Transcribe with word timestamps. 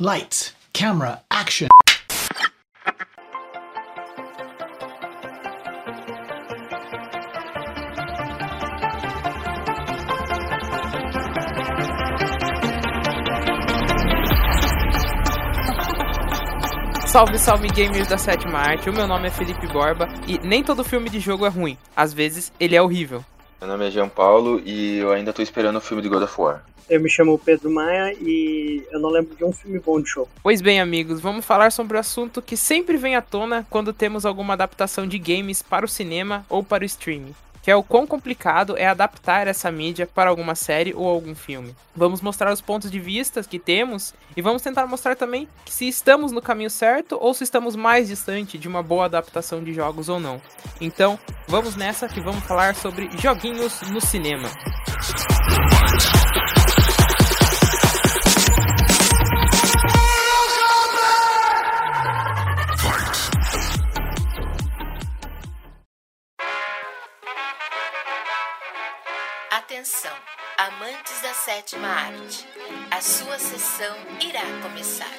Lights, 0.00 0.54
camera, 0.72 1.24
action. 1.28 1.66
Salve, 17.04 17.36
salve 17.40 17.66
gamers 17.66 18.06
da 18.06 18.16
sétima 18.16 18.60
arte. 18.60 18.88
O 18.88 18.92
meu 18.92 19.08
nome 19.08 19.26
é 19.26 19.30
Felipe 19.32 19.66
Borba 19.66 20.06
e 20.28 20.38
nem 20.46 20.62
todo 20.62 20.84
filme 20.84 21.10
de 21.10 21.18
jogo 21.18 21.44
é 21.44 21.48
ruim. 21.48 21.76
Às 21.96 22.14
vezes 22.14 22.52
ele 22.60 22.76
é 22.76 22.80
horrível. 22.80 23.24
Meu 23.60 23.68
nome 23.68 23.88
é 23.88 23.90
Jean 23.90 24.08
Paulo 24.08 24.62
e 24.64 24.98
eu 24.98 25.10
ainda 25.10 25.32
tô 25.32 25.42
esperando 25.42 25.76
o 25.76 25.80
filme 25.80 26.02
de 26.02 26.08
God 26.08 26.22
of 26.22 26.40
War. 26.40 26.62
Eu 26.88 27.00
me 27.00 27.10
chamo 27.10 27.38
Pedro 27.38 27.70
Maia 27.70 28.14
e 28.14 28.82
eu 28.90 29.00
não 29.00 29.10
lembro 29.10 29.36
de 29.36 29.44
um 29.44 29.52
filme 29.52 29.78
bom 29.78 30.00
de 30.00 30.08
show. 30.08 30.28
Pois 30.42 30.62
bem, 30.62 30.80
amigos, 30.80 31.20
vamos 31.20 31.44
falar 31.44 31.70
sobre 31.70 31.96
o 31.96 32.00
assunto 32.00 32.40
que 32.40 32.56
sempre 32.56 32.96
vem 32.96 33.14
à 33.14 33.20
tona 33.20 33.66
quando 33.68 33.92
temos 33.92 34.24
alguma 34.24 34.54
adaptação 34.54 35.06
de 35.06 35.18
games 35.18 35.60
para 35.60 35.84
o 35.84 35.88
cinema 35.88 36.46
ou 36.48 36.62
para 36.62 36.82
o 36.82 36.86
streaming 36.86 37.34
que 37.68 37.72
é 37.72 37.76
o 37.76 37.82
quão 37.82 38.06
complicado 38.06 38.78
é 38.78 38.86
adaptar 38.86 39.46
essa 39.46 39.70
mídia 39.70 40.06
para 40.06 40.30
alguma 40.30 40.54
série 40.54 40.94
ou 40.94 41.06
algum 41.06 41.34
filme. 41.34 41.76
Vamos 41.94 42.22
mostrar 42.22 42.50
os 42.50 42.62
pontos 42.62 42.90
de 42.90 42.98
vista 42.98 43.42
que 43.42 43.58
temos 43.58 44.14
e 44.34 44.40
vamos 44.40 44.62
tentar 44.62 44.86
mostrar 44.86 45.14
também 45.14 45.46
se 45.66 45.86
estamos 45.86 46.32
no 46.32 46.40
caminho 46.40 46.70
certo 46.70 47.18
ou 47.20 47.34
se 47.34 47.44
estamos 47.44 47.76
mais 47.76 48.08
distante 48.08 48.56
de 48.56 48.66
uma 48.66 48.82
boa 48.82 49.04
adaptação 49.04 49.62
de 49.62 49.74
jogos 49.74 50.08
ou 50.08 50.18
não. 50.18 50.40
Então, 50.80 51.18
vamos 51.46 51.76
nessa 51.76 52.08
que 52.08 52.22
vamos 52.22 52.42
falar 52.44 52.74
sobre 52.74 53.10
joguinhos 53.18 53.82
no 53.82 54.00
cinema. 54.00 54.48
Atenção, 69.70 70.16
amantes 70.56 71.20
da 71.20 71.34
sétima 71.34 71.88
arte, 71.88 72.46
a 72.90 73.02
sua 73.02 73.38
sessão 73.38 73.94
irá 74.26 74.40
começar. 74.62 75.12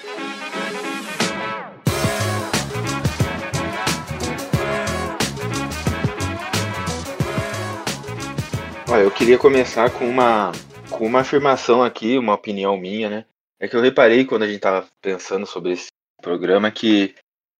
Olha, 8.89 9.03
eu 9.03 9.11
queria 9.11 9.37
começar 9.37 9.91
com 9.91 10.09
uma, 10.09 10.51
com 10.89 11.05
uma 11.05 11.19
afirmação 11.19 11.83
aqui, 11.83 12.17
uma 12.17 12.33
opinião 12.33 12.75
minha, 12.75 13.07
né? 13.07 13.25
É 13.59 13.67
que 13.67 13.75
eu 13.75 13.81
reparei 13.81 14.25
quando 14.25 14.41
a 14.41 14.47
gente 14.47 14.61
tava 14.61 14.87
pensando 14.99 15.45
sobre 15.45 15.73
esse 15.73 15.89
programa 16.23 16.71
que, 16.71 17.13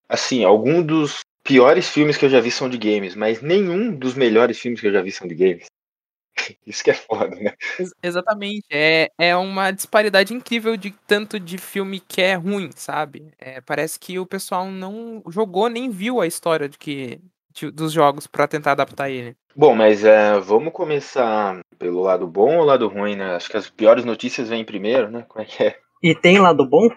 assim, 0.08 0.42
alguns 0.42 0.84
dos 0.84 1.20
piores 1.44 1.88
filmes 1.88 2.16
que 2.16 2.24
eu 2.24 2.30
já 2.30 2.40
vi 2.40 2.50
são 2.50 2.68
de 2.68 2.76
games, 2.76 3.14
mas 3.14 3.40
nenhum 3.40 3.94
dos 3.94 4.14
melhores 4.14 4.58
filmes 4.58 4.80
que 4.80 4.88
eu 4.88 4.92
já 4.92 5.00
vi 5.00 5.12
são 5.12 5.28
de 5.28 5.36
games. 5.36 5.70
Isso 6.66 6.82
que 6.82 6.90
é 6.90 6.94
foda, 6.94 7.34
né? 7.36 7.54
Ex 7.78 7.90
exatamente. 8.02 8.66
É, 8.70 9.10
é 9.18 9.36
uma 9.36 9.70
disparidade 9.70 10.32
incrível 10.34 10.76
de 10.76 10.90
tanto 11.06 11.38
de 11.38 11.58
filme 11.58 12.00
que 12.00 12.20
é 12.20 12.34
ruim, 12.34 12.70
sabe? 12.74 13.32
É, 13.38 13.60
parece 13.60 13.98
que 13.98 14.18
o 14.18 14.26
pessoal 14.26 14.66
não 14.66 15.22
jogou 15.28 15.68
nem 15.68 15.90
viu 15.90 16.20
a 16.20 16.26
história 16.26 16.68
de 16.68 16.78
que, 16.78 17.20
de, 17.52 17.70
dos 17.70 17.92
jogos 17.92 18.26
para 18.26 18.48
tentar 18.48 18.72
adaptar 18.72 19.10
ele. 19.10 19.36
Bom, 19.54 19.74
mas 19.74 20.04
é, 20.04 20.38
vamos 20.38 20.72
começar 20.72 21.60
pelo 21.78 22.00
lado 22.02 22.26
bom 22.26 22.58
ou 22.58 22.64
lado 22.64 22.88
ruim, 22.88 23.16
né? 23.16 23.34
Acho 23.34 23.50
que 23.50 23.56
as 23.56 23.68
piores 23.68 24.04
notícias 24.04 24.48
vêm 24.48 24.64
primeiro, 24.64 25.10
né? 25.10 25.24
Como 25.28 25.42
é 25.42 25.46
que 25.46 25.64
é? 25.64 25.76
E 26.02 26.14
tem 26.14 26.38
lado 26.38 26.66
bom? 26.66 26.88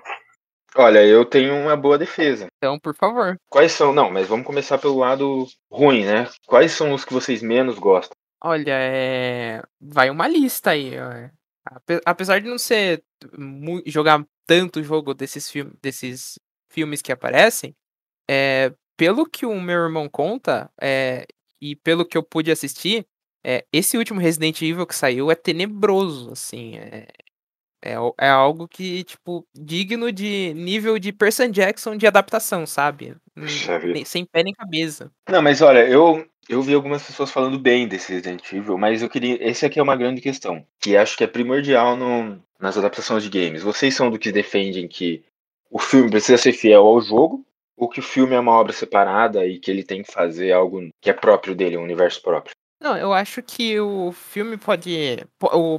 Olha, 0.75 1.05
eu 1.05 1.23
tenho 1.23 1.53
uma 1.55 1.75
boa 1.75 1.97
defesa. 1.97 2.47
Então, 2.57 2.79
por 2.79 2.95
favor. 2.95 3.37
Quais 3.49 3.71
são? 3.71 3.93
Não, 3.93 4.09
mas 4.09 4.27
vamos 4.27 4.45
começar 4.45 4.77
pelo 4.79 4.97
lado 4.97 5.45
ruim, 5.71 6.03
né? 6.03 6.27
Quais 6.47 6.71
são 6.71 6.93
os 6.93 7.05
que 7.05 7.13
vocês 7.13 7.43
menos 7.43 7.77
gostam? 7.77 8.15
Olha, 8.43 8.73
é... 8.73 9.63
vai 9.79 10.09
uma 10.09 10.27
lista 10.27 10.71
aí. 10.71 10.91
Apesar 12.05 12.39
de 12.41 12.49
não 12.49 12.57
ser 12.57 13.03
jogar 13.85 14.25
tanto 14.45 14.83
jogo 14.83 15.13
desses, 15.13 15.49
film 15.49 15.71
desses 15.81 16.37
filmes 16.69 17.01
que 17.01 17.11
aparecem, 17.11 17.73
é... 18.29 18.73
pelo 18.97 19.25
que 19.25 19.45
o 19.45 19.61
meu 19.61 19.83
irmão 19.83 20.09
conta 20.09 20.69
é... 20.81 21.25
e 21.61 21.75
pelo 21.75 22.05
que 22.05 22.17
eu 22.17 22.23
pude 22.23 22.51
assistir, 22.51 23.07
é... 23.45 23.65
esse 23.71 23.97
último 23.97 24.19
Resident 24.19 24.61
Evil 24.61 24.85
que 24.85 24.95
saiu 24.95 25.31
é 25.31 25.35
tenebroso, 25.35 26.31
assim. 26.31 26.75
É... 26.77 27.07
É, 27.85 27.95
é 28.17 28.29
algo 28.29 28.65
que, 28.65 29.03
tipo, 29.03 29.45
digno 29.53 30.09
de 30.09 30.53
nível 30.53 30.97
de 30.97 31.11
Percy 31.11 31.49
Jackson 31.49 31.97
de 31.97 32.07
adaptação, 32.07 32.65
sabe? 32.65 33.17
Nem, 33.35 34.05
sem 34.05 34.25
pé 34.25 34.41
nem 34.41 34.53
cabeça. 34.53 35.11
Não, 35.29 35.41
mas 35.41 35.61
olha, 35.61 35.85
eu, 35.85 36.25
eu 36.49 36.61
vi 36.61 36.73
algumas 36.73 37.03
pessoas 37.03 37.31
falando 37.31 37.57
bem 37.57 37.87
desse 37.87 38.11
Resident 38.11 38.41
Evil, 38.51 38.77
mas 38.77 39.01
eu 39.01 39.09
queria. 39.09 39.37
Esse 39.47 39.65
aqui 39.65 39.79
é 39.79 39.83
uma 39.83 39.95
grande 39.95 40.21
questão, 40.21 40.65
que 40.79 40.97
acho 40.97 41.17
que 41.17 41.23
é 41.23 41.27
primordial 41.27 41.95
no, 41.95 42.41
nas 42.59 42.77
adaptações 42.77 43.23
de 43.23 43.29
games. 43.29 43.63
Vocês 43.63 43.95
são 43.95 44.09
do 44.09 44.19
que 44.19 44.31
defendem 44.31 44.87
que 44.87 45.23
o 45.69 45.79
filme 45.79 46.09
precisa 46.09 46.37
ser 46.37 46.53
fiel 46.53 46.85
ao 46.85 47.01
jogo, 47.01 47.45
ou 47.77 47.89
que 47.89 47.99
o 47.99 48.03
filme 48.03 48.35
é 48.35 48.39
uma 48.39 48.51
obra 48.51 48.73
separada 48.73 49.45
e 49.45 49.59
que 49.59 49.71
ele 49.71 49.83
tem 49.83 50.03
que 50.03 50.11
fazer 50.11 50.51
algo 50.51 50.89
que 51.01 51.09
é 51.09 51.13
próprio 51.13 51.55
dele, 51.55 51.77
um 51.77 51.83
universo 51.83 52.21
próprio? 52.21 52.53
Não, 52.79 52.97
eu 52.97 53.13
acho 53.13 53.41
que 53.41 53.79
o 53.79 54.11
filme 54.11 54.57
pode. 54.57 55.25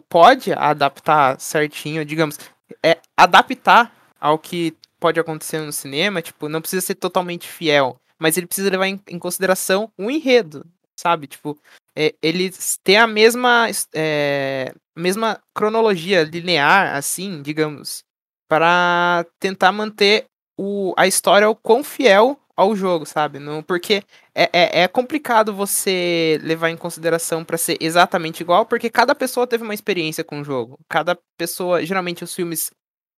Pode 0.08 0.52
adaptar 0.52 1.38
certinho, 1.38 2.04
digamos. 2.04 2.38
É 2.82 2.98
adaptar 3.16 3.94
ao 4.18 4.38
que 4.38 4.74
pode 4.98 5.20
acontecer 5.20 5.58
no 5.58 5.70
cinema, 5.70 6.22
tipo, 6.22 6.48
não 6.48 6.62
precisa 6.62 6.80
ser 6.80 6.94
totalmente 6.94 7.46
fiel 7.46 8.00
mas 8.20 8.36
ele 8.36 8.46
precisa 8.46 8.70
levar 8.70 8.86
em, 8.86 9.00
em 9.08 9.18
consideração 9.18 9.90
o 9.98 10.10
enredo, 10.10 10.66
sabe? 10.98 11.26
Tipo, 11.26 11.58
é, 11.96 12.14
eles 12.22 12.78
têm 12.82 12.96
a 12.96 13.06
mesma, 13.06 13.66
é, 13.94 14.74
mesma 14.96 15.40
cronologia 15.54 16.22
linear, 16.22 16.94
assim, 16.96 17.42
digamos, 17.42 18.02
para 18.48 19.26
tentar 19.38 19.72
manter 19.72 20.26
o, 20.56 20.94
a 20.96 21.06
história 21.06 21.48
o 21.48 21.56
quão 21.56 21.82
fiel 21.82 22.38
ao 22.56 22.76
jogo, 22.76 23.04
sabe? 23.04 23.38
Não, 23.38 23.62
porque 23.62 24.02
é, 24.34 24.44
é, 24.52 24.82
é 24.82 24.88
complicado 24.88 25.52
você 25.52 26.38
levar 26.42 26.70
em 26.70 26.76
consideração 26.76 27.44
para 27.44 27.58
ser 27.58 27.76
exatamente 27.80 28.40
igual, 28.42 28.64
porque 28.64 28.88
cada 28.88 29.14
pessoa 29.14 29.46
teve 29.46 29.64
uma 29.64 29.74
experiência 29.74 30.22
com 30.22 30.40
o 30.40 30.44
jogo. 30.44 30.78
Cada 30.88 31.18
pessoa, 31.36 31.84
geralmente 31.84 32.22
os 32.22 32.34
filmes 32.34 32.70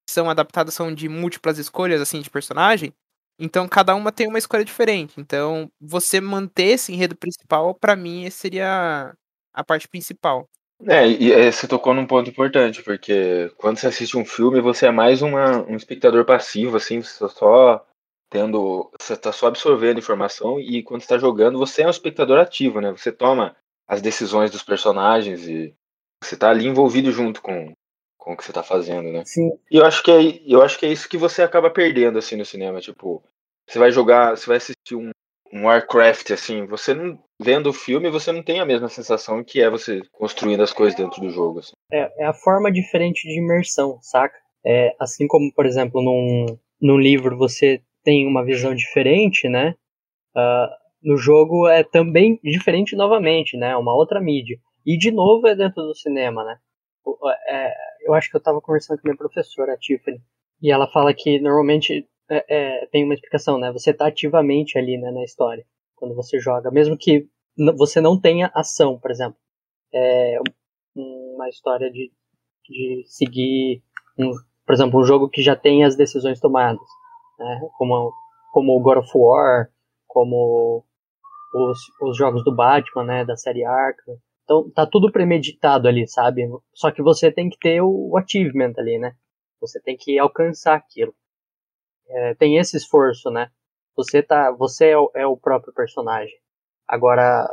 são 0.09 0.31
adaptados 0.31 0.73
são 0.75 0.95
de 0.95 1.09
múltiplas 1.09 1.59
escolhas 1.59 2.01
assim 2.01 2.21
de 2.21 2.31
personagem, 2.31 2.93
então 3.39 3.69
cada 3.69 3.95
uma 3.95 4.13
tem 4.13 4.29
uma 4.29 4.39
escolha 4.39 4.65
diferente. 4.65 5.15
Então 5.19 5.71
você 5.81 6.21
manter 6.21 6.75
esse 6.75 6.93
enredo 6.93 7.17
principal, 7.17 7.75
para 7.75 7.97
mim, 7.97 8.29
seria 8.31 9.15
a 9.53 9.65
parte 9.65 9.89
principal. 9.89 10.49
É, 10.87 11.09
e 11.09 11.33
é, 11.33 11.51
você 11.51 11.67
tocou 11.67 11.95
num 11.95 12.07
ponto 12.07 12.29
importante, 12.29 12.83
porque 12.83 13.51
quando 13.57 13.79
você 13.79 13.87
assiste 13.87 14.17
um 14.17 14.25
filme, 14.27 14.61
você 14.61 14.87
é 14.87 14.91
mais 14.91 15.23
uma, 15.23 15.63
um 15.63 15.75
espectador 15.75 16.25
passivo, 16.27 16.77
assim, 16.77 17.01
você 17.01 17.19
tá 17.19 17.29
só 17.29 17.87
tendo. 18.29 18.91
Você 19.01 19.17
tá 19.17 19.33
só 19.33 19.47
absorvendo 19.47 19.99
informação, 19.99 20.61
e 20.61 20.83
quando 20.83 21.01
você 21.01 21.09
tá 21.09 21.19
jogando, 21.19 21.59
você 21.59 21.83
é 21.83 21.87
um 21.87 21.91
espectador 21.91 22.39
ativo, 22.39 22.81
né? 22.81 22.91
Você 22.93 23.11
toma 23.11 23.57
as 23.89 24.03
decisões 24.03 24.51
dos 24.51 24.63
personagens 24.63 25.49
e 25.49 25.75
você 26.23 26.37
tá 26.37 26.51
ali 26.51 26.67
envolvido 26.67 27.11
junto 27.11 27.41
com, 27.41 27.73
com 28.27 28.33
o 28.33 28.37
que 28.37 28.45
você 28.45 28.53
tá 28.53 28.63
fazendo, 28.65 29.13
né? 29.13 29.23
Sim. 29.25 29.53
E 29.71 29.77
eu 29.77 29.85
acho 29.85 30.03
que 30.03 30.11
é, 30.11 30.41
eu 30.45 30.61
acho 30.61 30.77
que 30.81 30.85
é 30.85 30.91
isso 30.91 31.09
que 31.09 31.17
você 31.17 31.43
acaba 31.43 31.71
perdendo 31.71 32.19
assim 32.19 32.35
no 32.35 32.45
cinema, 32.45 32.81
tipo, 32.81 33.23
você 33.65 33.79
vai 33.79 33.93
jogar, 33.93 34.37
você 34.37 34.47
vai 34.47 34.57
assistir 34.57 34.97
um, 34.97 35.11
um 35.53 35.67
Warcraft 35.67 36.33
assim, 36.33 36.67
você 36.67 36.93
não 36.93 37.17
vendo 37.41 37.69
o 37.69 37.73
filme, 37.73 38.11
você 38.11 38.33
não 38.33 38.43
tem 38.43 38.59
a 38.59 38.67
mesma 38.67 38.89
sensação 38.89 39.45
que 39.45 39.63
é 39.63 39.71
você 39.71 40.03
construindo 40.11 40.61
as 40.61 40.73
coisas 40.73 40.99
dentro 40.99 41.21
do 41.21 41.31
jogo. 41.31 41.61
Assim. 41.61 41.73
É, 41.93 42.25
é 42.25 42.27
a 42.27 42.35
forma 42.35 42.73
diferente 42.73 43.29
de 43.29 43.39
imersão, 43.39 44.01
saca? 44.03 44.37
É, 44.67 44.93
assim 44.99 45.29
como, 45.29 45.53
por 45.55 45.65
exemplo, 45.65 46.03
num, 46.03 46.59
num 46.81 46.99
livro 46.99 47.39
você 47.39 47.81
tem 48.03 48.27
uma 48.27 48.45
visão 48.45 48.75
diferente, 48.75 49.49
né? 49.49 49.77
Uh, 50.37 50.69
no 51.01 51.17
jogo 51.17 51.69
é 51.69 51.85
também 51.85 52.41
diferente 52.43 52.97
novamente, 52.97 53.57
né? 53.57 53.77
Uma 53.77 53.95
outra 53.95 54.21
mídia. 54.21 54.59
E 54.85 54.99
de 54.99 55.13
novo 55.13 55.47
é 55.47 55.55
dentro 55.55 55.85
do 55.85 55.95
cinema, 55.95 56.43
né? 56.45 56.57
É, 57.49 57.73
eu 58.07 58.15
acho 58.15 58.31
que 58.31 58.37
eu 58.37 58.39
estava 58.39 58.61
conversando 58.61 58.99
com 58.99 59.09
minha 59.09 59.17
professora, 59.17 59.75
a 59.75 59.77
Tiffany, 59.77 60.21
e 60.63 60.71
ela 60.71 60.87
fala 60.91 61.13
que 61.13 61.41
normalmente 61.41 62.09
é, 62.31 62.45
é, 62.49 62.87
tem 62.87 63.05
uma 63.05 63.15
explicação, 63.15 63.59
né? 63.59 63.73
Você 63.73 63.91
está 63.91 64.07
ativamente 64.07 64.79
ali 64.79 64.97
né, 64.97 65.11
na 65.11 65.25
história 65.25 65.65
quando 65.95 66.15
você 66.15 66.39
joga, 66.39 66.71
mesmo 66.71 66.97
que 66.97 67.29
você 67.77 68.01
não 68.01 68.21
tenha 68.21 68.51
ação, 68.55 68.99
por 68.99 69.11
exemplo. 69.11 69.37
É 69.93 70.39
uma 70.95 71.49
história 71.49 71.91
de, 71.91 72.13
de 72.69 73.05
seguir, 73.07 73.83
um, 74.19 74.31
por 74.67 74.75
exemplo, 74.75 75.01
um 75.01 75.05
jogo 75.05 75.29
que 75.29 75.43
já 75.43 75.57
tem 75.57 75.85
as 75.85 75.97
decisões 75.97 76.41
tomadas, 76.41 76.87
né? 77.39 77.61
Como, 77.77 78.13
como 78.53 78.77
o 78.77 78.81
God 78.81 78.99
of 78.99 79.11
War, 79.15 79.71
como 80.07 80.85
os, 81.55 81.79
os 82.03 82.17
jogos 82.17 82.45
do 82.45 82.55
Batman, 82.55 83.05
né? 83.05 83.25
Da 83.25 83.37
série 83.37 83.65
Arkham. 83.65 84.17
Então 84.47 84.71
tá 84.71 84.87
tudo 84.87 85.11
premeditado 85.11 85.89
ali, 85.89 86.07
sabe? 86.07 86.49
Só 86.73 86.93
que 86.93 87.03
você 87.03 87.33
tem 87.33 87.51
que 87.51 87.59
ter 87.59 87.83
o 87.83 88.17
achievement 88.17 88.75
ali, 88.79 88.97
né? 88.97 89.13
Você 89.61 89.81
tem 89.81 89.97
que 89.97 90.19
alcançar 90.21 90.77
aquilo. 90.77 91.13
É, 92.09 92.35
tem 92.37 92.57
esse 92.57 92.77
esforço, 92.77 93.29
né? 93.29 93.51
Você 93.97 94.23
tá, 94.23 94.53
você 94.53 94.91
é 94.91 94.99
o, 94.99 95.11
é 95.17 95.27
o 95.27 95.37
próprio 95.37 95.75
personagem. 95.75 96.35
Agora, 96.87 97.53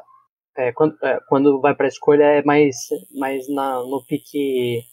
é, 0.55 0.71
quando, 0.71 0.95
é, 1.03 1.19
quando 1.27 1.59
vai 1.59 1.73
pra 1.73 1.87
escolha 1.87 2.25
é 2.25 2.43
mais, 2.43 2.75
mais 3.11 3.49
na, 3.49 3.79
no 3.79 4.05
pique. 4.05 4.83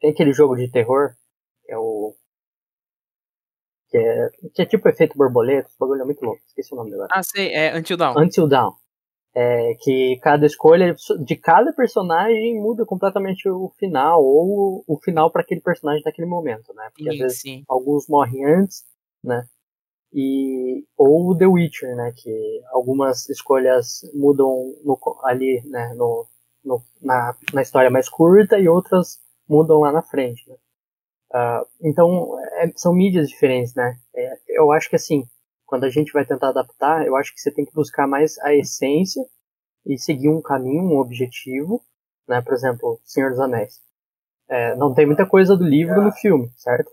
Tem 0.00 0.10
aquele 0.10 0.32
jogo 0.32 0.56
de 0.56 0.70
terror, 0.70 1.10
que 1.64 1.72
é 1.72 1.76
o. 1.76 2.14
Que 3.90 3.98
é, 3.98 4.30
que 4.54 4.62
é 4.62 4.66
tipo 4.66 4.88
efeito 4.88 5.18
borboleta, 5.18 5.68
esse 5.68 5.78
bagulho 5.78 6.00
é 6.00 6.04
muito 6.06 6.24
louco, 6.24 6.40
esqueci 6.46 6.72
o 6.72 6.76
nome 6.78 6.94
agora. 6.94 7.08
Ah, 7.12 7.22
sei, 7.22 7.52
é 7.52 7.76
Until 7.76 7.98
Dawn. 7.98 8.14
Until 8.16 8.48
Dawn. 8.48 8.72
É, 9.34 9.74
que 9.80 10.18
cada 10.22 10.44
escolha 10.44 10.94
de 11.24 11.36
cada 11.36 11.72
personagem 11.72 12.60
muda 12.60 12.84
completamente 12.84 13.48
o 13.48 13.70
final, 13.78 14.22
ou 14.22 14.84
o 14.86 14.98
final 14.98 15.30
para 15.30 15.40
aquele 15.40 15.60
personagem 15.62 16.02
naquele 16.04 16.28
momento, 16.28 16.74
né? 16.74 16.90
Porque 16.92 17.08
às 17.08 17.16
Sim, 17.16 17.22
vezes 17.22 17.40
sim. 17.40 17.64
alguns 17.66 18.06
morrem 18.08 18.44
antes, 18.44 18.84
né? 19.24 19.46
E 20.12 20.84
ou 20.96 21.36
The 21.36 21.46
Witcher, 21.46 21.96
né? 21.96 22.12
Que 22.16 22.62
algumas 22.72 23.28
escolhas 23.30 24.02
mudam 24.14 24.74
no, 24.84 24.98
ali, 25.24 25.62
né? 25.66 25.94
No, 25.94 26.26
no, 26.64 26.82
na, 27.00 27.34
na 27.52 27.62
história 27.62 27.90
mais 27.90 28.08
curta 28.08 28.58
e 28.58 28.68
outras 28.68 29.18
mudam 29.48 29.80
lá 29.80 29.92
na 29.92 30.02
frente. 30.02 30.48
Né? 30.48 30.56
Ah, 31.32 31.64
então 31.82 32.38
é- 32.58 32.72
são 32.76 32.94
mídias 32.94 33.28
diferentes, 33.28 33.74
né? 33.74 33.98
É, 34.14 34.38
eu 34.50 34.70
acho 34.72 34.88
que 34.90 34.96
assim, 34.96 35.24
quando 35.72 35.84
a 35.84 35.88
gente 35.88 36.12
vai 36.12 36.22
tentar 36.26 36.50
adaptar, 36.50 37.06
eu 37.06 37.16
acho 37.16 37.32
que 37.32 37.40
você 37.40 37.50
tem 37.50 37.64
que 37.64 37.72
buscar 37.72 38.06
mais 38.06 38.38
a 38.40 38.54
essência 38.54 39.24
e 39.86 39.96
seguir 39.96 40.28
um 40.28 40.42
caminho, 40.42 40.82
um 40.82 40.98
objetivo, 40.98 41.80
né? 42.28 42.42
Por 42.42 42.52
exemplo, 42.52 43.00
Senhor 43.02 43.30
dos 43.30 43.40
Anéis. 43.40 43.80
É, 44.50 44.76
não 44.76 44.92
tem 44.92 45.06
muita 45.06 45.24
coisa 45.24 45.56
do 45.56 45.64
livro 45.64 46.02
no 46.02 46.12
filme, 46.12 46.52
certo? 46.58 46.90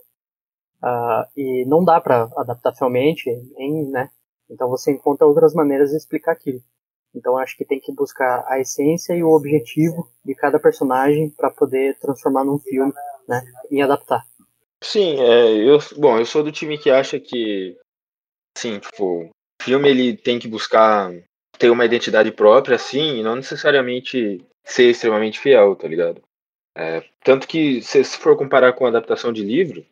Ah, 0.82 1.28
e 1.36 1.66
não 1.66 1.84
dá 1.84 2.00
pra 2.00 2.30
adaptar 2.38 2.74
fielmente, 2.74 3.30
né? 3.90 4.08
Então 4.48 4.66
você 4.70 4.92
encontra 4.92 5.26
outras 5.26 5.52
maneiras 5.52 5.90
de 5.90 5.98
explicar 5.98 6.32
aquilo. 6.32 6.62
Então 7.14 7.36
acho 7.36 7.58
que 7.58 7.66
tem 7.66 7.78
que 7.78 7.92
buscar 7.92 8.46
a 8.48 8.58
essência 8.60 9.12
e 9.12 9.22
o 9.22 9.28
objetivo 9.28 10.08
de 10.24 10.34
cada 10.34 10.58
personagem 10.58 11.28
para 11.28 11.50
poder 11.50 11.98
transformar 11.98 12.44
num 12.44 12.58
filme, 12.58 12.94
né? 13.28 13.42
E 13.70 13.82
adaptar. 13.82 14.24
Sim, 14.82 15.20
é, 15.20 15.68
eu, 15.68 15.78
bom, 15.98 16.18
eu 16.18 16.24
sou 16.24 16.42
do 16.42 16.50
time 16.50 16.78
que 16.78 16.88
acha 16.88 17.20
que, 17.20 17.76
assim, 18.56 18.78
tipo, 18.78 19.24
o 19.24 19.30
filme 19.62 19.88
ele 19.88 20.16
tem 20.16 20.38
que 20.38 20.48
buscar 20.48 21.12
ter 21.58 21.70
uma 21.70 21.84
identidade 21.84 22.32
própria, 22.32 22.76
assim, 22.76 23.18
e 23.18 23.22
não 23.22 23.36
necessariamente 23.36 24.44
ser 24.64 24.90
extremamente 24.90 25.38
fiel, 25.38 25.76
tá 25.76 25.86
ligado? 25.86 26.22
É, 26.76 27.04
tanto 27.22 27.46
que, 27.46 27.82
se, 27.82 28.02
se 28.04 28.16
for 28.16 28.36
comparar 28.36 28.72
com 28.72 28.86
a 28.86 28.88
adaptação 28.88 29.32
de 29.32 29.42
livro, 29.42 29.84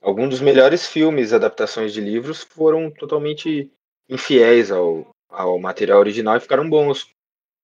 alguns 0.00 0.30
dos 0.30 0.40
melhores 0.40 0.86
filmes, 0.86 1.32
adaptações 1.32 1.92
de 1.92 2.00
livros, 2.00 2.42
foram 2.42 2.90
totalmente 2.90 3.70
infiéis 4.08 4.70
ao, 4.70 5.10
ao 5.28 5.58
material 5.58 5.98
original 5.98 6.36
e 6.36 6.40
ficaram 6.40 6.68
bons. 6.68 7.10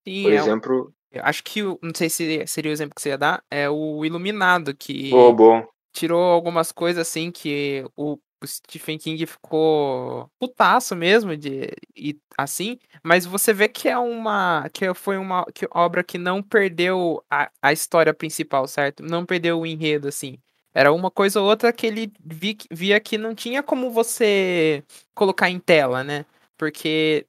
Sim, 0.07 0.23
Por 0.25 0.33
é 0.33 0.37
exemplo, 0.37 0.95
eu 1.13 1.23
acho 1.25 1.43
que, 1.43 1.63
não 1.63 1.93
sei 1.95 2.09
se 2.09 2.47
seria 2.47 2.71
o 2.71 2.73
exemplo 2.73 2.95
que 2.95 3.03
você 3.03 3.09
ia 3.09 3.19
dar, 3.19 3.43
é 3.51 3.69
o 3.69 4.05
Iluminado, 4.05 4.75
que 4.75 5.13
o 5.13 5.33
bom. 5.33 5.67
tirou 5.93 6.23
algumas 6.23 6.71
coisas 6.71 7.07
assim 7.07 7.33
que 7.33 7.85
o, 7.97 8.17
o 8.43 8.47
Stephen 8.47 8.99
King 8.99 9.25
ficou 9.27 10.31
putaço 10.39 10.97
mesmo 10.97 11.37
de 11.37 11.71
e 11.95 12.19
assim, 12.37 12.79
mas 13.03 13.27
você 13.27 13.53
vê 13.53 13.69
que 13.69 13.89
é 13.89 13.99
uma 13.99 14.69
que 14.73 14.93
foi 14.95 15.19
uma 15.19 15.45
que, 15.55 15.69
obra 15.71 16.03
que 16.03 16.19
não 16.19 16.43
perdeu 16.43 17.23
a, 17.31 17.51
a 17.61 17.73
história 17.73 18.15
principal, 18.15 18.67
certo? 18.67 19.03
Não 19.03 19.27
perdeu 19.27 19.61
o 19.61 19.67
enredo 19.67 20.09
assim. 20.09 20.39
Era 20.73 20.93
uma 20.93 21.11
coisa 21.11 21.41
ou 21.41 21.49
outra 21.49 21.73
que 21.73 21.87
ele 21.87 22.13
vi, 22.25 22.57
via 22.71 23.01
que 23.01 23.19
não 23.19 23.35
tinha 23.35 23.63
como 23.63 23.91
você 23.91 24.85
colocar 25.15 25.51
em 25.51 25.59
tela, 25.59 26.05
né? 26.05 26.25
Porque 26.57 27.27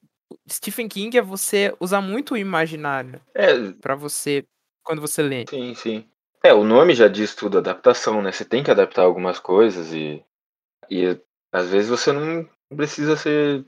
Stephen 0.50 0.88
King 0.88 1.18
é 1.18 1.22
você 1.22 1.74
usar 1.80 2.02
muito 2.02 2.34
o 2.34 2.38
imaginário 2.38 3.20
É, 3.34 3.72
pra 3.82 3.96
você 3.96 4.46
quando 4.84 5.02
você 5.02 5.22
lê. 5.22 5.46
Sim, 5.48 5.74
sim. 5.76 6.06
É, 6.44 6.54
o 6.54 6.64
nome 6.64 6.96
já 6.96 7.08
diz 7.08 7.36
tudo, 7.36 7.58
adaptação, 7.58 8.22
né? 8.22 8.32
Você 8.32 8.44
tem 8.44 8.64
que 8.64 8.72
adaptar 8.72 9.04
algumas 9.04 9.40
coisas 9.40 9.94
e, 9.94 10.24
e 10.92 11.18
às 11.54 11.70
vezes 11.70 11.90
você 11.90 12.12
não 12.12 12.48
precisa 12.76 13.16
ser. 13.16 13.66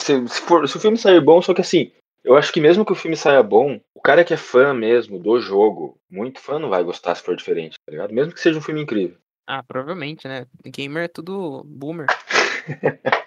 Se, 0.00 0.26
se 0.26 0.40
for, 0.40 0.66
se 0.66 0.76
o 0.76 0.80
filme 0.80 0.96
sair 0.96 1.20
bom, 1.20 1.40
só 1.40 1.52
que 1.54 1.60
assim, 1.60 1.92
eu 2.24 2.36
acho 2.36 2.52
que 2.52 2.60
mesmo 2.60 2.84
que 2.84 2.92
o 2.92 2.96
filme 2.96 3.16
saia 3.16 3.42
bom, 3.42 3.78
o 3.94 4.00
cara 4.00 4.24
que 4.24 4.32
é 4.32 4.36
fã 4.36 4.72
mesmo 4.72 5.18
do 5.18 5.38
jogo, 5.38 5.98
muito 6.10 6.40
fã, 6.40 6.58
não 6.58 6.70
vai 6.70 6.82
gostar 6.82 7.14
se 7.14 7.22
for 7.22 7.36
diferente, 7.36 7.76
tá 7.84 7.92
ligado? 7.92 8.12
Mesmo 8.14 8.32
que 8.32 8.40
seja 8.40 8.58
um 8.58 8.62
filme 8.62 8.80
incrível. 8.82 9.16
Ah, 9.46 9.62
provavelmente, 9.62 10.26
né? 10.26 10.46
Gamer 10.64 11.04
é 11.04 11.08
tudo 11.08 11.62
boomer. 11.66 12.06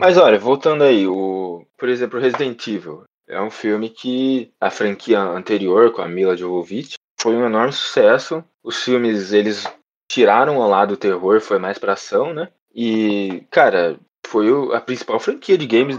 Mas 0.00 0.18
olha, 0.18 0.38
voltando 0.38 0.82
aí, 0.82 1.06
o, 1.06 1.64
por 1.78 1.88
exemplo, 1.88 2.18
Resident 2.18 2.66
Evil 2.66 3.04
é 3.28 3.40
um 3.40 3.50
filme 3.50 3.88
que 3.88 4.52
a 4.60 4.70
franquia 4.70 5.20
anterior 5.20 5.92
com 5.92 6.02
a 6.02 6.08
Mila 6.08 6.36
Jovovich 6.36 6.94
foi 7.20 7.36
um 7.36 7.46
enorme 7.46 7.72
sucesso. 7.72 8.44
Os 8.62 8.82
filmes 8.82 9.32
eles 9.32 9.64
tiraram 10.14 10.58
lado 10.68 10.90
do 10.90 10.96
terror, 10.96 11.40
foi 11.40 11.58
mais 11.58 11.78
pra 11.78 11.94
ação, 11.94 12.32
né? 12.32 12.48
E 12.74 13.44
cara, 13.50 13.98
foi 14.26 14.46
a 14.74 14.80
principal 14.80 15.18
franquia 15.18 15.58
de 15.58 15.66
games 15.66 15.98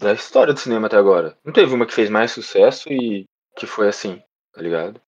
da 0.00 0.12
história 0.12 0.52
do 0.54 0.60
cinema 0.60 0.86
até 0.86 0.96
agora. 0.96 1.36
Não 1.44 1.52
teve 1.52 1.74
uma 1.74 1.86
que 1.86 1.94
fez 1.94 2.10
mais 2.10 2.32
sucesso 2.32 2.88
e 2.92 3.24
que 3.56 3.66
foi 3.66 3.88
assim, 3.88 4.22
tá 4.52 4.62
ligado? 4.62 5.00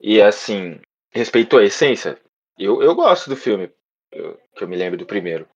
E 0.00 0.20
assim, 0.22 0.80
respeitou 1.12 1.58
a 1.60 1.64
essência. 1.64 2.18
Eu, 2.58 2.82
eu 2.82 2.94
gosto 2.94 3.28
do 3.30 3.36
filme, 3.36 3.70
eu- 4.12 4.38
que 4.56 4.64
eu 4.64 4.68
me 4.68 4.76
lembro 4.76 4.98
do 4.98 5.06
primeiro. 5.06 5.46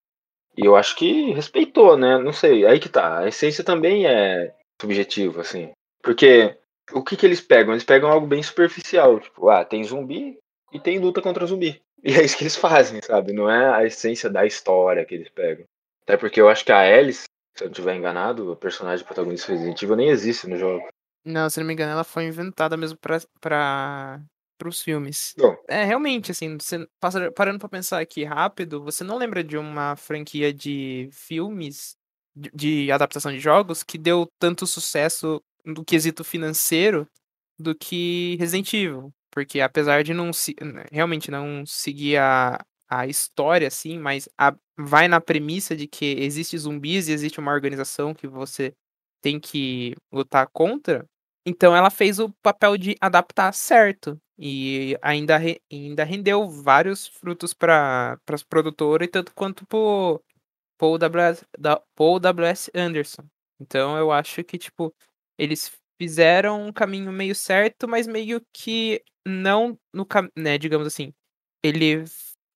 E 0.57 0.67
eu 0.67 0.77
acho 0.77 0.97
que 0.97 1.33
respeitou, 1.33 1.97
né? 1.97 2.19
Não 2.19 2.33
sei, 2.33 2.67
aí 2.67 2.79
que 2.79 2.89
tá. 2.89 3.21
A 3.21 3.29
essência 3.29 3.65
também 3.65 4.07
é 4.07 4.55
subjetiva, 4.81 5.41
assim. 5.41 5.73
Porque 6.03 6.57
o 6.93 7.03
que 7.03 7.17
que 7.17 7.27
eles 7.27 7.41
pegam? 7.41 7.73
Eles 7.75 7.85
pegam 7.85 8.11
algo 8.11 8.27
bem 8.27 8.43
superficial. 8.43 9.21
Tipo, 9.21 9.49
ah, 9.49 9.65
tem 9.65 9.83
zumbi 9.85 10.39
e 10.73 10.79
tem 10.81 10.99
luta 10.99 11.23
contra 11.23 11.47
zumbi. 11.47 11.81
E 12.05 12.13
é 12.13 12.23
isso 12.23 12.37
que 12.37 12.45
eles 12.45 12.57
fazem, 12.57 13.01
sabe? 13.03 13.33
Não 13.33 13.49
é 13.49 13.75
a 13.75 13.85
essência 13.85 14.29
da 14.29 14.45
história 14.45 15.05
que 15.07 15.15
eles 15.15 15.31
pegam. 15.31 15.65
Até 16.03 16.19
porque 16.19 16.39
eu 16.41 16.51
acho 16.51 16.63
que 16.65 16.71
a 16.71 16.81
Alice, 16.81 17.25
se 17.57 17.65
eu 17.65 17.67
não 17.69 17.73
estiver 17.73 17.97
enganado, 17.97 18.53
o 18.53 18.57
personagem 18.57 19.05
protagonista 19.05 19.53
Resident 19.53 19.83
Evil 19.83 19.97
nem 19.97 20.09
existe 20.11 20.47
no 20.47 20.59
jogo. 20.59 20.87
Não, 21.25 21.49
se 21.49 21.59
não 21.59 21.67
me 21.67 21.73
engano, 21.73 21.93
ela 21.93 22.05
foi 22.05 22.25
inventada 22.27 22.77
mesmo 22.77 22.99
pra, 22.99 23.19
pra, 23.41 24.21
pros 24.59 24.83
filmes. 24.83 25.33
Bom. 25.39 25.57
É, 25.67 25.83
realmente, 25.85 26.31
assim, 26.31 26.59
você, 26.59 26.87
passa- 27.01 27.33
parando 27.33 27.59
pra 27.59 27.71
pensar 27.71 28.01
aqui 28.01 28.23
rápido, 28.23 28.83
você 28.83 29.03
não 29.03 29.17
lembra 29.17 29.43
de 29.43 29.57
uma 29.57 29.97
franquia 29.97 30.53
de 30.53 31.09
filmes, 31.11 31.97
de, 32.37 32.51
de 32.55 32.93
adaptação 32.93 33.33
de 33.33 33.41
jogos, 33.41 33.83
que 33.83 33.97
deu 33.97 34.27
tanto 34.39 34.67
sucesso 34.67 35.41
no 35.65 35.83
quesito 35.83 36.23
financeiro 36.23 37.09
do 37.59 37.75
que 37.75 38.37
Resident 38.39 38.71
Evil? 38.75 39.11
Porque 39.35 39.61
apesar 39.61 40.05
de 40.05 40.15
não 40.15 40.33
se, 40.33 40.55
realmente 40.93 41.31
não 41.31 41.67
seguir 41.67 42.19
a, 42.19 42.59
a 42.89 43.07
história, 43.09 43.69
assim, 43.69 43.99
mas 43.99 44.29
a- 44.39 44.57
vai 44.79 45.09
na 45.09 45.21
premissa 45.21 45.77
de 45.77 45.89
que 45.89 46.07
existe 46.21 46.57
zumbis 46.59 47.09
e 47.09 47.13
existe 47.13 47.41
uma 47.41 47.53
organização 47.53 48.15
que 48.15 48.27
você 48.29 48.73
tem 49.23 49.41
que 49.41 49.95
lutar 50.13 50.47
contra, 50.53 51.05
então 51.47 51.75
ela 51.77 51.91
fez 51.91 52.19
o 52.19 52.31
papel 52.43 52.77
de 52.77 52.95
adaptar 53.01 53.53
certo. 53.55 54.19
E 54.39 54.99
ainda, 55.03 55.37
re- 55.39 55.61
ainda 55.73 56.03
rendeu 56.05 56.49
vários 56.49 57.07
frutos 57.07 57.55
para 57.55 58.19
as 58.29 58.43
produtoras, 58.43 59.07
e 59.07 59.11
tanto 59.11 59.33
quanto 59.35 59.65
pro 59.67 60.21
Paul 60.79 60.99
W.S. 60.99 61.45
Paul 61.97 62.19
W.S. 62.21 62.71
Anderson. 62.75 63.25
Então 63.61 63.97
eu 63.99 64.11
acho 64.13 64.43
que, 64.45 64.59
tipo, 64.59 64.95
eles 65.39 65.73
fizeram 66.05 66.67
um 66.67 66.73
caminho 66.73 67.11
meio 67.11 67.35
certo, 67.35 67.89
mas 67.89 68.07
meio 68.07 68.43
que 68.53 69.03
não 69.27 69.79
no 69.93 70.05
caminho, 70.05 70.33
né, 70.37 70.59
digamos 70.59 70.87
assim. 70.87 71.15
Ele 71.65 72.05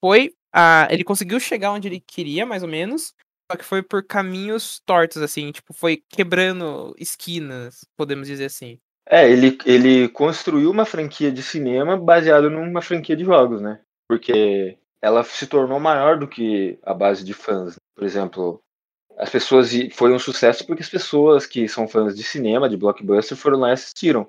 foi. 0.04 0.34
A, 0.54 0.86
ele 0.90 1.02
conseguiu 1.02 1.40
chegar 1.40 1.72
onde 1.72 1.88
ele 1.88 2.00
queria, 2.00 2.44
mais 2.44 2.62
ou 2.62 2.68
menos. 2.68 3.14
Só 3.50 3.56
que 3.56 3.64
foi 3.64 3.82
por 3.82 4.04
caminhos 4.04 4.80
tortos, 4.84 5.22
assim, 5.22 5.50
tipo, 5.50 5.72
foi 5.72 6.02
quebrando 6.10 6.94
esquinas, 6.98 7.86
podemos 7.96 8.28
dizer 8.28 8.44
assim. 8.44 8.78
É, 9.08 9.30
ele, 9.30 9.56
ele 9.64 10.08
construiu 10.10 10.70
uma 10.70 10.84
franquia 10.84 11.32
de 11.32 11.42
cinema 11.42 11.96
baseado 11.96 12.50
numa 12.50 12.82
franquia 12.82 13.16
de 13.16 13.24
jogos, 13.24 13.62
né? 13.62 13.80
Porque 14.06 14.76
ela 15.02 15.24
se 15.24 15.46
tornou 15.46 15.80
maior 15.80 16.18
do 16.18 16.28
que 16.28 16.78
a 16.82 16.92
base 16.92 17.24
de 17.24 17.32
fãs. 17.32 17.76
Por 17.96 18.04
exemplo, 18.04 18.60
as 19.18 19.30
pessoas 19.30 19.70
foi 19.92 20.12
um 20.12 20.18
sucesso 20.18 20.66
porque 20.66 20.82
as 20.82 20.88
pessoas 20.88 21.44
que 21.46 21.68
são 21.68 21.88
fãs 21.88 22.14
de 22.16 22.22
cinema, 22.22 22.68
de 22.68 22.76
blockbuster, 22.76 23.36
foram 23.36 23.58
lá 23.58 23.70
e 23.70 23.72
assistiram. 23.72 24.26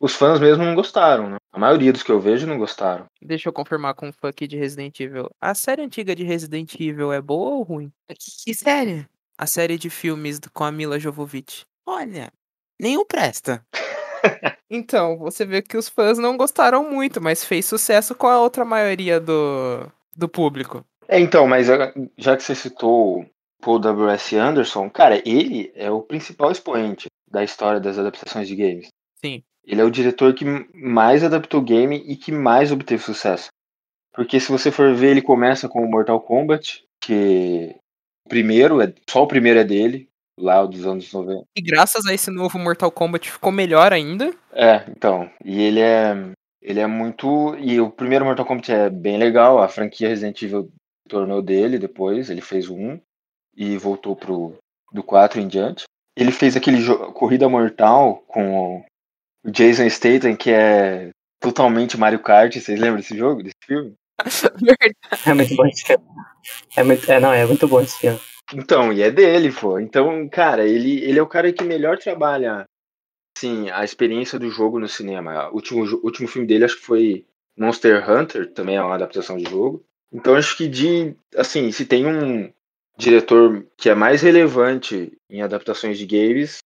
Os 0.00 0.14
fãs 0.14 0.40
mesmo 0.40 0.64
não 0.64 0.74
gostaram, 0.74 1.30
né? 1.30 1.36
A 1.52 1.58
maioria 1.58 1.92
dos 1.92 2.02
que 2.02 2.10
eu 2.10 2.18
vejo 2.20 2.44
não 2.46 2.58
gostaram. 2.58 3.06
Deixa 3.22 3.48
eu 3.48 3.52
confirmar 3.52 3.94
com 3.94 4.08
o 4.08 4.12
fã 4.12 4.28
aqui 4.30 4.48
de 4.48 4.56
Resident 4.56 4.98
Evil. 4.98 5.30
A 5.40 5.54
série 5.54 5.82
antiga 5.82 6.14
de 6.16 6.24
Resident 6.24 6.74
Evil 6.74 7.12
é 7.12 7.20
boa 7.20 7.54
ou 7.54 7.62
ruim? 7.62 7.92
Que, 8.08 8.44
que 8.46 8.54
série? 8.54 9.06
A 9.38 9.46
série 9.46 9.78
de 9.78 9.88
filmes 9.88 10.40
do- 10.40 10.50
com 10.50 10.64
a 10.64 10.72
Mila 10.72 10.98
Jovovich. 10.98 11.64
Olha, 11.86 12.32
nenhum 12.80 13.04
presta. 13.06 13.64
Então, 14.74 15.18
você 15.18 15.44
vê 15.44 15.60
que 15.60 15.76
os 15.76 15.86
fãs 15.86 16.16
não 16.16 16.36
gostaram 16.36 16.88
muito, 16.90 17.20
mas 17.20 17.44
fez 17.44 17.66
sucesso 17.66 18.14
com 18.14 18.26
a 18.26 18.40
outra 18.40 18.64
maioria 18.64 19.20
do, 19.20 19.86
do 20.16 20.26
público. 20.28 20.82
É, 21.06 21.20
então, 21.20 21.46
mas 21.46 21.68
ah, 21.68 21.92
já 22.16 22.34
que 22.36 22.42
você 22.42 22.54
citou 22.54 23.26
Paul 23.62 23.78
W.S. 23.78 24.36
Anderson, 24.36 24.90
cara, 24.90 25.22
ele 25.24 25.72
é 25.76 25.90
o 25.90 26.02
principal 26.02 26.50
expoente 26.50 27.06
da 27.30 27.44
história 27.44 27.80
das 27.80 27.96
adaptações 27.96 28.48
de 28.48 28.56
games. 28.56 28.88
Sim. 29.24 29.42
Ele 29.64 29.80
é 29.80 29.84
o 29.84 29.90
diretor 29.90 30.34
que 30.34 30.44
mais 30.74 31.22
adaptou 31.22 31.62
game 31.62 31.96
e 31.96 32.16
que 32.16 32.32
mais 32.32 32.72
obteve 32.72 33.00
sucesso. 33.00 33.48
Porque 34.12 34.40
se 34.40 34.50
você 34.50 34.70
for 34.70 34.92
ver, 34.94 35.12
ele 35.12 35.22
começa 35.22 35.68
com 35.68 35.80
o 35.80 35.88
Mortal 35.88 36.20
Kombat, 36.20 36.84
que 37.00 37.74
o 38.26 38.28
primeiro, 38.28 38.82
é, 38.82 38.92
só 39.08 39.22
o 39.22 39.28
primeiro 39.28 39.60
é 39.60 39.64
dele, 39.64 40.08
lá 40.38 40.66
dos 40.66 40.84
anos 40.84 41.12
90. 41.12 41.44
E 41.56 41.62
graças 41.62 42.04
a 42.04 42.12
esse 42.12 42.30
novo 42.30 42.58
Mortal 42.58 42.90
Kombat 42.90 43.30
ficou 43.30 43.52
melhor 43.52 43.92
ainda. 43.92 44.34
É, 44.52 44.84
então. 44.90 45.30
E 45.44 45.62
ele 45.62 45.80
é. 45.80 46.32
Ele 46.60 46.80
é 46.80 46.86
muito. 46.86 47.56
E 47.58 47.80
o 47.80 47.90
primeiro 47.90 48.24
Mortal 48.24 48.44
Kombat 48.44 48.72
é 48.72 48.90
bem 48.90 49.18
legal. 49.18 49.62
A 49.62 49.68
franquia 49.68 50.08
Resident 50.08 50.42
Evil 50.42 50.70
tornou 51.08 51.40
dele 51.40 51.78
depois. 51.78 52.28
Ele 52.28 52.40
fez 52.40 52.68
o 52.68 52.74
1 52.74 53.00
e 53.56 53.76
voltou 53.76 54.14
pro 54.16 54.54
do 54.92 55.02
4 55.02 55.40
em 55.40 55.48
diante. 55.48 55.84
Ele 56.16 56.30
fez 56.32 56.56
aquele 56.56 56.78
jo- 56.82 57.12
Corrida 57.12 57.48
Mortal 57.48 58.22
com 58.28 58.84
o 59.44 59.50
Jason 59.50 59.88
Statham, 59.88 60.36
que 60.36 60.50
é 60.50 61.10
totalmente 61.40 61.96
Mario 61.96 62.20
Kart. 62.20 62.54
Vocês 62.54 62.78
lembram 62.78 62.96
desse 63.00 63.16
jogo, 63.16 63.42
desse 63.42 63.54
filme? 63.64 63.94
É 65.26 65.34
muito 65.34 65.54
bom 65.56 65.66
esse 65.66 65.84
filme. 65.84 66.04
É, 66.76 66.82
muito, 66.82 67.10
é, 67.10 67.20
não, 67.20 67.32
é 67.32 67.46
muito 67.46 67.66
bom 67.68 67.80
esse 67.80 67.98
filme. 67.98 68.20
Então, 68.54 68.92
e 68.92 69.02
é 69.02 69.10
dele, 69.10 69.50
pô. 69.52 69.78
Então, 69.78 70.28
cara, 70.28 70.66
ele, 70.66 71.02
ele 71.04 71.18
é 71.18 71.22
o 71.22 71.26
cara 71.26 71.52
que 71.52 71.64
melhor 71.64 71.98
trabalha, 71.98 72.64
assim, 73.36 73.70
a 73.70 73.84
experiência 73.84 74.38
do 74.38 74.50
jogo 74.50 74.78
no 74.78 74.88
cinema. 74.88 75.48
O 75.50 75.54
último, 75.54 75.86
jo- 75.86 76.00
último 76.04 76.28
filme 76.28 76.46
dele 76.46 76.64
acho 76.64 76.76
que 76.76 76.84
foi 76.84 77.24
Monster 77.56 78.08
Hunter, 78.10 78.52
também 78.52 78.76
é 78.76 78.82
uma 78.82 78.94
adaptação 78.94 79.36
de 79.36 79.48
jogo. 79.48 79.82
Então, 80.12 80.34
acho 80.34 80.56
que 80.56 80.68
de, 80.68 81.14
assim, 81.36 81.70
se 81.72 81.86
tem 81.86 82.06
um 82.06 82.52
diretor 83.02 83.66
que 83.76 83.88
é 83.88 83.94
mais 83.94 84.22
relevante 84.22 85.12
em 85.28 85.42
adaptações 85.42 85.98
de 85.98 86.06
games, 86.06 86.58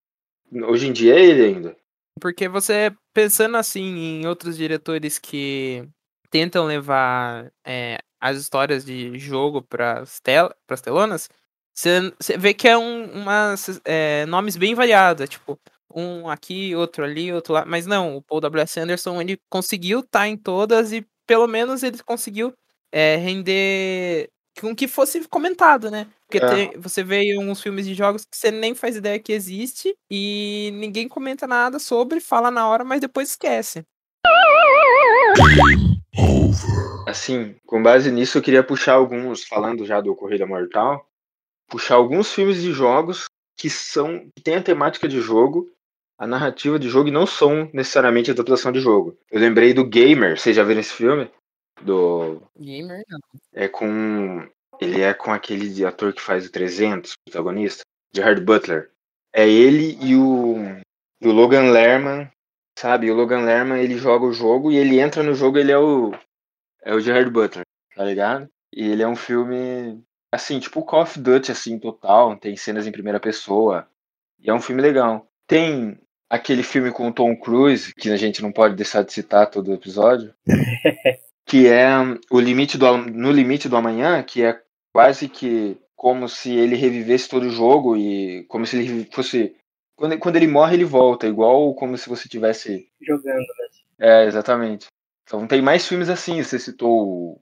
hoje 0.67 0.87
em 0.87 0.93
dia 0.93 1.15
é 1.15 1.25
ele 1.25 1.45
ainda. 1.45 1.75
Porque 2.19 2.47
você, 2.47 2.91
pensando 3.13 3.57
assim 3.57 4.21
em 4.21 4.27
outros 4.27 4.57
diretores 4.57 5.19
que 5.19 5.87
tentam 6.29 6.65
levar 6.65 7.51
é, 7.65 7.99
as 8.19 8.37
histórias 8.37 8.83
de 8.85 9.17
jogo 9.19 9.61
para 9.61 10.01
as 10.01 10.81
telonas, 10.81 11.29
você 11.73 12.37
vê 12.37 12.53
que 12.53 12.67
é 12.67 12.77
um, 12.77 13.05
umas 13.11 13.79
é, 13.85 14.25
nomes 14.25 14.57
bem 14.57 14.73
variados, 14.73 15.23
é 15.23 15.27
tipo, 15.27 15.59
um 15.93 16.27
aqui, 16.27 16.75
outro 16.75 17.03
ali, 17.03 17.31
outro 17.31 17.53
lá. 17.53 17.65
Mas 17.65 17.85
não, 17.85 18.17
o 18.17 18.21
Paul 18.21 18.41
W.S. 18.41 18.79
Anderson, 18.79 19.21
ele 19.21 19.39
conseguiu 19.49 19.99
estar 19.99 20.27
em 20.27 20.35
todas 20.35 20.91
e 20.91 21.05
pelo 21.27 21.47
menos 21.47 21.83
ele 21.83 22.01
conseguiu 22.03 22.53
é, 22.91 23.17
render 23.17 24.29
com 24.59 24.75
que 24.75 24.87
fosse 24.87 25.27
comentado, 25.27 25.89
né? 25.91 26.07
Porque 26.27 26.43
É. 26.43 26.47
tem- 26.47 26.79
você 26.79 27.03
vê 27.03 27.37
uns 27.39 27.61
filmes 27.61 27.85
de 27.85 27.93
jogos 27.93 28.25
que 28.25 28.35
você 28.35 28.51
nem 28.51 28.75
faz 28.75 28.95
ideia 28.95 29.19
que 29.19 29.31
existe 29.31 29.95
e 30.11 30.71
ninguém 30.75 31.07
comenta 31.07 31.47
nada 31.47 31.79
sobre, 31.79 32.19
fala 32.19 32.51
na 32.51 32.67
hora, 32.67 32.83
mas 32.83 32.99
depois 33.01 33.29
esquece. 33.29 33.83
Assim, 37.07 37.55
com 37.65 37.81
base 37.81 38.11
nisso, 38.11 38.37
eu 38.37 38.41
queria 38.41 38.63
puxar 38.63 38.93
alguns, 38.93 39.43
falando 39.45 39.85
já 39.85 40.01
do 40.01 40.15
Corrida 40.15 40.45
Mortal, 40.45 41.07
puxar 41.69 41.95
alguns 41.95 42.33
filmes 42.33 42.61
de 42.61 42.73
jogos 42.73 43.25
que 43.57 43.69
são 43.69 44.27
que 44.35 44.43
têm 44.43 44.55
a 44.55 44.63
temática 44.63 45.07
de 45.07 45.21
jogo, 45.21 45.69
a 46.19 46.27
narrativa 46.27 46.77
de 46.77 46.89
jogo 46.89 47.09
e 47.09 47.11
não 47.11 47.25
são 47.25 47.69
necessariamente 47.73 48.31
adaptação 48.31 48.71
de 48.71 48.79
jogo. 48.79 49.17
Eu 49.31 49.39
lembrei 49.39 49.73
do 49.73 49.85
Gamer, 49.85 50.37
vocês 50.37 50.55
já 50.55 50.63
viram 50.63 50.81
esse 50.81 50.93
filme? 50.93 51.29
Do 51.81 52.41
Gamer, 52.59 53.03
não. 53.09 53.19
é 53.53 53.67
com 53.67 54.47
ele 54.79 55.01
é 55.01 55.13
com 55.13 55.31
aquele 55.31 55.85
ator 55.85 56.13
que 56.13 56.21
faz 56.21 56.45
o 56.45 56.51
300, 56.51 57.13
o 57.13 57.15
protagonista, 57.25 57.83
Gerard 58.13 58.41
Butler. 58.41 58.91
É 59.33 59.47
ele 59.47 59.97
e 60.01 60.15
o, 60.15 60.55
e 61.21 61.27
o 61.27 61.31
Logan 61.31 61.71
Lerman, 61.71 62.29
sabe? 62.77 63.09
O 63.11 63.15
Logan 63.15 63.41
Lerman, 63.41 63.81
ele 63.81 63.97
joga 63.97 64.25
o 64.25 64.33
jogo 64.33 64.71
e 64.71 64.77
ele 64.77 64.99
entra 64.99 65.23
no 65.23 65.33
jogo, 65.33 65.57
ele 65.57 65.71
é 65.71 65.77
o 65.77 66.11
é 66.83 66.93
o 66.93 66.99
Gerard 66.99 67.29
Butler, 67.29 67.65
tá 67.95 68.03
ligado? 68.03 68.47
E 68.73 68.87
ele 68.87 69.03
é 69.03 69.07
um 69.07 69.15
filme 69.15 70.03
assim, 70.31 70.59
tipo 70.59 70.83
Call 70.83 71.01
of 71.03 71.19
Duty 71.19 71.51
assim, 71.51 71.79
total, 71.79 72.37
tem 72.37 72.55
cenas 72.55 72.87
em 72.87 72.91
primeira 72.91 73.19
pessoa. 73.19 73.87
E 74.39 74.49
é 74.49 74.53
um 74.53 74.61
filme 74.61 74.81
legal. 74.81 75.27
Tem 75.47 75.99
aquele 76.29 76.63
filme 76.63 76.91
com 76.91 77.07
o 77.07 77.13
Tom 77.13 77.35
Cruise, 77.35 77.93
que 77.95 78.09
a 78.09 78.17
gente 78.17 78.41
não 78.41 78.51
pode 78.51 78.75
deixar 78.75 79.03
de 79.03 79.11
citar 79.11 79.49
todo 79.49 79.73
episódio, 79.73 80.33
que 81.47 81.65
é 81.65 81.87
o 82.29 82.39
limite 82.39 82.77
do 82.77 82.97
no 82.97 83.31
limite 83.31 83.69
do 83.69 83.77
amanhã, 83.77 84.21
que 84.21 84.43
é 84.43 84.61
quase 84.93 85.29
que 85.29 85.77
como 85.95 86.27
se 86.27 86.53
ele 86.53 86.75
revivesse 86.75 87.29
todo 87.29 87.47
o 87.47 87.49
jogo 87.49 87.95
e 87.95 88.43
como 88.49 88.65
se 88.65 88.77
ele 88.77 89.09
fosse 89.11 89.55
quando, 89.95 90.19
quando 90.19 90.35
ele 90.35 90.47
morre 90.47 90.75
ele 90.75 90.85
volta, 90.85 91.25
igual 91.25 91.73
como 91.73 91.97
se 91.97 92.09
você 92.09 92.27
tivesse 92.27 92.87
Jogando, 93.01 93.37
né? 93.37 93.67
é, 93.99 94.25
exatamente. 94.25 94.87
Então 95.23 95.47
tem 95.47 95.61
mais 95.61 95.87
filmes 95.87 96.09
assim, 96.09 96.43
você 96.43 96.59
citou 96.59 96.91
o 96.91 97.41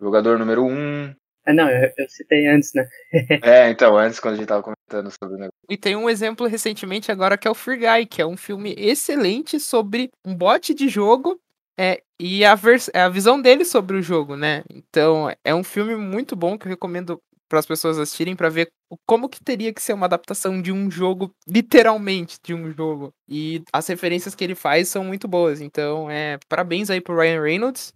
Jogador 0.00 0.38
Número 0.38 0.64
1. 0.64 1.14
Ah, 1.46 1.52
não, 1.52 1.68
eu, 1.70 1.92
eu 1.98 2.08
citei 2.08 2.46
antes, 2.46 2.72
né? 2.74 2.88
É, 3.44 3.70
então, 3.70 3.98
antes 3.98 4.18
quando 4.18 4.34
a 4.34 4.36
gente 4.38 4.48
tava 4.48 4.62
comentando 4.62 5.10
sobre 5.10 5.36
o 5.36 5.38
negócio. 5.38 5.52
E 5.68 5.76
tem 5.76 5.94
um 5.94 6.08
exemplo 6.08 6.46
recentemente 6.46 7.12
agora 7.12 7.36
que 7.36 7.46
é 7.46 7.50
o 7.50 7.54
Free 7.54 7.76
Guy, 7.76 8.06
que 8.06 8.22
é 8.22 8.26
um 8.26 8.36
filme 8.36 8.74
excelente 8.78 9.60
sobre 9.60 10.10
um 10.24 10.34
bot 10.34 10.72
de 10.72 10.88
jogo 10.88 11.38
é, 11.78 12.02
e 12.20 12.44
a, 12.44 12.54
vers- 12.54 12.90
a 12.94 13.08
visão 13.08 13.40
dele 13.40 13.64
sobre 13.64 13.96
o 13.96 14.02
jogo, 14.02 14.36
né? 14.36 14.62
Então 14.70 15.28
é 15.44 15.54
um 15.54 15.64
filme 15.64 15.96
muito 15.96 16.36
bom 16.36 16.58
que 16.58 16.66
eu 16.66 16.70
recomendo 16.70 17.20
para 17.48 17.58
as 17.58 17.66
pessoas 17.66 17.98
assistirem 17.98 18.34
para 18.36 18.48
ver 18.48 18.70
como 19.06 19.28
que 19.28 19.42
teria 19.42 19.72
que 19.72 19.82
ser 19.82 19.92
uma 19.92 20.06
adaptação 20.06 20.60
de 20.62 20.72
um 20.72 20.90
jogo, 20.90 21.30
literalmente 21.48 22.38
de 22.44 22.54
um 22.54 22.70
jogo. 22.72 23.12
E 23.28 23.62
as 23.72 23.86
referências 23.86 24.34
que 24.34 24.42
ele 24.44 24.54
faz 24.54 24.88
são 24.88 25.04
muito 25.04 25.28
boas. 25.28 25.60
Então, 25.60 26.10
é 26.10 26.38
parabéns 26.48 26.90
aí 26.90 27.00
pro 27.00 27.16
Ryan 27.18 27.42
Reynolds, 27.42 27.92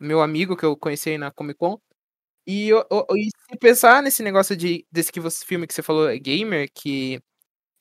meu 0.00 0.20
amigo 0.22 0.56
que 0.56 0.64
eu 0.64 0.76
conheci 0.76 1.16
na 1.18 1.30
Comic 1.30 1.58
Con. 1.58 1.78
E, 2.46 2.68
eu- 2.70 2.84
eu- 2.90 3.06
e 3.16 3.24
se 3.26 3.58
pensar 3.60 4.02
nesse 4.02 4.22
negócio 4.22 4.56
de 4.56 4.84
desse 4.90 5.12
que 5.12 5.20
você, 5.20 5.44
filme 5.44 5.66
que 5.66 5.74
você 5.74 5.82
falou, 5.82 6.08
é 6.08 6.18
gamer, 6.18 6.68
que 6.74 7.20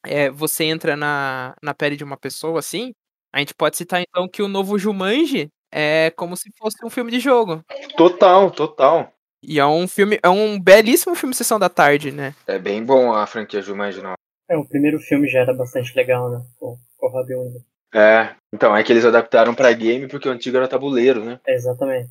é, 0.05 0.29
você 0.29 0.65
entra 0.65 0.95
na, 0.97 1.55
na 1.63 1.73
pele 1.73 1.95
de 1.97 2.03
uma 2.03 2.17
pessoa 2.17 2.59
assim, 2.59 2.93
a 3.33 3.39
gente 3.39 3.53
pode 3.53 3.77
citar 3.77 4.01
então 4.01 4.27
que 4.27 4.41
o 4.41 4.47
novo 4.47 4.77
Jumanji 4.77 5.49
é 5.71 6.11
como 6.15 6.35
se 6.35 6.49
fosse 6.57 6.83
um 6.83 6.89
filme 6.89 7.11
de 7.11 7.19
jogo. 7.19 7.63
Total, 7.95 8.49
total. 8.51 9.13
E 9.41 9.59
é 9.59 9.65
um 9.65 9.87
filme, 9.87 10.19
é 10.21 10.29
um 10.29 10.59
belíssimo 10.59 11.15
filme 11.15 11.33
Sessão 11.33 11.59
da 11.59 11.69
Tarde, 11.69 12.11
né? 12.11 12.35
É 12.45 12.59
bem 12.59 12.83
bom 12.83 13.13
a 13.13 13.25
franquia 13.25 13.61
Jumanji, 13.61 14.01
não. 14.01 14.13
É, 14.49 14.57
o 14.57 14.67
primeiro 14.67 14.99
filme 14.99 15.27
já 15.27 15.39
era 15.39 15.53
bastante 15.53 15.95
legal, 15.95 16.29
né? 16.29 16.43
Com, 16.59 16.77
o 16.99 17.07
Robin 17.07 17.35
Williams. 17.35 17.63
É, 17.93 18.35
então 18.53 18.75
é 18.75 18.83
que 18.83 18.91
eles 18.91 19.05
adaptaram 19.05 19.55
pra 19.55 19.71
game 19.71 20.07
porque 20.07 20.27
o 20.27 20.31
antigo 20.31 20.57
era 20.57 20.67
tabuleiro, 20.67 21.23
né? 21.23 21.39
É, 21.47 21.53
exatamente. 21.53 22.09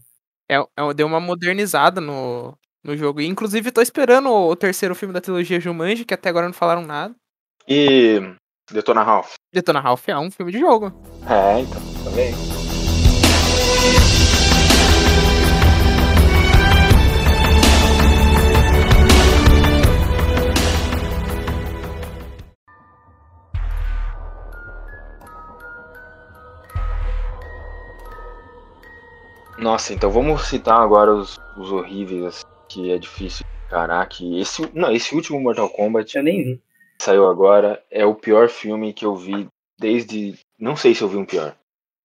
É, 0.50 0.56
é- 0.56 0.94
deu 0.94 1.06
uma 1.06 1.20
modernizada 1.20 2.00
no, 2.00 2.56
no 2.82 2.96
jogo. 2.96 3.20
E, 3.20 3.26
inclusive, 3.26 3.70
tô 3.70 3.82
esperando 3.82 4.30
o, 4.30 4.50
o 4.50 4.56
terceiro 4.56 4.94
filme 4.94 5.12
da 5.12 5.20
trilogia 5.20 5.60
Jumanji, 5.60 6.04
que 6.04 6.14
até 6.14 6.28
agora 6.28 6.46
não 6.46 6.54
falaram 6.54 6.82
nada. 6.82 7.14
E 7.68 8.20
Detona 8.72 9.02
Ralph. 9.02 9.34
Detona 9.50 9.80
Ralph 9.80 10.06
é 10.08 10.18
um 10.18 10.30
filme 10.30 10.52
de 10.52 10.58
jogo. 10.58 10.92
É, 11.26 11.60
então, 11.60 11.80
também. 12.04 12.34
Nossa, 29.56 29.94
então 29.94 30.10
vamos 30.10 30.42
citar 30.46 30.78
agora 30.78 31.14
os, 31.14 31.38
os 31.56 31.72
horríveis, 31.72 32.24
assim, 32.24 32.44
que 32.68 32.92
é 32.92 32.98
difícil 32.98 33.46
encarar. 33.66 34.06
Que 34.06 34.38
esse, 34.38 34.70
não, 34.74 34.92
esse 34.92 35.14
último 35.14 35.40
Mortal 35.40 35.70
Kombat 35.70 36.14
Eu 36.16 36.22
nem 36.22 36.44
vi. 36.44 36.67
Saiu 37.00 37.28
agora 37.28 37.82
é 37.90 38.04
o 38.04 38.14
pior 38.14 38.48
filme 38.48 38.92
que 38.92 39.04
eu 39.04 39.16
vi 39.16 39.48
desde. 39.78 40.38
Não 40.58 40.76
sei 40.76 40.94
se 40.94 41.02
eu 41.02 41.08
vi 41.08 41.16
um 41.16 41.24
pior. 41.24 41.56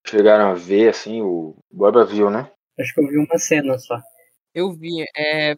Chegaram 0.06 0.52
a 0.52 0.54
ver, 0.54 0.90
assim, 0.90 1.22
o 1.22 1.56
Borba 1.72 2.06
viu, 2.06 2.30
né? 2.30 2.52
Acho 2.80 2.94
que 2.94 3.02
eu 3.02 3.08
vi 3.08 3.18
uma 3.18 3.38
cena 3.38 3.78
só. 3.78 4.00
Eu 4.54 4.72
vi, 4.72 5.04
é. 5.16 5.56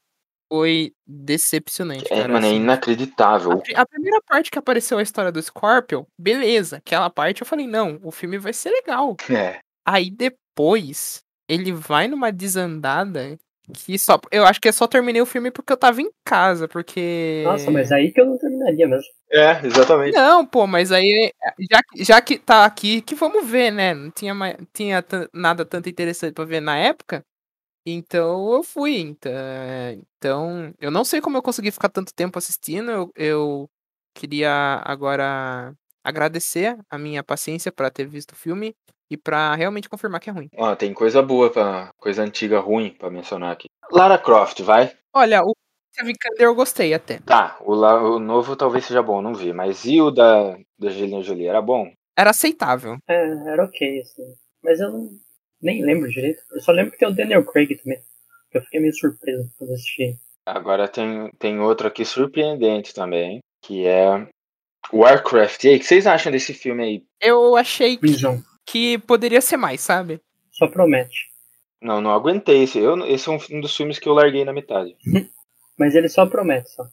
Foi 0.47 0.93
decepcionante, 1.07 2.05
É, 2.13 2.17
cara. 2.17 2.27
mano, 2.33 2.45
é 2.45 2.49
assim. 2.49 2.57
inacreditável. 2.57 3.63
A, 3.75 3.81
a 3.81 3.85
primeira 3.87 4.21
parte 4.27 4.51
que 4.51 4.59
apareceu 4.59 4.99
a 4.99 5.01
história 5.01 5.31
do 5.31 5.41
Scorpion, 5.41 6.05
beleza. 6.19 6.77
Aquela 6.77 7.09
parte 7.09 7.41
eu 7.41 7.47
falei, 7.47 7.65
não, 7.65 7.99
o 8.03 8.11
filme 8.11 8.37
vai 8.37 8.53
ser 8.53 8.69
legal. 8.69 9.17
É. 9.27 9.59
Aí 9.83 10.11
depois, 10.11 11.21
ele 11.49 11.71
vai 11.73 12.07
numa 12.07 12.31
desandada 12.31 13.35
Que 13.74 13.98
só, 13.98 14.19
eu 14.31 14.45
acho 14.45 14.62
que 14.62 14.67
eu 14.67 14.74
só 14.74 14.88
terminei 14.88 15.22
o 15.22 15.25
filme 15.25 15.50
porque 15.51 15.74
eu 15.74 15.77
tava 15.77 16.01
em 16.01 16.10
casa, 16.24 16.67
porque. 16.67 17.43
Nossa, 17.45 17.72
mas 17.72 17.91
aí 17.91 18.12
que 18.12 18.22
eu 18.22 18.25
não 18.25 18.38
terminaria 18.38 18.88
mesmo. 18.88 19.07
É, 19.31 19.65
exatamente. 19.65 20.13
Não, 20.15 20.45
pô, 20.45 20.67
mas 20.67 20.91
aí, 20.91 21.31
já, 21.72 21.81
que- 21.84 22.03
já 22.03 22.22
que 22.22 22.38
tá 22.38 22.63
aqui, 22.65 23.01
que 23.01 23.15
vamos 23.15 23.48
ver, 23.48 23.72
né? 23.72 23.93
Não 23.93 24.12
tinha, 24.12 24.34
mais, 24.36 24.55
tinha 24.72 25.03
nada 25.34 25.65
tanto 25.65 25.89
interessante 25.89 26.34
pra 26.34 26.45
ver 26.45 26.62
na 26.62 26.77
época. 26.77 27.24
Então 27.88 28.53
eu 28.53 28.63
fui. 28.63 28.98
Então, 29.00 29.31
então, 30.17 30.74
eu 30.79 30.91
não 30.91 31.03
sei 31.03 31.22
como 31.22 31.38
eu 31.38 31.41
consegui 31.41 31.72
ficar 31.72 31.89
tanto 31.89 32.13
tempo 32.13 32.38
assistindo. 32.38 32.91
Eu, 32.91 33.12
eu 33.15 33.69
queria 34.15 34.81
agora 34.86 35.74
agradecer 36.03 36.77
a 36.89 36.98
minha 36.98 37.24
paciência 37.24 37.72
pra 37.72 37.89
ter 37.89 38.07
visto 38.07 38.31
o 38.31 38.36
filme 38.36 38.75
e 39.09 39.17
pra 39.17 39.55
realmente 39.55 39.89
confirmar 39.89 40.19
que 40.19 40.29
é 40.29 40.33
ruim. 40.33 40.50
Ó, 40.57 40.75
tem 40.75 40.93
coisa 40.93 41.21
boa, 41.21 41.50
pra, 41.51 41.89
coisa 41.97 42.24
antiga 42.24 42.59
ruim 42.59 42.91
pra 42.97 43.09
mencionar 43.09 43.51
aqui. 43.51 43.67
Lara 43.91 44.17
Croft, 44.17 44.62
vai? 44.62 44.91
Olha, 45.13 45.41
o 45.43 45.53
Vikander 46.03 46.47
eu 46.47 46.55
gostei 46.55 46.93
até. 46.93 47.19
Tá, 47.19 47.57
o, 47.62 47.74
La- 47.74 48.01
o 48.01 48.19
novo 48.19 48.55
talvez 48.55 48.85
seja 48.85 49.01
bom, 49.01 49.21
não 49.21 49.33
vi. 49.33 49.53
Mas 49.53 49.85
e 49.85 50.01
o 50.01 50.12
da, 50.12 50.57
da 50.77 50.88
Angelina 50.89 51.21
Jolie? 51.21 51.47
Era 51.47 51.62
bom? 51.62 51.91
Era 52.17 52.31
aceitável. 52.31 52.97
É, 53.07 53.15
era 53.47 53.63
ok, 53.63 54.01
assim. 54.01 54.24
Mas 54.63 54.79
eu 54.79 54.91
não, 54.91 55.09
nem 55.62 55.83
lembro 55.85 56.09
direito. 56.09 56.41
Eu 56.51 56.62
só 56.62 56.71
lembro 56.71 56.91
que 56.91 56.97
tem 56.97 57.07
o 57.07 57.13
Daniel 57.15 57.45
Craig 57.45 57.75
também. 57.75 58.00
Eu 58.53 58.62
fiquei 58.63 58.79
meio 58.79 58.93
surpreso 58.93 59.50
quando 59.57 59.74
assisti. 59.74 60.15
Agora 60.45 60.88
tem, 60.88 61.29
tem 61.39 61.59
outro 61.59 61.88
aqui 61.88 62.03
surpreendente 62.05 62.93
também, 62.93 63.39
que 63.63 63.85
é 63.85 64.27
Warcraft. 64.93 65.63
E 65.63 65.69
aí, 65.69 65.75
o 65.75 65.79
que 65.79 65.85
vocês 65.85 66.05
acham 66.07 66.31
desse 66.31 66.53
filme 66.53 66.83
aí? 66.83 67.03
Eu 67.21 67.55
achei 67.55 67.95
que, 67.95 68.01
Prison. 68.01 68.41
Que 68.65 68.98
poderia 69.00 69.41
ser 69.41 69.57
mais, 69.57 69.81
sabe? 69.81 70.22
Só 70.51 70.67
promete. 70.67 71.29
Não, 71.81 72.01
não 72.01 72.12
aguentei 72.12 72.63
esse. 72.63 72.79
Eu, 72.79 73.05
esse 73.05 73.29
é 73.29 73.31
um, 73.31 73.62
dos 73.62 73.75
filmes 73.75 74.00
que 74.00 74.10
eu 74.10 74.13
larguei 74.13 74.43
na 74.43 74.53
metade. 74.53 74.95
Mas 75.77 75.93
ele 75.93 76.10
só 76.10 76.25
promete, 76.25 76.69
só. 76.72 76.84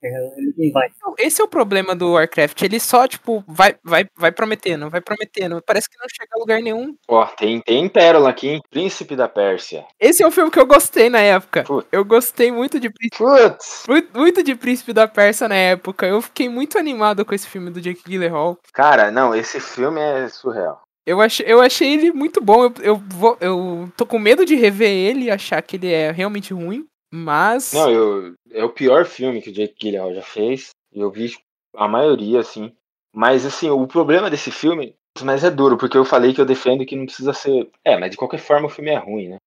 Ele 0.00 0.54
não 0.56 0.72
vai. 0.72 0.88
Então, 0.96 1.14
Esse 1.18 1.40
é 1.40 1.44
o 1.44 1.48
problema 1.48 1.94
do 1.94 2.12
Warcraft. 2.12 2.62
Ele 2.62 2.78
só, 2.78 3.08
tipo, 3.08 3.42
vai, 3.48 3.74
vai, 3.82 4.06
vai 4.16 4.30
prometendo, 4.30 4.88
vai 4.88 5.00
prometendo. 5.00 5.60
Parece 5.66 5.88
que 5.90 5.98
não 5.98 6.06
chega 6.08 6.30
a 6.36 6.38
lugar 6.38 6.62
nenhum. 6.62 6.94
Ó, 7.08 7.26
tem, 7.26 7.60
tem 7.60 7.88
pérola 7.88 8.30
aqui, 8.30 8.48
hein? 8.48 8.60
Príncipe 8.70 9.16
da 9.16 9.28
Pérsia. 9.28 9.84
Esse 9.98 10.22
é 10.22 10.26
um 10.26 10.30
filme 10.30 10.50
que 10.50 10.60
eu 10.60 10.66
gostei 10.66 11.10
na 11.10 11.20
época. 11.20 11.64
Putz. 11.64 11.88
Eu 11.90 12.04
gostei 12.04 12.52
muito 12.52 12.78
de 12.78 12.90
Príncipe, 12.90 13.18
Putz! 13.18 13.84
muito, 13.88 14.16
muito 14.16 14.42
de 14.42 14.54
Príncipe 14.54 14.92
da 14.92 15.08
Pérsia 15.08 15.48
na 15.48 15.56
época. 15.56 16.06
Eu 16.06 16.22
fiquei 16.22 16.48
muito 16.48 16.78
animado 16.78 17.24
com 17.24 17.34
esse 17.34 17.48
filme 17.48 17.70
do 17.70 17.80
Jake 17.80 18.02
Gyllenhaal. 18.08 18.56
Cara, 18.72 19.10
não, 19.10 19.34
esse 19.34 19.58
filme 19.58 20.00
é 20.00 20.28
surreal. 20.28 20.80
Eu 21.08 21.22
achei, 21.22 21.46
eu 21.48 21.62
achei 21.62 21.94
ele 21.94 22.12
muito 22.12 22.38
bom. 22.38 22.64
Eu, 22.64 22.74
eu, 22.82 22.96
vou, 22.96 23.38
eu 23.40 23.90
tô 23.96 24.04
com 24.04 24.18
medo 24.18 24.44
de 24.44 24.54
rever 24.54 24.90
ele 24.90 25.24
e 25.24 25.30
achar 25.30 25.62
que 25.62 25.76
ele 25.76 25.90
é 25.90 26.10
realmente 26.10 26.52
ruim. 26.52 26.86
Mas. 27.10 27.72
Não, 27.72 27.90
eu, 27.90 28.34
é 28.50 28.62
o 28.62 28.68
pior 28.68 29.06
filme 29.06 29.40
que 29.40 29.48
o 29.48 29.52
Jake 29.52 29.74
Gyllenhaal 29.80 30.12
já 30.12 30.20
fez. 30.20 30.68
E 30.92 31.00
eu 31.00 31.10
vi 31.10 31.34
a 31.74 31.88
maioria, 31.88 32.40
assim. 32.40 32.74
Mas, 33.10 33.46
assim, 33.46 33.70
o 33.70 33.86
problema 33.86 34.28
desse 34.28 34.50
filme, 34.50 34.94
mas 35.22 35.42
é 35.42 35.50
duro, 35.50 35.78
porque 35.78 35.96
eu 35.96 36.04
falei 36.04 36.34
que 36.34 36.42
eu 36.42 36.44
defendo 36.44 36.84
que 36.84 36.94
não 36.94 37.06
precisa 37.06 37.32
ser. 37.32 37.70
É, 37.82 37.98
mas 37.98 38.10
de 38.10 38.18
qualquer 38.18 38.38
forma 38.38 38.66
o 38.66 38.70
filme 38.70 38.90
é 38.90 38.98
ruim, 38.98 39.28
né? 39.28 39.38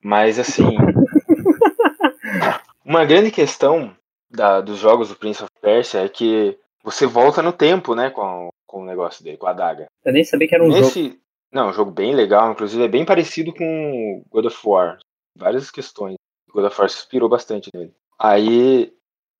Mas, 0.00 0.38
assim. 0.38 0.62
uma 2.86 3.04
grande 3.04 3.32
questão 3.32 3.92
da, 4.30 4.60
dos 4.60 4.78
jogos 4.78 5.08
do 5.08 5.16
Prince 5.16 5.42
of 5.42 5.50
Persia 5.60 6.04
é 6.04 6.08
que 6.08 6.56
você 6.84 7.06
volta 7.06 7.42
no 7.42 7.52
tempo, 7.52 7.96
né, 7.96 8.10
com, 8.10 8.52
com 8.72 8.82
o 8.82 8.86
negócio 8.86 9.22
dele, 9.22 9.36
com 9.36 9.46
a 9.46 9.50
adaga. 9.50 9.86
Eu 10.02 10.14
nem 10.14 10.24
sabia 10.24 10.48
que 10.48 10.54
era 10.54 10.64
um 10.64 10.70
jogo. 10.70 10.80
Nesse. 10.80 11.20
Não, 11.52 11.68
um 11.68 11.72
jogo 11.74 11.90
bem 11.90 12.14
legal, 12.14 12.50
inclusive 12.50 12.82
é 12.82 12.88
bem 12.88 13.04
parecido 13.04 13.52
com 13.52 14.24
God 14.30 14.46
of 14.46 14.58
War. 14.64 14.98
Várias 15.36 15.70
questões. 15.70 16.14
God 16.50 16.64
of 16.64 16.80
War 16.80 16.88
se 16.88 16.96
inspirou 16.96 17.28
bastante 17.28 17.68
nele. 17.74 17.92
Aí, 18.18 18.90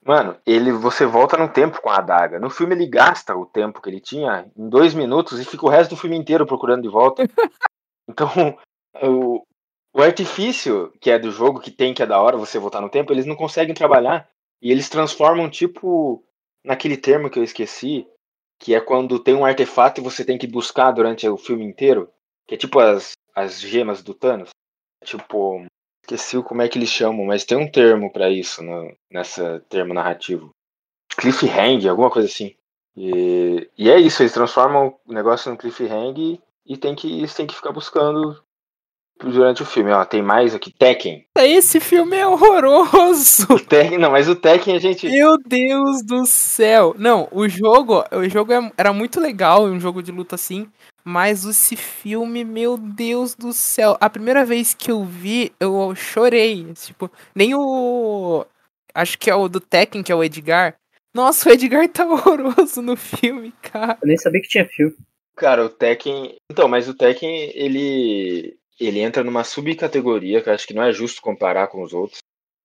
mano, 0.05 0.37
ele 0.47 0.71
você 0.71 1.07
volta 1.07 1.39
no 1.39 1.49
tempo 1.49 1.81
com 1.81 1.89
a 1.89 1.97
adaga. 1.97 2.39
No 2.39 2.51
filme 2.51 2.75
ele 2.75 2.87
gasta 2.87 3.35
o 3.35 3.47
tempo 3.47 3.81
que 3.81 3.89
ele 3.89 4.01
tinha 4.01 4.47
em 4.55 4.69
dois 4.69 4.93
minutos 4.93 5.41
e 5.41 5.47
fica 5.47 5.65
o 5.65 5.71
resto 5.71 5.91
do 5.95 5.97
filme 5.97 6.17
inteiro 6.17 6.47
procurando 6.47 6.83
de 6.83 6.89
volta. 6.89 7.25
Então, 8.11 8.59
o, 9.01 9.47
o 9.95 10.03
artifício 10.03 10.93
que 11.01 11.09
é 11.09 11.21
do 11.21 11.31
jogo, 11.31 11.61
que 11.61 11.71
tem 11.71 11.95
que 11.95 12.03
é 12.03 12.07
da 12.07 12.21
hora 12.21 12.37
você 12.37 12.59
voltar 12.59 12.81
no 12.81 12.91
tempo, 12.91 13.13
eles 13.13 13.25
não 13.25 13.37
conseguem 13.37 13.73
trabalhar. 13.73 14.29
E 14.61 14.73
eles 14.73 14.89
transformam, 14.89 15.49
tipo, 15.49 16.23
naquele 16.65 16.97
termo 16.97 17.31
que 17.31 17.39
eu 17.39 17.45
esqueci, 17.45 18.07
que 18.63 18.77
é 18.77 18.81
quando 18.81 19.19
tem 19.19 19.35
um 19.35 19.45
artefato 19.45 20.01
e 20.01 20.05
você 20.05 20.25
tem 20.25 20.39
que 20.39 20.47
buscar 20.47 20.93
durante 20.93 21.29
o 21.29 21.37
filme 21.37 21.65
inteiro, 21.65 22.09
que 22.47 22.55
é 22.55 22.57
tipo 22.57 22.79
as, 22.79 23.15
as 23.35 23.61
gemas 23.61 24.05
do 24.05 24.15
Thanos. 24.15 24.51
Tipo, 25.05 25.67
esqueci 26.05 26.41
como 26.45 26.63
é 26.63 26.69
que 26.69 26.79
eles 26.79 26.89
chamam, 26.89 27.27
mas 27.27 27.45
tem 27.45 27.59
um 27.59 27.69
termo 27.69 28.13
pra 28.13 28.31
isso 28.31 28.63
no, 28.63 28.97
nessa 29.11 29.59
termo 29.69 29.93
narrativo. 29.93 30.51
Cliffhanger, 31.17 31.91
alguma 31.91 32.09
coisa 32.09 32.29
assim. 32.29 32.55
E, 32.97 33.69
e 33.77 33.91
é 33.91 33.99
isso, 33.99 34.23
eles 34.23 34.33
transformam 34.33 34.97
o 35.05 35.13
negócio 35.13 35.51
no 35.51 35.59
cliffhanger 35.59 36.39
e 36.65 36.77
tem 36.77 36.95
que, 36.95 37.27
têm 37.35 37.49
que 37.49 37.57
ficar 37.57 37.73
buscando 37.73 38.41
durante 39.23 39.63
o 39.63 39.67
filme. 39.67 39.91
Ó, 39.93 40.05
tem 40.05 40.23
mais 40.23 40.55
aqui, 40.55 40.73
Tekken. 40.73 41.25
Esse 41.39 41.81
filme 41.81 42.17
é 42.17 42.27
horroroso. 42.27 43.47
O 43.51 43.61
Tekken, 43.61 43.99
não, 43.99 44.11
mas 44.11 44.29
o 44.29 44.35
Tekken 44.37 44.77
a 44.77 44.79
gente. 44.79 45.09
Meu 45.09 45.37
Deus 45.39 46.03
do 46.05 46.25
céu. 46.27 46.95
Não, 46.99 47.29
o 47.31 47.49
jogo, 47.49 48.05
o 48.13 48.29
jogo 48.29 48.53
é- 48.53 48.73
era 48.77 48.93
muito 48.93 49.21
legal, 49.21 49.65
um 49.65 49.79
jogo 49.81 50.03
de 50.03 50.11
luta 50.13 50.35
assim, 50.35 50.69
mas 51.05 51.45
esse 51.45 51.77
filme, 51.77 52.45
meu 52.45 52.77
Deus 52.77 53.35
do 53.35 53.53
céu. 53.53 53.97
A 54.01 54.09
primeira 54.11 54.45
vez 54.45 54.75
que 54.75 54.91
eu 54.91 55.05
vi, 55.05 55.53
eu 55.61 55.95
chorei, 55.95 56.73
tipo, 56.75 57.11
nem 57.35 57.55
o 57.55 58.45
acho 58.95 59.19
que 59.19 59.31
é 59.31 59.35
o 59.35 59.49
do 59.49 59.59
Tekken, 59.61 60.03
que 60.03 60.13
é 60.13 60.15
o 60.15 60.23
Edgar. 60.23 60.75
Nossa, 61.15 61.49
o 61.49 61.53
Edgar 61.53 61.89
tá 61.89 62.05
horroroso 62.07 62.81
no 62.83 62.97
filme, 62.97 63.53
cara. 63.63 63.99
Eu 64.03 64.09
nem 64.09 64.17
sabia 64.17 64.41
que 64.41 64.49
tinha 64.49 64.65
filme. 64.67 64.95
Cara, 65.37 65.65
o 65.65 65.69
Tekken. 65.69 66.37
Então, 66.51 66.69
mas 66.69 66.89
o 66.89 66.95
Tekken, 66.95 67.51
ele. 67.55 68.55
Ele 68.85 69.01
entra 69.01 69.23
numa 69.23 69.45
subcategoria 69.45 70.41
que 70.43 70.49
eu 70.49 70.55
acho 70.55 70.67
que 70.67 70.75
não 70.75 70.83
é 70.83 70.93
justo 70.93 71.21
comparar 71.23 71.69
com 71.69 71.83
os 71.83 71.93
outros. 71.93 72.19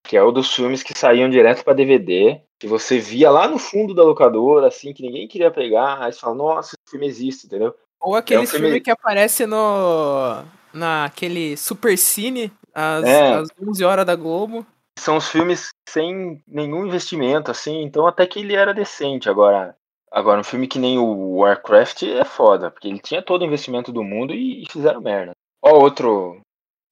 Que 0.05 0.15
é 0.15 0.23
o 0.23 0.31
dos 0.31 0.53
filmes 0.53 0.83
que 0.83 0.97
saíam 0.97 1.29
direto 1.29 1.63
pra 1.63 1.73
DVD. 1.73 2.39
Que 2.59 2.67
você 2.67 2.97
via 2.97 3.29
lá 3.29 3.47
no 3.47 3.59
fundo 3.59 3.93
da 3.93 4.03
locadora, 4.03 4.67
assim, 4.67 4.93
que 4.93 5.03
ninguém 5.03 5.27
queria 5.27 5.51
pegar. 5.51 6.01
Aí 6.01 6.11
você 6.13 6.19
fala, 6.19 6.35
nossa, 6.35 6.75
esse 6.75 6.91
filme 6.91 7.05
existe, 7.07 7.45
entendeu? 7.45 7.75
Ou 8.01 8.15
aquele 8.15 8.39
É 8.41 8.43
um 8.43 8.47
filme- 8.47 8.65
filme 8.67 8.81
que 8.81 8.91
aparece 8.91 9.45
no 9.45 10.43
naquele 10.73 11.57
Super 11.57 11.97
Cine 11.97 12.51
às, 12.73 13.03
É. 13.03 13.33
às 13.33 13.47
11 13.61 13.83
horas 13.83 14.05
da 14.05 14.15
Globo. 14.15 14.65
São 14.99 15.17
os 15.17 15.29
filmes 15.29 15.69
sem 15.89 16.41
nenhum 16.47 16.85
investimento, 16.85 17.51
assim, 17.51 17.81
então 17.83 18.07
até 18.07 18.25
que 18.25 18.39
ele 18.39 18.55
era 18.55 18.73
decente. 18.73 19.29
Agora, 19.29 19.75
agora 20.11 20.39
um 20.39 20.43
filme 20.43 20.67
que 20.67 20.79
nem 20.79 20.97
o 20.97 21.37
Warcraft 21.37 22.03
é 22.03 22.23
foda, 22.23 22.71
porque 22.71 22.87
ele 22.87 22.99
tinha 22.99 23.21
todo 23.21 23.41
o 23.41 23.45
investimento 23.45 23.91
do 23.91 24.03
mundo 24.03 24.33
e, 24.33 24.63
e 24.63 24.71
fizeram 24.71 25.01
merda. 25.01 25.31
Ó, 25.67 25.81
outro, 25.81 26.39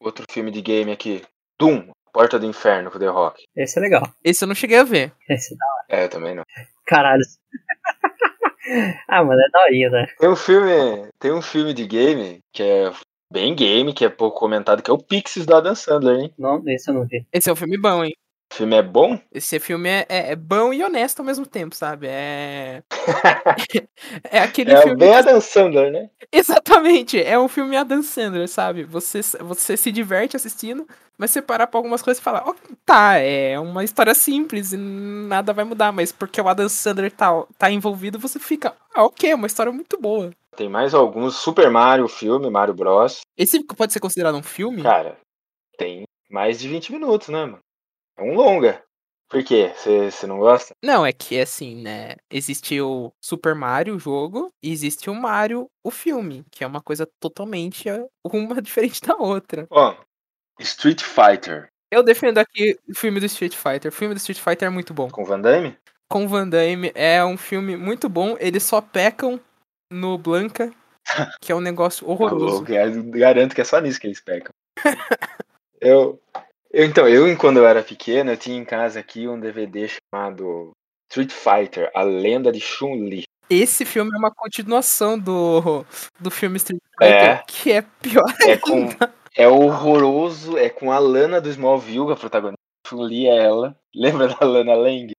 outro 0.02 0.26
filme 0.30 0.52
de 0.52 0.62
game 0.62 0.92
aqui. 0.92 1.24
Doom, 1.58 1.92
Porta 2.12 2.38
do 2.38 2.46
Inferno 2.46 2.92
com 2.92 3.00
The 3.00 3.08
Rock. 3.08 3.46
Esse 3.56 3.80
é 3.80 3.82
legal. 3.82 4.04
Esse 4.22 4.44
eu 4.44 4.48
não 4.50 4.56
cheguei 4.56 4.78
a 4.80 4.84
ver. 4.84 5.14
Esse 5.30 5.54
é 5.54 5.58
da 5.58 5.98
É, 5.98 6.04
eu 6.04 6.10
também 6.10 6.36
não. 6.36 6.44
caralho. 6.86 7.24
ah, 9.08 9.24
mano, 9.24 9.40
é 9.40 9.50
daorinha, 9.50 9.90
né? 9.90 10.08
Tem 10.20 10.28
um 10.28 10.36
filme, 10.36 11.10
tem 11.18 11.32
um 11.32 11.42
filme 11.42 11.74
de 11.74 11.88
game 11.88 12.40
que 12.54 12.64
é 12.64 12.92
bem 13.32 13.56
game, 13.56 13.94
que 13.94 14.04
é 14.04 14.10
pouco 14.10 14.38
comentado, 14.38 14.84
que 14.84 14.92
é 14.92 14.94
o 14.94 15.02
Pixies 15.02 15.46
da 15.46 15.60
Adam 15.60 15.74
Sandler, 15.74 16.20
hein? 16.20 16.34
Não, 16.38 16.62
esse 16.68 16.90
eu 16.90 16.96
não 16.96 17.06
vi. 17.06 17.26
Esse 17.32 17.50
é 17.50 17.54
um 17.54 17.56
filme 17.56 17.78
bom, 17.78 18.04
hein? 18.04 18.14
O 18.52 18.56
filme 18.56 18.76
é 18.76 18.82
bom? 18.82 19.20
Esse 19.34 19.60
filme 19.60 19.90
é, 19.90 20.06
é, 20.08 20.32
é 20.32 20.36
bom 20.36 20.72
e 20.72 20.84
honesto 20.84 21.20
ao 21.20 21.26
mesmo 21.26 21.46
tempo, 21.46 21.76
sabe? 21.76 22.08
É. 22.08 22.84
é 24.32 24.40
aquele 24.40 24.72
É 24.72 24.82
filme. 24.82 24.98
bem 24.98 25.14
Adam 25.16 25.42
Sandler, 25.42 25.92
né? 25.92 26.10
Exatamente, 26.32 27.22
é 27.22 27.38
um 27.40 27.48
filme 27.48 27.76
Adam 27.76 28.02
Sandler, 28.02 28.48
sabe? 28.48 28.84
Você, 28.84 29.22
você 29.42 29.76
se 29.76 29.92
diverte 29.92 30.36
assistindo, 30.36 30.88
mas 31.18 31.32
você 31.32 31.42
para 31.42 31.68
pra 31.68 31.78
algumas 31.80 32.02
coisas 32.02 32.22
e 32.22 32.24
fala, 32.24 32.44
"Ó, 32.46 32.54
tá, 32.86 33.18
é 33.18 33.60
uma 33.60 33.84
história 33.84 34.14
simples 34.14 34.72
e 34.74 34.78
nada 34.78 35.52
vai 35.52 35.66
mudar, 35.66 35.92
mas 35.92 36.12
porque 36.12 36.40
o 36.40 36.48
Adam 36.48 36.70
Sandler 36.70 37.12
tá, 37.12 37.32
tá 37.58 37.70
envolvido, 37.72 38.20
você 38.20 38.40
fica, 38.40 38.74
ah, 38.94 39.04
ok, 39.06 39.32
é 39.32 39.36
uma 39.36 39.48
história 39.48 39.72
muito 39.72 40.00
boa. 40.00 40.32
Tem 40.56 40.70
mais 40.70 40.94
alguns. 40.94 41.36
Super 41.36 41.70
Mario, 41.70 42.08
filme, 42.08 42.50
Mario 42.50 42.74
Bros. 42.74 43.20
Esse 43.38 43.62
pode 43.64 43.92
ser 43.92 44.00
considerado 44.00 44.36
um 44.38 44.44
filme? 44.44 44.82
Cara, 44.82 45.18
tem 45.78 46.04
mais 46.30 46.60
de 46.60 46.70
20 46.70 46.94
minutos, 46.94 47.28
né, 47.28 47.46
mano? 47.46 47.60
É 48.18 48.24
um 48.24 48.34
longa. 48.36 48.84
Por 49.30 49.44
quê? 49.44 49.74
Você 49.76 50.28
não 50.28 50.38
gosta? 50.38 50.74
Não, 50.84 51.06
é 51.06 51.12
que 51.12 51.40
assim, 51.40 51.82
né? 51.82 52.16
Existe 52.30 52.80
o 52.80 53.12
Super 53.20 53.56
Mario, 53.56 53.96
o 53.96 54.00
jogo, 54.00 54.52
e 54.64 54.72
existe 54.72 55.10
o 55.10 55.16
Mario, 55.16 55.68
o 55.84 55.90
filme, 55.90 56.46
que 56.52 56.64
é 56.64 56.68
uma 56.68 56.82
coisa 56.82 57.08
totalmente 57.20 57.90
eh, 57.90 58.06
uma 58.24 58.62
diferente 58.62 59.02
da 59.02 59.16
outra. 59.16 59.66
Ó, 59.72 59.96
Street 60.60 61.02
Fighter 61.02 61.70
Eu 61.92 62.04
defendo 62.04 62.38
aqui 62.38 62.78
o 62.88 62.96
filme 62.96 63.20
do 63.20 63.26
Street 63.26 63.56
Fighter. 63.56 63.90
O 63.90 63.96
filme 63.96 64.14
do 64.14 64.18
Street 64.18 64.40
Fighter 64.40 64.68
é 64.68 64.72
muito 64.72 64.94
bom. 64.94 65.10
com 65.10 65.26
Van 65.26 65.42
Damme? 65.42 65.76
Com 66.08 66.28
Van 66.28 66.48
Damme 66.48 66.92
é 66.94 67.26
um 67.26 67.36
filme 67.36 67.76
muito 67.76 68.08
bom. 68.08 68.38
Eles 68.40 68.62
só 68.64 68.80
pecam 68.80 69.40
no 69.92 70.18
Blanca, 70.20 70.72
que 71.42 71.52
é 71.52 71.56
um 71.56 71.60
negócio 71.60 72.08
horroroso. 72.08 72.64
gar- 72.64 72.92
garanto 72.92 73.56
que 73.56 73.62
é 73.62 73.66
só 73.66 73.80
nisso 73.82 74.00
que 74.00 74.06
eles 74.08 74.22
pecam. 74.22 74.52
eu, 75.82 76.22
Eu, 76.76 76.84
então, 76.84 77.08
eu, 77.08 77.38
quando 77.38 77.56
eu 77.56 77.66
era 77.66 77.82
pequeno, 77.82 78.32
eu 78.32 78.38
tinha 78.38 78.58
em 78.58 78.66
casa 78.66 79.00
aqui 79.00 79.30
um 79.30 79.40
DVD 79.40 79.88
chamado 79.88 80.72
Street 81.10 81.32
Fighter, 81.32 81.90
A 81.96 82.02
Lenda 82.02 82.52
de 82.52 82.60
Chun-Li. 82.60 83.24
Esse 83.50 83.86
filme 83.86 84.12
é 84.14 84.18
uma 84.18 84.30
continuação 84.30 85.18
do, 85.18 85.86
do 86.20 86.30
filme 86.30 86.58
Street 86.58 86.82
É. 87.02 87.38
Fighter, 87.38 87.46
que 87.48 87.72
é 87.72 87.82
pior 88.02 88.26
É 88.46 88.58
com. 88.58 88.74
ainda. 88.74 89.14
É 89.38 89.48
horroroso, 89.48 90.58
é 90.58 90.70
com 90.70 90.92
a 90.92 91.00
Lana 91.00 91.40
do 91.40 91.48
Smallville, 91.50 92.12
a 92.12 92.16
protagonista. 92.18 92.60
Chun-Li 92.86 93.26
é 93.28 93.38
ela. 93.38 93.74
Lembra 93.96 94.28
da 94.28 94.46
Lana 94.46 94.76
Lang? 94.76 95.14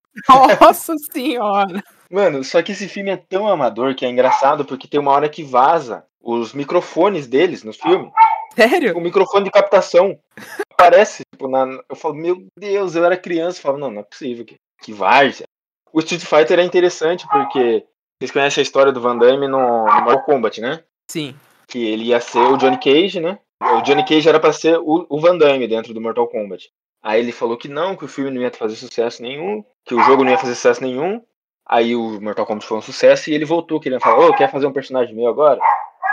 Nossa 0.61 0.93
senhora. 1.11 1.83
Mano, 2.11 2.43
só 2.43 2.61
que 2.61 2.71
esse 2.73 2.87
filme 2.87 3.09
é 3.09 3.17
tão 3.17 3.47
amador 3.47 3.95
que 3.95 4.05
é 4.05 4.09
engraçado 4.09 4.63
porque 4.63 4.87
tem 4.87 4.99
uma 4.99 5.11
hora 5.11 5.27
que 5.27 5.41
vaza 5.41 6.05
os 6.21 6.53
microfones 6.53 7.25
deles 7.25 7.63
no 7.63 7.73
filme. 7.73 8.11
Sério? 8.55 8.95
O 8.95 9.01
microfone 9.01 9.45
de 9.45 9.51
captação 9.51 10.17
aparece, 10.77 11.23
tipo, 11.33 11.47
na. 11.47 11.65
Eu 11.89 11.95
falo, 11.95 12.13
meu 12.13 12.45
Deus, 12.57 12.95
eu 12.95 13.03
era 13.03 13.17
criança. 13.17 13.57
Eu 13.59 13.63
falo, 13.63 13.77
não, 13.77 13.91
não 13.91 14.01
é 14.01 14.03
possível. 14.03 14.45
Que, 14.45 14.55
que 14.81 14.93
várzea. 14.93 15.45
O 15.91 15.99
Street 15.99 16.23
Fighter 16.23 16.59
é 16.59 16.63
interessante 16.63 17.25
porque 17.29 17.85
vocês 18.19 18.31
conhecem 18.31 18.61
a 18.61 18.63
história 18.63 18.91
do 18.91 19.01
Van 19.01 19.17
Damme 19.17 19.47
no, 19.47 19.85
no 19.85 20.01
Mortal 20.01 20.23
Kombat, 20.23 20.61
né? 20.61 20.83
Sim. 21.09 21.35
Que 21.67 21.83
ele 21.85 22.05
ia 22.05 22.19
ser 22.19 22.39
o 22.39 22.57
Johnny 22.57 22.77
Cage, 22.79 23.19
né? 23.19 23.39
O 23.61 23.81
Johnny 23.81 24.05
Cage 24.05 24.29
era 24.29 24.39
pra 24.39 24.53
ser 24.53 24.77
o, 24.77 25.05
o 25.09 25.19
Van 25.19 25.37
Damme 25.37 25.67
dentro 25.67 25.93
do 25.93 26.01
Mortal 26.01 26.27
Kombat. 26.27 26.69
Aí 27.01 27.21
ele 27.21 27.31
falou 27.31 27.57
que 27.57 27.67
não, 27.67 27.95
que 27.95 28.05
o 28.05 28.07
filme 28.07 28.31
não 28.31 28.41
ia 28.41 28.51
fazer 28.51 28.75
sucesso 28.75 29.21
nenhum, 29.21 29.63
que 29.85 29.95
o 29.95 30.03
jogo 30.03 30.23
não 30.23 30.31
ia 30.31 30.37
fazer 30.37 30.55
sucesso 30.55 30.81
nenhum. 30.83 31.21
Aí 31.65 31.95
o 31.95 32.21
Mortal 32.21 32.45
Kombat 32.45 32.67
foi 32.67 32.77
um 32.77 32.81
sucesso 32.81 33.29
e 33.29 33.33
ele 33.33 33.45
voltou 33.45 33.79
querendo 33.79 34.01
falar, 34.01 34.25
ô, 34.25 34.35
quer 34.35 34.51
fazer 34.51 34.67
um 34.67 34.73
personagem 34.73 35.15
meu 35.15 35.27
agora? 35.27 35.59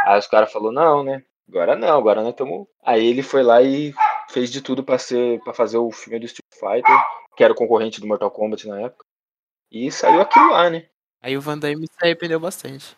Aí 0.07 0.19
os 0.19 0.27
caras 0.27 0.53
falaram, 0.53 0.73
não, 0.73 1.05
né? 1.05 1.23
Agora 1.49 1.77
não, 1.77 1.97
agora 1.97 2.23
nós 2.23 2.31
estamos. 2.31 2.67
Aí 2.83 3.07
ele 3.07 3.23
foi 3.23 3.43
lá 3.43 3.61
e 3.63 3.93
fez 4.31 4.51
de 4.51 4.61
tudo 4.61 4.83
pra 4.83 4.99
ser 4.99 5.41
para 5.43 5.53
fazer 5.53 5.79
o 5.79 5.91
filme 5.91 6.19
do 6.19 6.27
Street 6.27 6.45
Fighter, 6.55 6.97
que 7.37 7.45
era 7.45 7.53
o 7.53 7.57
concorrente 7.57 8.01
do 8.01 8.07
Mortal 8.07 8.31
Kombat 8.31 8.67
na 8.69 8.81
época. 8.81 9.05
E 9.71 9.91
saiu 9.91 10.21
aquilo 10.21 10.51
lá, 10.51 10.71
né? 10.71 10.87
Aí 11.23 11.37
o 11.37 11.41
Van 11.41 11.59
Damme 11.59 11.87
se 11.87 11.97
arrependeu 12.05 12.39
bastante. 12.39 12.97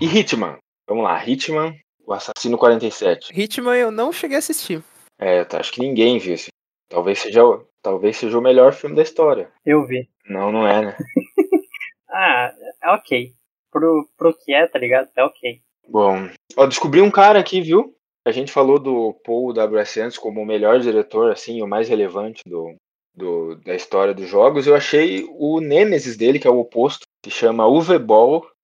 E 0.00 0.06
Hitman. 0.06 0.58
Vamos 0.88 1.04
lá, 1.04 1.22
Hitman, 1.24 1.74
o 2.06 2.12
Assassino 2.12 2.56
47. 2.58 3.32
Hitman 3.38 3.76
eu 3.76 3.90
não 3.90 4.12
cheguei 4.12 4.36
a 4.36 4.38
assistir. 4.38 4.82
É, 5.18 5.44
tá, 5.44 5.60
acho 5.60 5.72
que 5.72 5.80
ninguém 5.80 6.18
viu 6.18 6.34
esse. 6.34 6.48
Talvez 6.88 7.18
seja, 7.20 7.44
o- 7.44 7.66
talvez 7.82 8.16
seja 8.16 8.36
o 8.38 8.42
melhor 8.42 8.72
filme 8.72 8.96
da 8.96 9.02
história. 9.02 9.52
Eu 9.64 9.86
vi. 9.86 10.08
Não, 10.28 10.50
não 10.50 10.66
é, 10.66 10.86
né? 10.86 10.96
Ah, 12.12 12.52
é 12.82 12.90
ok. 12.90 13.32
Pro, 13.70 14.08
pro 14.16 14.34
que 14.36 14.52
é, 14.52 14.66
tá 14.66 14.80
ligado? 14.80 15.08
É 15.14 15.22
ok. 15.22 15.62
Bom, 15.88 16.28
ó, 16.56 16.66
descobri 16.66 17.00
um 17.00 17.10
cara 17.10 17.38
aqui, 17.38 17.60
viu? 17.60 17.94
A 18.26 18.32
gente 18.32 18.52
falou 18.52 18.78
do 18.78 19.14
Paul 19.24 19.52
W.S. 19.52 20.00
Anderson 20.00 20.20
como 20.20 20.40
o 20.42 20.46
melhor 20.46 20.78
diretor, 20.80 21.32
assim, 21.32 21.62
o 21.62 21.66
mais 21.66 21.88
relevante 21.88 22.42
do, 22.46 22.74
do- 23.14 23.56
da 23.64 23.74
história 23.74 24.12
dos 24.14 24.28
jogos. 24.28 24.66
Eu 24.66 24.74
achei 24.74 25.26
o 25.32 25.60
Nemesis 25.60 26.16
dele, 26.16 26.38
que 26.38 26.46
é 26.46 26.50
o 26.50 26.58
oposto, 26.58 27.06
se 27.24 27.30
chama 27.30 27.66
Uwe. 27.66 27.96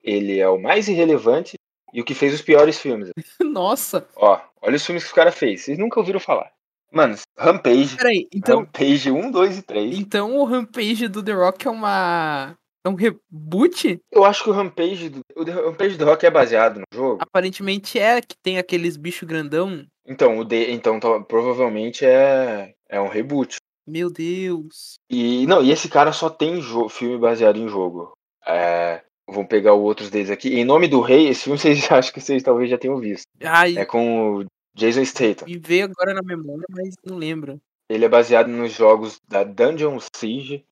Ele 0.02 0.38
é 0.38 0.48
o 0.48 0.60
mais 0.60 0.88
irrelevante 0.88 1.54
e 1.92 2.00
o 2.00 2.04
que 2.04 2.14
fez 2.14 2.34
os 2.34 2.42
piores 2.42 2.78
filmes. 2.78 3.10
Nossa. 3.40 4.06
Ó, 4.14 4.38
olha 4.62 4.76
os 4.76 4.84
filmes 4.84 5.04
que 5.04 5.12
o 5.12 5.14
cara 5.14 5.32
fez. 5.32 5.62
Vocês 5.62 5.78
nunca 5.78 5.98
ouviram 5.98 6.20
falar. 6.20 6.50
Mano, 6.92 7.16
Rampage, 7.36 7.96
Peraí, 7.96 8.28
então, 8.32 8.60
Rampage 8.60 9.10
1, 9.10 9.30
2 9.30 9.58
e 9.58 9.62
3. 9.62 9.98
então 9.98 10.36
o 10.36 10.44
Rampage 10.44 11.08
do 11.08 11.22
The 11.22 11.32
Rock 11.32 11.66
é 11.66 11.70
uma. 11.70 12.54
É 12.86 12.88
um 12.88 12.94
reboot? 12.94 13.98
Eu 14.12 14.24
acho 14.24 14.44
que 14.44 14.50
o 14.50 14.52
Rampage, 14.52 15.08
do, 15.08 15.20
o 15.36 15.42
Rampage 15.42 15.96
do 15.98 16.04
Rock 16.04 16.24
é 16.24 16.30
baseado 16.30 16.76
no 16.78 16.84
jogo. 16.94 17.18
Aparentemente 17.20 17.98
é 17.98 18.20
que 18.20 18.36
tem 18.40 18.58
aqueles 18.58 18.96
bichos 18.96 19.26
grandão. 19.28 19.84
Então, 20.06 20.38
o 20.38 20.44
de, 20.44 20.70
então 20.70 21.00
tá- 21.00 21.20
provavelmente 21.20 22.04
é, 22.04 22.74
é 22.88 23.00
um 23.00 23.08
reboot. 23.08 23.56
Meu 23.88 24.08
Deus. 24.08 24.94
E 25.10 25.46
não, 25.48 25.62
e 25.64 25.72
esse 25.72 25.88
cara 25.88 26.12
só 26.12 26.30
tem 26.30 26.60
jo- 26.60 26.88
filme 26.88 27.18
baseado 27.18 27.56
em 27.58 27.68
jogo. 27.68 28.12
É, 28.46 29.02
vamos 29.28 29.48
pegar 29.48 29.74
os 29.74 29.82
outros 29.82 30.08
deles 30.08 30.30
aqui. 30.30 30.54
Em 30.54 30.64
nome 30.64 30.86
do 30.86 31.00
rei, 31.00 31.26
esse 31.28 31.42
filme 31.44 31.58
vocês 31.58 31.90
acho 31.90 32.12
que 32.12 32.20
vocês 32.20 32.40
talvez 32.42 32.70
já 32.70 32.78
tenham 32.78 32.98
visto. 33.00 33.26
Ai, 33.42 33.76
É 33.76 33.84
com 33.84 34.36
o 34.38 34.44
Jason 34.76 35.04
Statham. 35.04 35.46
me 35.48 35.58
veio 35.58 35.86
agora 35.86 36.14
na 36.14 36.22
memória, 36.22 36.64
mas 36.70 36.94
não 37.04 37.16
lembro. 37.16 37.58
Ele 37.88 38.04
é 38.04 38.08
baseado 38.08 38.48
nos 38.48 38.72
jogos 38.72 39.18
da 39.28 39.42
Dungeon 39.44 39.98
Siege, 40.14 40.64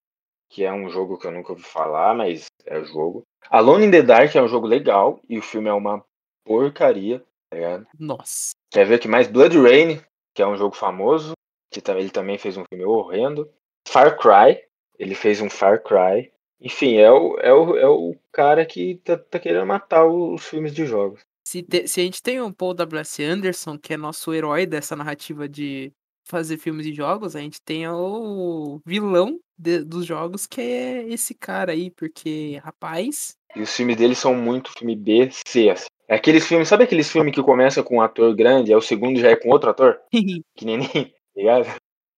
que 0.54 0.62
é 0.62 0.72
um 0.72 0.88
jogo 0.88 1.18
que 1.18 1.26
eu 1.26 1.32
nunca 1.32 1.50
ouvi 1.50 1.64
falar, 1.64 2.14
mas 2.14 2.46
é 2.64 2.78
o 2.78 2.84
jogo. 2.84 3.24
Alone 3.50 3.86
in 3.86 3.90
the 3.90 4.02
Dark 4.02 4.32
é 4.36 4.40
um 4.40 4.46
jogo 4.46 4.68
legal 4.68 5.20
e 5.28 5.36
o 5.36 5.42
filme 5.42 5.68
é 5.68 5.72
uma 5.72 6.04
porcaria, 6.44 7.18
tá 7.50 7.56
ligado? 7.56 7.86
Nossa. 7.98 8.52
Quer 8.70 8.86
ver 8.86 9.00
que 9.00 9.08
mais 9.08 9.26
Blood 9.26 9.58
Rain, 9.60 10.00
que 10.32 10.40
é 10.40 10.46
um 10.46 10.56
jogo 10.56 10.76
famoso, 10.76 11.32
que 11.72 11.82
ele 11.90 12.08
também 12.08 12.38
fez 12.38 12.56
um 12.56 12.64
filme 12.68 12.84
horrendo. 12.84 13.50
Far 13.88 14.16
Cry, 14.16 14.62
ele 14.96 15.16
fez 15.16 15.40
um 15.40 15.50
Far 15.50 15.82
Cry. 15.82 16.32
Enfim, 16.60 16.98
é 16.98 17.10
o, 17.10 17.36
é 17.38 17.52
o, 17.52 17.76
é 17.76 17.88
o 17.88 18.14
cara 18.30 18.64
que 18.64 18.94
tá, 19.04 19.18
tá 19.18 19.40
querendo 19.40 19.66
matar 19.66 20.06
os 20.06 20.46
filmes 20.46 20.72
de 20.72 20.86
jogos. 20.86 21.20
Se, 21.44 21.64
te- 21.64 21.88
se 21.88 22.00
a 22.00 22.04
gente 22.04 22.22
tem 22.22 22.40
um 22.40 22.52
Paul 22.52 22.74
W.S. 22.74 23.22
Anderson, 23.24 23.76
que 23.76 23.92
é 23.92 23.96
nosso 23.96 24.32
herói 24.32 24.66
dessa 24.66 24.94
narrativa 24.94 25.48
de 25.48 25.92
fazer 26.24 26.56
filmes 26.56 26.86
e 26.86 26.94
jogos, 26.94 27.36
a 27.36 27.40
gente 27.40 27.60
tem 27.62 27.86
o 27.88 28.80
vilão 28.84 29.38
de- 29.58 29.84
dos 29.84 30.04
jogos, 30.06 30.46
que 30.46 30.60
é 30.60 31.08
esse 31.08 31.34
cara 31.34 31.72
aí, 31.72 31.90
porque, 31.90 32.60
rapaz. 32.64 33.36
E 33.54 33.60
os 33.60 33.74
filmes 33.74 33.96
dele 33.96 34.14
são 34.14 34.34
muito 34.34 34.72
filme 34.72 34.96
B, 34.96 35.28
C. 35.46 35.70
Assim. 35.70 35.86
É 36.08 36.16
aqueles 36.16 36.46
filmes, 36.46 36.68
sabe 36.68 36.84
aqueles 36.84 37.10
filmes 37.10 37.34
que 37.34 37.42
começa 37.42 37.82
com 37.82 37.96
um 37.96 38.02
ator 38.02 38.34
grande, 38.34 38.72
aí 38.72 38.76
o 38.76 38.82
segundo 38.82 39.18
já 39.20 39.30
é 39.30 39.36
com 39.36 39.48
outro 39.50 39.70
ator? 39.70 39.98
Que 40.10 40.64
nem 40.64 40.78
nem, 40.78 40.88
tá 40.88 41.12
ligado? 41.36 41.66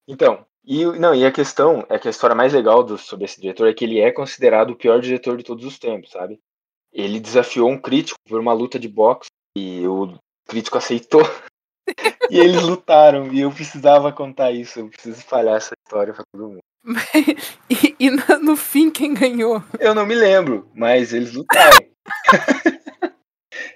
Então, 0.08 0.44
e, 0.64 0.84
não, 0.84 1.14
e 1.14 1.24
a 1.24 1.30
questão 1.30 1.84
é 1.88 1.98
que 1.98 2.08
a 2.08 2.10
história 2.10 2.34
mais 2.34 2.52
legal 2.52 2.82
do, 2.82 2.98
sobre 2.98 3.24
esse 3.26 3.40
diretor 3.40 3.68
é 3.68 3.74
que 3.74 3.84
ele 3.84 4.00
é 4.00 4.10
considerado 4.10 4.70
o 4.70 4.76
pior 4.76 5.00
diretor 5.00 5.36
de 5.36 5.44
todos 5.44 5.64
os 5.64 5.78
tempos, 5.78 6.10
sabe? 6.10 6.40
Ele 6.92 7.20
desafiou 7.20 7.68
um 7.70 7.78
crítico 7.78 8.18
por 8.26 8.40
uma 8.40 8.52
luta 8.52 8.78
de 8.78 8.88
boxe 8.88 9.28
e 9.56 9.86
o 9.86 10.18
crítico 10.48 10.78
aceitou. 10.78 11.22
E 12.30 12.38
eles 12.38 12.62
lutaram, 12.62 13.32
e 13.32 13.40
eu 13.40 13.50
precisava 13.50 14.12
contar 14.12 14.50
isso, 14.52 14.80
eu 14.80 14.88
preciso 14.88 15.18
espalhar 15.18 15.56
essa 15.56 15.74
história 15.84 16.12
pra 16.12 16.24
todo 16.32 16.48
mundo. 16.48 16.60
e 17.70 17.96
e 17.98 18.10
na- 18.10 18.38
no 18.38 18.56
fim, 18.56 18.90
quem 18.90 19.12
ganhou? 19.14 19.62
Eu 19.80 19.94
não 19.94 20.06
me 20.06 20.14
lembro, 20.14 20.70
mas 20.74 21.12
eles 21.12 21.32
lutaram. 21.32 21.78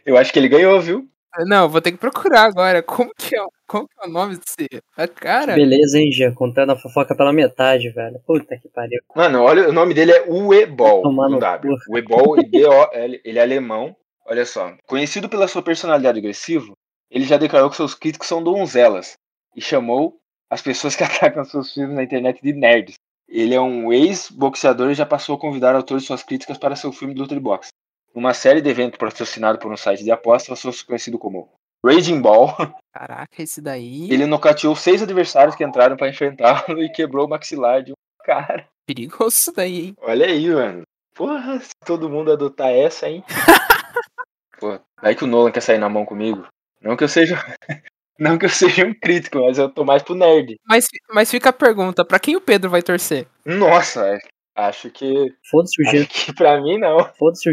eu 0.04 0.16
acho 0.16 0.32
que 0.32 0.38
ele 0.38 0.48
ganhou, 0.48 0.80
viu? 0.80 1.06
Não, 1.46 1.68
vou 1.68 1.80
ter 1.80 1.92
que 1.92 1.98
procurar 1.98 2.42
agora. 2.42 2.82
Como 2.82 3.10
que 3.16 3.36
é, 3.36 3.42
o- 3.42 3.50
como 3.66 3.86
que 3.88 3.94
é 4.04 4.08
o 4.08 4.10
nome 4.10 4.36
desse 4.36 4.82
a 4.96 5.06
cara? 5.06 5.54
Beleza, 5.54 5.98
hein, 5.98 6.10
Gia? 6.10 6.32
Contando 6.32 6.72
a 6.72 6.76
fofoca 6.76 7.14
pela 7.16 7.32
metade, 7.32 7.88
velho. 7.90 8.20
Puta 8.26 8.58
que 8.58 8.68
pariu. 8.68 9.00
Mano, 9.14 9.42
olha, 9.42 9.68
o 9.68 9.72
nome 9.72 9.94
dele 9.94 10.10
é 10.12 10.24
Uebol, 10.28 11.02
Tomar 11.02 11.26
com 11.28 11.34
no 11.34 11.38
W. 11.38 11.76
Uebol, 11.88 12.38
e 12.40 12.46
B-O-L, 12.48 13.20
ele 13.24 13.38
é 13.38 13.42
alemão. 13.42 13.94
Olha 14.26 14.44
só, 14.44 14.72
conhecido 14.86 15.28
pela 15.28 15.48
sua 15.48 15.62
personalidade 15.62 16.18
agressiva, 16.18 16.72
ele 17.10 17.24
já 17.24 17.36
declarou 17.36 17.68
que 17.68 17.76
seus 17.76 17.94
críticos 17.94 18.28
são 18.28 18.42
donzelas 18.42 19.14
e 19.56 19.60
chamou 19.60 20.18
as 20.48 20.62
pessoas 20.62 20.94
que 20.94 21.02
atacam 21.04 21.44
seus 21.44 21.72
filmes 21.72 21.96
na 21.96 22.02
internet 22.02 22.40
de 22.42 22.52
nerds. 22.52 22.94
Ele 23.28 23.54
é 23.54 23.60
um 23.60 23.92
ex-boxeador 23.92 24.90
e 24.90 24.94
já 24.94 25.06
passou 25.06 25.36
a 25.36 25.40
convidar 25.40 25.74
autores 25.74 26.02
de 26.02 26.08
suas 26.08 26.22
críticas 26.22 26.58
para 26.58 26.76
seu 26.76 26.92
filme 26.92 27.14
de 27.14 27.20
luta 27.20 27.34
de 27.34 27.40
boxe. 27.40 27.70
Numa 28.14 28.34
série 28.34 28.60
de 28.60 28.68
eventos 28.68 28.98
patrocinado 28.98 29.58
por 29.58 29.72
um 29.72 29.76
site 29.76 30.02
de 30.02 30.10
apostas, 30.10 30.58
ser 30.58 30.84
conhecido 30.84 31.16
como 31.16 31.48
Raging 31.84 32.20
Ball. 32.20 32.54
Caraca, 32.92 33.40
esse 33.40 33.60
daí. 33.60 34.10
Ele 34.10 34.26
nocauteou 34.26 34.74
seis 34.74 35.00
adversários 35.00 35.54
que 35.54 35.64
entraram 35.64 35.96
para 35.96 36.08
enfrentá-lo 36.08 36.82
e 36.82 36.90
quebrou 36.90 37.26
o 37.26 37.28
maxilar 37.28 37.84
de 37.84 37.92
um 37.92 37.94
cara. 38.24 38.66
Perigoso 38.84 39.36
isso 39.36 39.52
daí, 39.52 39.86
hein? 39.86 39.94
Olha 40.00 40.26
aí, 40.26 40.48
mano. 40.48 40.82
Porra, 41.14 41.60
se 41.60 41.70
todo 41.86 42.10
mundo 42.10 42.32
adotar 42.32 42.70
essa, 42.70 43.08
hein? 43.08 43.22
Pô, 44.58 44.78
vai 45.00 45.14
que 45.14 45.24
o 45.24 45.26
Nolan 45.26 45.52
quer 45.52 45.60
sair 45.60 45.78
na 45.78 45.88
mão 45.88 46.04
comigo. 46.04 46.46
Não 46.82 46.96
que 46.96 47.04
eu 47.04 47.08
seja. 47.08 47.36
Não 48.18 48.36
que 48.36 48.44
eu 48.44 48.50
seja 48.50 48.84
um 48.84 48.92
crítico, 48.92 49.38
mas 49.40 49.56
eu 49.56 49.70
tô 49.70 49.82
mais 49.82 50.02
pro 50.02 50.14
nerd. 50.14 50.56
Mas, 50.68 50.86
mas 51.10 51.30
fica 51.30 51.48
a 51.48 51.54
pergunta: 51.54 52.04
pra 52.04 52.18
quem 52.18 52.36
o 52.36 52.40
Pedro 52.40 52.68
vai 52.68 52.82
torcer? 52.82 53.26
Nossa, 53.46 54.06
é, 54.06 54.18
acho 54.54 54.90
que. 54.90 55.34
Foda-se 55.50 55.82
o. 55.82 55.88
Acho 55.88 56.06
que 56.06 56.34
pra 56.34 56.60
mim 56.60 56.76
não. 56.76 57.02
Foda-se 57.14 57.48
o. 57.48 57.52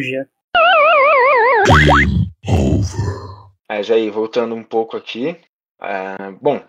É, 3.70 3.84
Jair, 3.84 4.12
voltando 4.12 4.56
um 4.56 4.64
pouco 4.64 4.98
aqui. 4.98 5.38
é, 5.82 6.32
bom, 6.42 6.62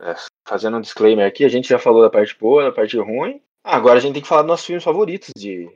é, 0.00 0.14
fazendo 0.46 0.78
um 0.78 0.80
disclaimer 0.80 1.26
aqui, 1.26 1.44
a 1.44 1.48
gente 1.48 1.68
já 1.68 1.78
falou 1.78 2.02
da 2.02 2.10
parte 2.10 2.36
boa, 2.38 2.64
da 2.64 2.72
parte 2.72 2.98
ruim. 2.98 3.40
Agora 3.64 3.98
a 3.98 4.00
gente 4.00 4.14
tem 4.14 4.22
que 4.22 4.28
falar 4.28 4.42
dos 4.42 4.48
nossos 4.48 4.66
filmes 4.66 4.82
favoritos 4.82 5.30
de, 5.36 5.70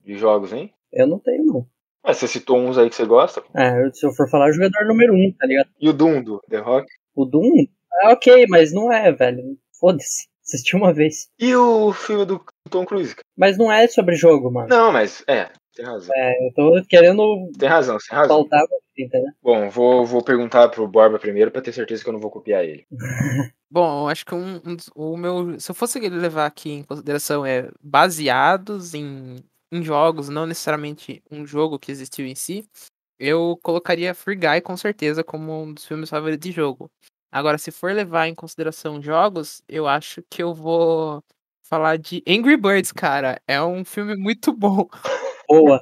de 0.00 0.16
jogos, 0.16 0.52
hein? 0.52 0.72
Eu 0.92 1.06
não 1.06 1.18
tenho, 1.18 1.44
não. 1.44 1.66
Ah, 2.04 2.12
você 2.12 2.28
citou 2.28 2.58
uns 2.58 2.76
aí 2.76 2.90
que 2.90 2.94
você 2.96 3.06
gosta. 3.06 3.42
É, 3.56 3.82
eu- 3.86 3.92
se 3.94 4.06
eu 4.06 4.12
for 4.12 4.28
falar, 4.28 4.50
o 4.50 4.52
jogador 4.52 4.84
número 4.86 5.14
um, 5.14 5.32
tá 5.38 5.46
ligado? 5.46 5.70
E 5.80 5.88
o 5.88 5.92
Doom 5.92 6.22
do 6.22 6.40
The 6.50 6.58
Rock. 6.58 6.86
O 7.16 7.24
Doom 7.24 7.64
é 8.02 8.08
ok, 8.08 8.46
mas 8.48 8.72
não 8.72 8.92
é, 8.92 9.10
velho. 9.10 9.42
Foda-se. 9.80 10.26
Assisti 10.44 10.76
uma 10.76 10.92
vez. 10.92 11.28
E 11.38 11.56
o 11.56 11.90
filme 11.94 12.26
do 12.26 12.44
Tom 12.68 12.84
Cruise. 12.84 13.14
cara? 13.14 13.24
Mas 13.36 13.56
não 13.56 13.72
é 13.72 13.88
sobre 13.88 14.14
jogo, 14.14 14.50
mano. 14.52 14.68
Não, 14.68 14.92
mas 14.92 15.24
é. 15.26 15.48
Tem 15.74 15.84
razão. 15.86 16.14
É, 16.14 16.46
eu 16.46 16.52
tô 16.54 16.86
querendo 16.88 17.50
Tem 17.58 17.68
razão, 17.68 17.96
tem 17.96 18.16
razão. 18.18 18.46
tinta, 18.94 19.18
né? 19.18 19.32
Bom, 19.42 19.68
vou, 19.70 20.04
vou 20.06 20.22
perguntar 20.22 20.68
pro 20.68 20.86
Borba 20.86 21.18
primeiro 21.18 21.50
pra 21.50 21.60
ter 21.62 21.72
certeza 21.72 22.02
que 22.04 22.08
eu 22.08 22.12
não 22.12 22.20
vou 22.20 22.30
copiar 22.30 22.62
ele. 22.64 22.86
Bom, 23.70 24.04
eu 24.04 24.08
acho 24.08 24.24
que 24.24 24.34
um, 24.34 24.60
um 24.64 24.76
o 24.94 25.16
meu. 25.16 25.58
Se 25.58 25.70
eu 25.70 25.74
fosse 25.74 25.98
levar 25.98 26.46
aqui 26.46 26.70
em 26.70 26.82
consideração 26.84 27.44
é 27.44 27.68
baseados 27.82 28.94
em, 28.94 29.36
em 29.76 29.82
jogos, 29.82 30.28
não 30.28 30.46
necessariamente 30.46 31.22
um 31.30 31.46
jogo 31.46 31.78
que 31.78 31.90
existiu 31.90 32.26
em 32.26 32.34
si, 32.34 32.64
eu 33.18 33.58
colocaria 33.62 34.14
Free 34.14 34.36
Guy 34.36 34.60
com 34.62 34.76
certeza 34.76 35.22
como 35.22 35.62
um 35.62 35.72
dos 35.74 35.84
filmes 35.86 36.10
favoritos 36.10 36.48
de 36.48 36.54
jogo. 36.54 36.90
Agora, 37.32 37.58
se 37.58 37.70
for 37.70 37.92
levar 37.92 38.28
em 38.28 38.34
consideração 38.34 39.02
jogos, 39.02 39.62
eu 39.68 39.88
acho 39.88 40.22
que 40.30 40.42
eu 40.42 40.54
vou 40.54 41.22
falar 41.68 41.96
de 41.98 42.22
Angry 42.28 42.56
Birds, 42.56 42.92
cara. 42.92 43.40
É 43.48 43.60
um 43.62 43.84
filme 43.84 44.16
muito 44.16 44.52
bom. 44.56 44.86
Boa. 45.48 45.80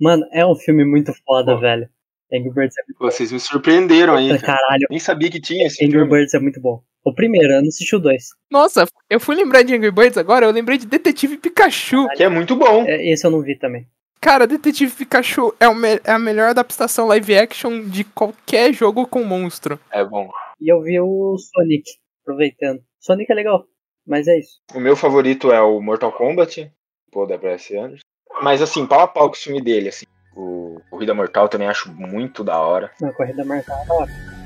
Mano, 0.00 0.24
é 0.32 0.44
um 0.46 0.54
filme 0.56 0.84
muito 0.84 1.12
foda, 1.24 1.54
Pô. 1.54 1.60
velho. 1.60 1.88
Angry 2.32 2.50
Birds 2.50 2.76
é 2.78 2.82
muito 2.86 2.98
Vocês 2.98 3.32
me 3.32 3.40
surpreenderam 3.40 4.14
aí, 4.14 4.28
bom. 4.28 4.38
cara. 4.40 4.58
Caralho, 4.58 4.86
Nem 4.90 4.98
sabia 4.98 5.30
que 5.30 5.40
tinha 5.40 5.66
esse 5.66 5.84
Angry 5.84 5.98
filme. 5.98 6.10
Birds 6.10 6.34
é 6.34 6.38
muito 6.38 6.60
bom. 6.60 6.82
O 7.04 7.14
primeiro, 7.14 7.52
eu 7.52 7.62
não 7.62 7.68
assisti 7.68 7.96
o 7.96 8.00
dois. 8.00 8.28
Nossa, 8.50 8.86
eu 9.08 9.20
fui 9.20 9.34
lembrar 9.34 9.62
de 9.62 9.74
Angry 9.74 9.90
Birds 9.90 10.18
agora, 10.18 10.46
eu 10.46 10.50
lembrei 10.50 10.78
de 10.78 10.86
Detetive 10.86 11.38
Pikachu. 11.38 12.06
Que 12.16 12.24
é 12.24 12.28
muito 12.28 12.56
bom. 12.56 12.84
É, 12.86 13.10
Esse 13.10 13.26
eu 13.26 13.30
não 13.30 13.40
vi 13.40 13.58
também. 13.58 13.86
Cara, 14.20 14.46
Detetive 14.46 14.92
Pikachu 14.92 15.54
é, 15.60 15.66
é 16.04 16.12
a 16.12 16.18
melhor 16.18 16.50
adaptação 16.50 17.06
live 17.06 17.38
action 17.38 17.84
de 17.84 18.02
qualquer 18.04 18.72
jogo 18.72 19.06
com 19.06 19.22
monstro. 19.22 19.78
É 19.92 20.04
bom. 20.04 20.28
E 20.60 20.72
eu 20.72 20.82
vi 20.82 21.00
o 21.00 21.36
Sonic, 21.38 21.84
aproveitando. 22.22 22.80
Sonic 22.98 23.30
é 23.30 23.34
legal, 23.34 23.64
mas 24.06 24.26
é 24.26 24.38
isso. 24.38 24.58
O 24.74 24.80
meu 24.80 24.96
favorito 24.96 25.52
é 25.52 25.60
o 25.60 25.80
Mortal 25.80 26.12
Kombat, 26.12 26.70
pô, 27.12 27.26
da 27.26 27.38
Bryce 27.38 27.76
Anderson. 27.76 28.02
Mas 28.42 28.60
assim, 28.60 28.86
pau 28.86 29.00
a 29.00 29.08
pau 29.08 29.28
com 29.28 29.36
o 29.36 29.38
filme 29.38 29.62
dele, 29.62 29.88
assim. 29.88 30.04
O 30.36 30.80
Corrida 30.90 31.14
Mortal 31.14 31.48
também 31.48 31.68
acho 31.68 31.92
muito 31.92 32.44
da 32.44 32.60
hora. 32.60 32.90
Na 33.00 33.12
corrida 33.12 33.44
marcada, 33.44 33.84
da 33.86 33.94
hora. 33.94 34.37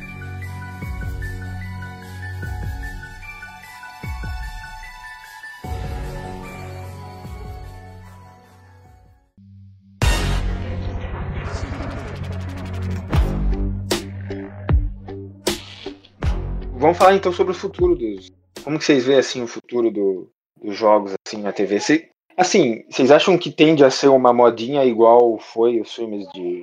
Vamos 16.83 16.99
falar 16.99 17.15
então 17.15 17.33
sobre 17.33 17.53
o 17.53 17.57
futuro 17.57 17.95
dos. 17.95 18.31
Como 18.65 18.77
que 18.79 18.85
vocês 18.85 19.05
veem 19.05 19.19
assim 19.19 19.41
o 19.43 19.47
futuro 19.47 19.91
do- 19.91 20.29
dos 20.61 20.77
jogos 20.77 21.15
assim 21.27 21.41
na 21.41 21.53
TV? 21.53 21.79
Cê- 21.79 22.11
assim, 22.37 22.85
vocês 22.91 23.11
acham 23.11 23.39
que 23.39 23.51
tende 23.53 23.85
a 23.85 23.91
ser 23.91 24.09
uma 24.09 24.33
modinha 24.33 24.85
igual 24.85 25.39
foi 25.39 25.81
os 25.81 25.95
filmes 25.95 26.27
de, 26.33 26.59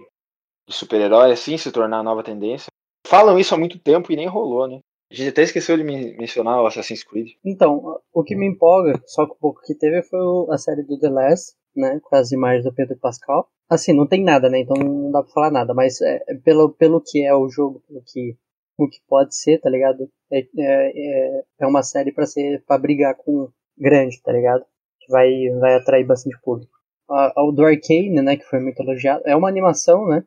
de 0.67 0.75
super-herói, 0.75 1.31
assim, 1.31 1.57
se 1.57 1.71
tornar 1.71 1.99
a 1.99 2.03
nova 2.03 2.21
tendência? 2.21 2.67
Falam 3.07 3.39
isso 3.39 3.55
há 3.55 3.57
muito 3.57 3.79
tempo 3.79 4.11
e 4.11 4.15
nem 4.17 4.27
rolou, 4.27 4.67
né? 4.67 4.79
A 5.09 5.15
gente 5.15 5.29
até 5.29 5.41
esqueceu 5.41 5.75
de 5.77 5.83
men- 5.85 6.15
mencionar 6.17 6.61
o 6.61 6.67
Assassin's 6.67 7.03
Creed. 7.03 7.29
Então, 7.43 7.99
o 8.13 8.23
que 8.23 8.35
me 8.35 8.45
empolga, 8.45 9.01
só 9.07 9.25
que 9.25 9.31
o 9.31 9.37
pouco 9.39 9.61
que 9.65 9.73
teve 9.73 10.03
foi 10.03 10.19
a 10.53 10.57
série 10.57 10.83
do 10.83 10.99
The 10.99 11.09
Last, 11.09 11.53
né? 11.75 11.99
Com 12.03 12.15
as 12.17 12.31
imagens 12.33 12.65
do 12.65 12.73
Pedro 12.73 12.97
Pascal. 12.97 13.47
Assim, 13.69 13.93
não 13.93 14.05
tem 14.05 14.21
nada, 14.23 14.49
né? 14.49 14.59
Então 14.59 14.75
não 14.77 15.11
dá 15.11 15.23
pra 15.23 15.31
falar 15.31 15.49
nada. 15.51 15.73
Mas 15.73 15.99
é 16.01 16.19
pelo, 16.43 16.69
pelo 16.69 17.01
que 17.01 17.23
é 17.25 17.33
o 17.33 17.49
jogo, 17.49 17.81
pelo 17.87 18.01
que, 18.05 18.35
o 18.85 18.89
que 18.89 18.99
pode 19.07 19.35
ser, 19.35 19.59
tá 19.59 19.69
ligado? 19.69 20.09
É, 20.31 20.39
é, 20.39 20.45
é, 20.59 21.43
é 21.61 21.67
uma 21.67 21.83
série 21.83 22.11
pra 22.11 22.25
ser 22.25 22.63
para 22.65 22.77
brigar 22.81 23.15
com 23.15 23.49
grande, 23.77 24.21
tá 24.21 24.31
ligado? 24.31 24.63
Que 24.99 25.11
vai, 25.11 25.29
vai 25.59 25.75
atrair 25.75 26.05
bastante 26.05 26.37
público. 26.43 26.71
A, 27.09 27.33
o 27.43 27.51
do 27.51 27.65
Arcane, 27.65 28.21
né? 28.21 28.35
Que 28.37 28.43
foi 28.45 28.59
muito 28.59 28.81
elogiado. 28.81 29.23
É 29.25 29.35
uma 29.35 29.49
animação, 29.49 30.05
né? 30.07 30.23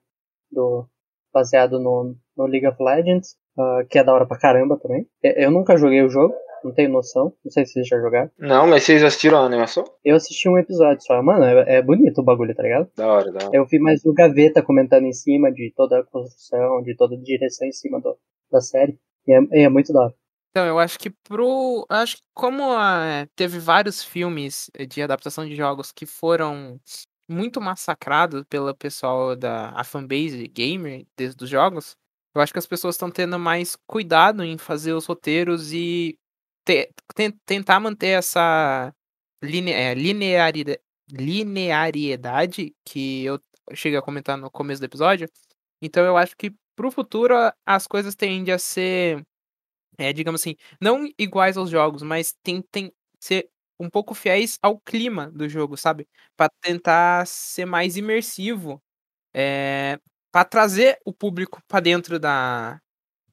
Do, 0.51 0.87
baseado 1.33 1.79
no, 1.81 2.15
no 2.37 2.47
League 2.47 2.67
of 2.67 2.77
Legends. 2.83 3.37
ah, 3.59 3.85
que 3.89 3.99
é 3.99 4.05
da 4.05 4.13
hora 4.13 4.27
pra 4.27 4.39
caramba 4.39 4.79
também. 4.79 5.07
É, 5.23 5.45
Eu 5.45 5.51
nunca 5.51 5.77
joguei 5.77 6.03
o 6.03 6.09
jogo, 6.09 6.35
não 6.65 6.73
tenho 6.73 6.91
noção. 6.91 7.33
Não 7.45 7.51
sei 7.51 7.65
se 7.65 7.73
vocês 7.73 7.89
já 7.89 7.99
jogaram. 7.99 8.31
Não, 8.39 8.67
mas 8.67 8.83
vocês 8.83 9.03
assistiram 9.03 9.39
a 9.39 9.47
animação? 9.47 9.85
Eu 10.05 10.17
assisti 10.17 10.49
um 10.49 10.59
episódio 10.59 11.03
só. 11.03 11.23
Mano, 11.23 11.45
é, 11.45 11.77
é 11.77 11.83
bonito 11.83 12.21
o 12.21 12.25
bagulho, 12.25 12.55
tá 12.55 12.63
ligado? 12.63 12.91
Da 12.97 13.07
hora, 13.07 13.33
da 13.33 13.47
hora. 13.47 13.57
Eu 13.57 13.65
vi 13.67 13.79
mais 13.79 14.05
o 14.05 14.13
Gaveta 14.13 14.63
comentando 14.63 15.05
em 15.05 15.13
cima 15.13 15.51
de 15.53 15.73
toda 15.77 16.01
a 16.01 16.05
construção, 16.05 16.83
de 16.83 16.95
toda 16.97 17.15
a 17.15 17.19
direção 17.19 17.67
em 17.67 17.73
cima 17.73 18.01
do, 18.01 18.17
da 18.53 18.61
série. 18.61 18.99
E 19.27 19.33
é, 19.33 19.41
e 19.61 19.65
é 19.65 19.69
muito 19.69 19.93
da 19.93 20.03
hora. 20.03 20.15
Então, 20.51 20.67
eu 20.67 20.79
acho 20.79 20.99
que 20.99 21.11
pro. 21.11 21.87
Acho 21.89 22.17
que 22.17 22.23
como 22.35 22.63
ah, 22.73 23.27
teve 23.37 23.59
vários 23.59 24.03
filmes 24.05 24.71
de 24.91 25.03
adaptação 25.03 25.49
de 25.49 25.57
jogos 25.57 25.93
que 25.93 26.05
foram 26.07 26.79
muito 27.29 27.61
massacrados 27.61 28.45
pelo 28.51 28.75
pessoal 28.77 29.35
da 29.37 29.71
a 29.71 29.85
fanbase 29.85 30.47
gamer 30.49 31.07
des- 31.17 31.35
dos 31.35 31.49
jogos, 31.49 31.97
eu 32.35 32.43
acho 32.43 32.53
que 32.53 32.59
as 32.59 32.67
pessoas 32.67 32.97
estão 32.97 33.11
tendo 33.11 33.39
mais 33.39 33.77
cuidado 33.87 34.45
em 34.45 34.59
fazer 34.59 34.93
os 34.93 35.07
roteiros 35.07 35.73
e 35.73 36.19
te- 36.67 36.91
ten- 37.15 37.33
tentar 37.47 37.81
manter 37.81 38.09
essa 38.19 38.93
line, 39.43 39.73
é, 39.73 39.95
linearida- 39.95 40.79
linearidade 41.11 42.75
que 42.87 43.25
eu 43.25 43.41
cheguei 43.75 43.99
a 43.99 44.03
comentar 44.03 44.37
no 44.37 44.51
começo 44.51 44.81
do 44.81 44.85
episódio. 44.85 45.29
Então 45.83 46.05
eu 46.05 46.17
acho 46.17 46.37
que 46.37 46.53
pro 46.83 46.91
futuro 46.91 47.35
as 47.67 47.87
coisas 47.87 48.15
tendem 48.15 48.53
a 48.55 48.59
ser 48.59 49.25
é, 49.99 50.13
digamos 50.13 50.41
assim, 50.43 50.57
não 50.81 51.07
iguais 51.19 51.57
aos 51.57 51.71
jogos, 51.71 52.03
mas 52.03 52.35
tentem 52.43 52.93
ser 53.21 53.49
um 53.81 53.91
pouco 53.91 54.15
fiéis 54.15 54.59
ao 54.63 54.79
clima 54.81 55.31
do 55.31 55.49
jogo, 55.49 55.77
sabe? 55.77 56.09
Pra 56.37 56.49
tentar 56.63 57.27
ser 57.27 57.67
mais 57.67 57.97
imersivo, 57.97 58.83
é, 59.35 59.99
para 60.33 60.45
trazer 60.47 60.99
o 61.07 61.13
público 61.13 61.61
pra 61.69 61.81
dentro 61.81 62.19
da 62.21 62.81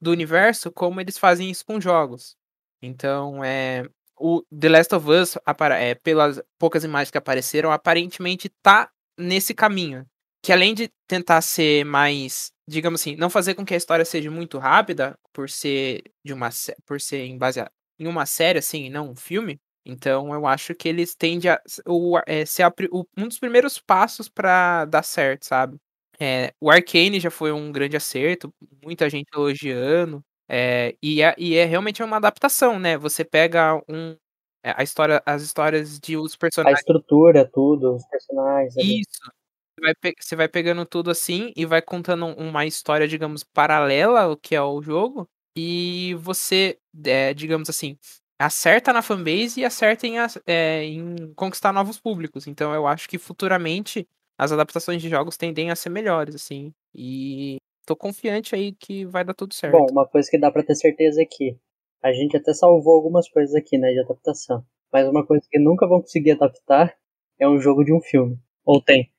do 0.00 0.10
universo, 0.12 0.72
como 0.72 1.00
eles 1.00 1.18
fazem 1.18 1.50
isso 1.50 1.64
com 1.66 1.80
jogos. 1.80 2.36
Então, 2.82 3.44
é 3.44 3.84
o 4.18 4.42
The 4.58 4.68
Last 4.70 4.94
of 4.94 5.10
Us, 5.10 5.36
é, 5.78 5.94
pelas 5.96 6.40
poucas 6.58 6.84
imagens 6.84 7.10
que 7.10 7.18
apareceram, 7.18 7.72
aparentemente 7.72 8.50
tá 8.62 8.90
nesse 9.18 9.54
caminho. 9.54 10.06
Que 10.42 10.52
além 10.52 10.74
de 10.74 10.90
tentar 11.08 11.40
ser 11.42 11.84
mais, 11.84 12.52
digamos 12.70 13.00
assim, 13.00 13.16
não 13.16 13.28
fazer 13.30 13.54
com 13.54 13.64
que 13.64 13.74
a 13.74 13.76
história 13.76 14.04
seja 14.04 14.30
muito 14.30 14.58
rápida, 14.58 15.18
por 15.32 15.50
ser 15.50 16.02
de 16.24 16.32
uma 16.32 16.50
por 16.86 17.00
ser 17.00 17.24
em 17.26 17.36
base 17.38 17.60
a- 17.60 17.70
em 17.98 18.06
uma 18.06 18.26
série 18.26 18.58
assim, 18.60 18.86
e 18.86 18.90
não 18.90 19.10
um 19.10 19.16
filme. 19.16 19.58
Então 19.84 20.32
eu 20.34 20.46
acho 20.46 20.74
que 20.74 20.88
eles 20.88 21.14
tendem 21.14 21.50
a 21.50 21.60
o, 21.86 22.18
é, 22.26 22.44
ser 22.46 22.62
a 22.64 22.72
o- 22.92 23.04
um 23.16 23.28
dos 23.28 23.38
primeiros 23.38 23.78
passos 23.78 24.28
pra 24.28 24.84
dar 24.86 25.02
certo, 25.02 25.44
sabe? 25.46 25.76
É, 26.20 26.52
o 26.60 26.70
Arcane 26.70 27.18
já 27.20 27.30
foi 27.30 27.50
um 27.52 27.72
grande 27.72 27.96
acerto, 27.96 28.52
muita 28.84 29.08
gente 29.10 29.28
elogiando. 29.34 30.22
é, 30.52 30.96
e, 31.02 31.22
é, 31.22 31.34
e 31.38 31.54
é 31.56 31.64
realmente 31.64 32.02
uma 32.02 32.16
adaptação, 32.16 32.78
né? 32.78 32.98
Você 32.98 33.24
pega 33.24 33.76
um, 33.88 34.16
é, 34.64 34.74
a 34.76 34.82
história, 34.82 35.22
as 35.24 35.42
histórias 35.42 35.98
de 36.00 36.16
os 36.16 36.34
A 36.34 36.38
personagens. 36.38 36.80
estrutura, 36.80 37.48
tudo, 37.52 37.94
os 37.94 38.04
personagens. 38.08 38.76
ali. 38.76 39.00
Isso. 39.00 39.20
Você 39.22 39.39
vai, 39.80 39.94
você 40.18 40.36
vai 40.36 40.48
pegando 40.48 40.84
tudo 40.86 41.10
assim 41.10 41.52
e 41.56 41.64
vai 41.66 41.82
contando 41.82 42.26
um- 42.26 42.48
uma 42.50 42.66
história, 42.66 43.08
digamos, 43.08 43.42
paralela 43.44 44.22
ao 44.22 44.36
que 44.36 44.54
é 44.54 44.62
o 44.62 44.80
jogo. 44.82 45.28
E 45.56 46.14
você, 46.20 46.78
é, 47.04 47.34
digamos 47.34 47.68
assim, 47.68 47.96
acerta 48.38 48.92
na 48.92 49.02
fanbase 49.02 49.60
e 49.60 49.64
acerta 49.64 50.06
em, 50.06 50.14
é, 50.46 50.84
em 50.84 51.32
conquistar 51.34 51.72
novos 51.72 51.98
públicos. 51.98 52.46
Então 52.46 52.72
eu 52.74 52.86
acho 52.86 53.08
que 53.08 53.18
futuramente 53.18 54.06
as 54.38 54.52
adaptações 54.52 55.02
de 55.02 55.08
jogos 55.08 55.36
tendem 55.36 55.70
a 55.70 55.76
ser 55.76 55.90
melhores, 55.90 56.34
assim. 56.34 56.72
E 56.94 57.56
tô 57.86 57.94
confiante 57.94 58.54
aí 58.54 58.72
que 58.72 59.04
vai 59.04 59.24
dar 59.24 59.34
tudo 59.34 59.52
certo. 59.52 59.76
Bom, 59.76 59.86
uma 59.90 60.06
coisa 60.06 60.30
que 60.30 60.38
dá 60.38 60.50
pra 60.50 60.62
ter 60.62 60.74
certeza 60.74 61.20
é 61.20 61.26
que 61.26 61.58
a 62.02 62.12
gente 62.12 62.36
até 62.36 62.54
salvou 62.54 62.94
algumas 62.94 63.28
coisas 63.28 63.54
aqui, 63.54 63.76
né, 63.76 63.92
de 63.92 64.00
adaptação. 64.00 64.64
Mas 64.92 65.06
uma 65.06 65.26
coisa 65.26 65.46
que 65.50 65.58
nunca 65.58 65.86
vão 65.86 66.00
conseguir 66.00 66.32
adaptar 66.32 66.96
é 67.38 67.46
um 67.48 67.60
jogo 67.60 67.84
de 67.84 67.92
um 67.92 68.00
filme. 68.00 68.38
Ou 68.64 68.80
tem? 68.80 69.10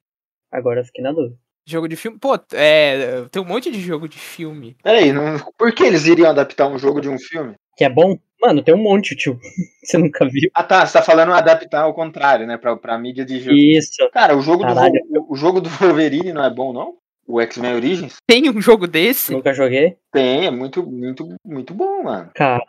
Agora 0.51 0.81
eu 0.81 0.85
fiquei 0.85 1.03
na 1.03 1.11
dúvida. 1.11 1.35
Jogo 1.65 1.87
de 1.87 1.95
filme. 1.95 2.17
Pô, 2.19 2.37
é, 2.53 3.25
tem 3.31 3.41
um 3.41 3.45
monte 3.45 3.71
de 3.71 3.79
jogo 3.79 4.07
de 4.07 4.17
filme. 4.17 4.75
Peraí, 4.83 5.13
não... 5.13 5.37
por 5.57 5.71
que 5.73 5.83
eles 5.83 6.07
iriam 6.07 6.29
adaptar 6.29 6.67
um 6.67 6.77
jogo 6.77 6.99
de 6.99 7.07
um 7.07 7.19
filme? 7.19 7.53
Que 7.77 7.85
é 7.85 7.89
bom? 7.89 8.17
Mano, 8.41 8.63
tem 8.63 8.73
um 8.73 8.81
monte, 8.81 9.15
tio. 9.15 9.39
Você 9.83 9.97
nunca 9.97 10.25
viu. 10.25 10.49
Ah 10.53 10.63
tá, 10.63 10.85
você 10.85 10.93
tá 10.93 11.01
falando 11.01 11.31
adaptar 11.31 11.83
ao 11.83 11.93
contrário, 11.93 12.45
né? 12.47 12.57
Pra, 12.57 12.75
pra 12.75 12.97
mídia 12.97 13.23
de 13.23 13.39
jogo. 13.39 13.55
Isso. 13.55 14.09
Cara, 14.11 14.35
o 14.35 14.41
jogo, 14.41 14.63
do, 14.63 14.73
Caralho. 14.73 14.93
O 15.29 15.35
jogo 15.35 15.61
do 15.61 15.69
Wolverine 15.69 16.33
não 16.33 16.43
é 16.43 16.49
bom, 16.49 16.73
não? 16.73 16.95
O 17.27 17.39
X-Men 17.39 17.75
Origins? 17.75 18.15
Tem 18.27 18.49
um 18.49 18.61
jogo 18.61 18.87
desse? 18.87 19.31
Nunca 19.31 19.53
joguei. 19.53 19.95
Tem, 20.11 20.47
é 20.47 20.51
muito, 20.51 20.85
muito, 20.85 21.35
muito 21.45 21.73
bom, 21.73 22.03
mano. 22.03 22.31
Cara, 22.35 22.61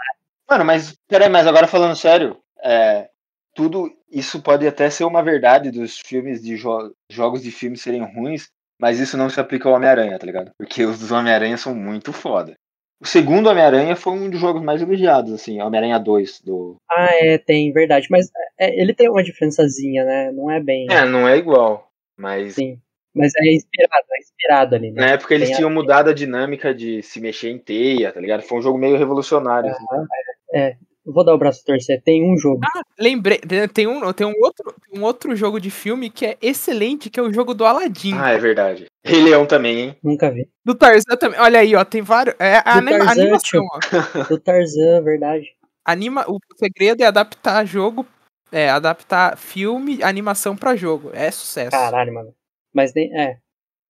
Mano, 0.52 0.66
mas 0.66 0.94
peraí, 1.08 1.30
mas 1.30 1.46
agora 1.46 1.66
falando 1.66 1.96
sério, 1.96 2.36
é, 2.62 3.08
tudo 3.54 3.90
isso 4.10 4.40
pode 4.42 4.66
até 4.66 4.88
ser 4.90 5.04
uma 5.04 5.22
verdade 5.22 5.70
dos 5.70 5.98
filmes 5.98 6.42
de 6.42 6.56
jo- 6.56 6.92
jogos 7.10 7.42
de 7.42 7.50
filmes 7.50 7.80
serem 7.82 8.02
ruins, 8.04 8.48
mas 8.80 8.98
isso 8.98 9.16
não 9.16 9.28
se 9.30 9.38
aplica 9.40 9.68
ao 9.68 9.74
Homem-Aranha, 9.74 10.18
tá 10.18 10.26
ligado? 10.26 10.50
Porque 10.58 10.84
os 10.84 10.98
dos 10.98 11.10
Homem-Aranha 11.12 11.56
são 11.56 11.74
muito 11.74 12.12
foda. 12.12 12.54
O 13.00 13.06
segundo 13.06 13.48
Homem-Aranha 13.48 13.96
foi 13.96 14.12
um 14.12 14.30
dos 14.30 14.38
jogos 14.40 14.62
mais 14.62 14.80
elogiados, 14.80 15.32
assim, 15.32 15.60
Homem-Aranha 15.60 15.98
2 15.98 16.40
do. 16.40 16.76
ah, 16.90 17.08
é, 17.20 17.36
tem, 17.38 17.72
verdade. 17.72 18.06
Mas 18.10 18.28
é, 18.58 18.80
ele 18.80 18.94
tem 18.94 19.08
uma 19.10 19.24
diferençazinha, 19.24 20.04
né? 20.04 20.30
Não 20.30 20.50
é 20.50 20.60
bem. 20.60 20.86
É, 20.90 21.04
não 21.04 21.26
é 21.28 21.36
igual. 21.36 21.90
Mas 22.16 22.54
Sim. 22.54 22.78
Mas 23.14 23.32
é 23.36 23.52
inspirado, 23.54 24.06
é 24.10 24.18
inspirado 24.20 24.74
ali, 24.76 24.90
né? 24.90 25.02
na 25.02 25.08
época 25.10 25.34
eles 25.34 25.48
Tem 25.48 25.54
a- 25.54 25.56
tinham 25.58 25.70
mudado 25.70 26.08
a 26.08 26.14
dinâmica 26.14 26.72
de 26.74 27.02
se 27.02 27.20
mexer 27.20 27.50
em 27.50 27.58
teia, 27.58 28.10
tá 28.12 28.18
ligado? 28.20 28.42
Foi 28.42 28.58
um 28.58 28.62
jogo 28.62 28.78
meio 28.78 28.96
revolucionário. 28.96 29.70
assim. 29.70 29.84
Aham, 29.90 30.06
é. 30.54 30.76
Eu 31.04 31.12
Vou 31.12 31.24
dar 31.24 31.34
o 31.34 31.38
braço 31.38 31.60
a 31.62 31.66
torcer. 31.66 32.00
Tem 32.04 32.22
um 32.22 32.36
jogo. 32.36 32.60
Lembrei, 32.98 33.38
tem 33.74 33.86
um, 33.88 34.12
tem 34.12 34.26
um, 34.26 34.34
outro, 34.40 34.74
um 34.94 35.02
outro 35.02 35.34
jogo 35.34 35.60
de 35.60 35.68
filme 35.70 36.08
que 36.08 36.24
é 36.24 36.38
excelente, 36.40 37.10
que 37.10 37.18
é 37.18 37.22
o 37.22 37.32
jogo 37.32 37.54
do 37.54 37.64
Aladdin. 37.64 38.14
Ah, 38.16 38.30
é 38.30 38.38
verdade. 38.38 38.86
Rei 39.04 39.20
Leão 39.20 39.44
também, 39.44 39.78
hein? 39.80 39.96
Nunca 40.02 40.30
vi. 40.30 40.48
Do 40.64 40.74
Tarzan 40.76 41.16
também. 41.18 41.40
Olha 41.40 41.58
aí, 41.58 41.74
ó, 41.74 41.84
tem 41.84 42.02
vários. 42.02 42.36
É 42.38 42.56
a 42.58 42.78
anima- 42.78 42.98
Tarzan, 42.98 43.22
animação, 43.22 43.64
ó. 43.72 43.78
Do 44.28 44.38
Tarzan, 44.38 45.02
verdade. 45.02 45.46
Anima, 45.84 46.24
o 46.28 46.38
segredo 46.56 47.02
é 47.02 47.06
adaptar 47.06 47.64
jogo, 47.66 48.06
é, 48.52 48.70
adaptar 48.70 49.36
filme, 49.36 50.00
animação 50.04 50.54
pra 50.56 50.76
jogo. 50.76 51.10
É 51.12 51.28
sucesso. 51.32 51.72
Caralho, 51.72 52.14
mano. 52.14 52.32
Mas 52.72 52.94
nem. 52.94 53.12
É. 53.18 53.38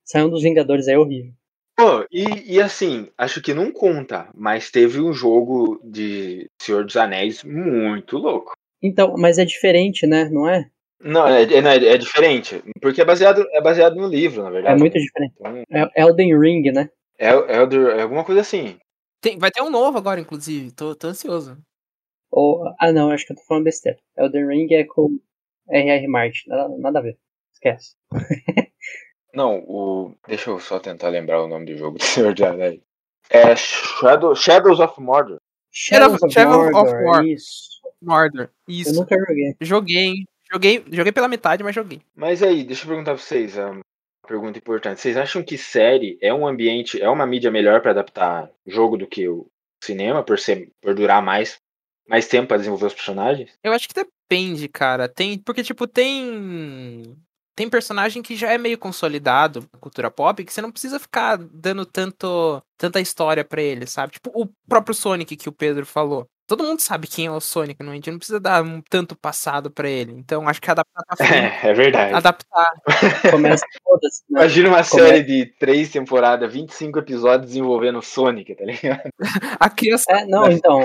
Saiu 0.05 0.27
um 0.29 0.31
dos 0.31 0.43
Vingadores 0.43 0.89
é 0.89 0.99
horrível. 0.99 1.33
Pô, 1.77 2.07
e, 2.13 2.55
e 2.57 2.61
assim, 2.61 3.11
acho 3.17 3.41
que 3.41 3.55
não 3.55 3.73
conta, 3.73 4.29
mas 4.35 4.71
teve 4.71 5.01
um 5.01 5.13
jogo 5.13 5.81
de 5.83 6.49
Senhor 6.61 6.85
dos 6.85 6.97
Anéis 6.97 7.43
muito 7.43 8.19
louco. 8.19 8.53
Então, 8.83 9.15
mas 9.17 9.39
é 9.39 9.45
diferente, 9.45 10.07
né? 10.07 10.29
Não 10.29 10.49
é? 10.49 10.69
Não, 11.01 11.27
é, 11.27 11.43
é, 11.43 11.59
é- 11.59 11.95
é 11.95 11.99
diferente. 11.99 12.63
Porque 12.81 13.01
é 13.01 13.05
baseado, 13.05 13.45
é 13.53 13.61
baseado 13.61 13.97
no 13.97 14.07
livro, 14.07 14.43
na 14.43 14.49
É 14.51 14.53
verdade. 14.53 14.81
muito 14.81 14.99
diferente. 14.99 15.35
Então, 15.39 15.65
É 15.71 16.03
Elden 16.03 16.39
Ring, 16.39 16.71
né? 16.73 16.89
é, 17.19 17.29
é, 17.31 17.99
é 17.99 18.03
alguma 18.03 18.25
coisa 18.25 18.41
assim. 18.41 18.79
Tem- 19.21 19.39
vai 19.39 19.51
ter 19.51 19.63
um 19.63 19.71
novo 19.71 19.97
agora, 19.99 20.21
inclusive. 20.21 20.73
Tô, 20.73 20.95
tô 20.95 21.09
ansioso. 21.09 21.57
Ou. 22.31 22.65
Ah, 22.81 22.93
não, 22.93 23.11
acho 23.11 23.27
que 23.27 23.33
eu 23.33 23.37
tô 23.37 23.43
falando 23.45 23.65
besteira. 23.65 23.99
Elden 24.17 24.47
Ring 24.47 24.73
é 24.75 24.85
com 24.85 25.19
R.R. 25.69 26.07
Martin. 26.09 26.49
Nada, 26.49 26.69
nada 26.79 26.99
a 26.99 27.03
ver. 27.03 27.19
Esquece. 27.53 27.95
Não, 29.35 29.59
o. 29.67 30.15
Deixa 30.27 30.51
eu 30.51 30.59
só 30.61 30.79
tentar 30.79 31.09
lembrar 31.09 31.43
o 31.43 31.49
nome 31.49 31.67
do 31.67 31.77
jogo 31.77 31.99
do 31.99 32.05
Senhor 32.05 32.35
dos 32.35 32.43
Anéis. 32.43 32.81
É 33.31 33.57
Shadow, 33.57 34.35
Shadows 34.35 34.81
of 34.81 35.01
Mordor. 35.01 35.39
Shadows 35.71 36.23
of 36.23 36.33
Shadow 36.33 36.67
of 36.67 36.73
Mordor. 36.73 37.25
Isso. 37.25 37.81
Mordor. 38.01 38.51
Eu 38.69 38.75
Isso. 38.75 38.95
nunca 38.95 39.17
joguei. 39.17 39.57
Joguei. 39.61 40.13
Joguei, 40.53 40.85
joguei 40.93 41.13
pela 41.13 41.29
metade, 41.29 41.65
mas 41.65 41.75
joguei. 41.75 42.03
Mas 42.15 42.43
aí, 42.43 42.63
deixa 42.63 42.85
eu 42.85 42.89
perguntar 42.89 43.15
pra 43.15 43.23
vocês, 43.23 43.57
é 43.57 43.65
uma 43.65 43.81
pergunta 44.27 44.59
importante. 44.59 45.01
Vocês 45.01 45.17
acham 45.17 45.43
que 45.43 45.57
série 45.57 46.19
é 46.21 46.35
um 46.35 46.47
ambiente, 46.47 47.01
é 47.01 47.09
uma 47.09 47.27
mídia 47.27 47.51
melhor 47.51 47.81
pra 47.81 47.93
adaptar 47.93 48.51
jogo 48.67 48.99
do 48.99 49.07
que 49.07 49.27
o 49.27 49.47
cinema, 49.83 50.23
por 50.23 50.39
ser, 50.39 50.71
por 50.83 50.95
durar 50.95 51.23
mais, 51.23 51.57
mais 52.07 52.29
tempo 52.29 52.49
pra 52.49 52.59
desenvolver 52.59 52.87
os 52.87 52.95
personagens? 52.95 53.51
Eu 53.65 53.73
acho 53.73 53.89
que 53.89 53.95
depende, 53.95 54.69
cara. 54.69 55.09
Tem, 55.09 55.39
porque 55.39 55.63
tipo 55.63 55.87
tem 55.87 57.17
tem 57.55 57.69
personagem 57.69 58.23
que 58.23 58.35
já 58.37 58.51
é 58.53 58.59
meio 58.59 58.79
consolidado 58.79 59.69
na 59.73 59.79
cultura 59.79 60.11
pop, 60.11 60.45
que 60.45 60.53
você 60.53 60.63
não 60.63 60.71
precisa 60.73 60.99
ficar 60.99 61.37
dando 61.39 61.85
tanto 61.87 62.63
tanta 62.79 63.01
história 63.01 63.45
pra 63.45 63.63
ele, 63.63 63.87
sabe? 63.87 64.13
Tipo 64.15 64.31
o 64.35 64.49
próprio 64.69 64.95
Sonic 64.95 65.37
que 65.37 65.49
o 65.49 65.53
Pedro 65.53 65.87
falou. 65.87 66.27
Todo 66.49 66.65
mundo 66.65 66.81
sabe 66.81 67.07
quem 67.07 67.27
é 67.27 67.31
o 67.31 67.41
Sonic, 67.41 67.83
não? 67.83 67.93
A 67.93 67.95
gente 67.95 68.11
não 68.11 68.19
precisa 68.19 68.41
dar 68.41 68.63
um 68.63 68.83
tanto 68.91 69.17
passado 69.17 69.71
pra 69.71 69.89
ele. 69.89 70.13
Então 70.13 70.47
acho 70.49 70.61
que 70.61 70.71
adaptar 70.71 71.03
pra 71.07 71.17
frente, 71.27 71.33
É, 71.67 71.71
é 71.71 71.73
verdade. 71.73 72.15
adaptar. 72.15 72.71
Começa 73.31 73.65
todas. 73.85 74.23
Né? 74.29 74.41
Imagina 74.41 74.69
uma 74.69 74.85
Como 74.85 75.03
é? 75.03 75.07
série 75.09 75.23
de 75.23 75.47
três 75.59 75.91
temporadas, 75.91 76.53
25 76.53 76.99
episódios 76.99 77.47
desenvolvendo 77.49 78.01
o 78.01 78.03
Sonic, 78.03 78.55
tá 78.57 78.65
ligado? 78.65 79.09
A 79.61 79.71
criança 79.71 80.05
É, 80.11 80.27
não, 80.27 80.51
então. 80.51 80.81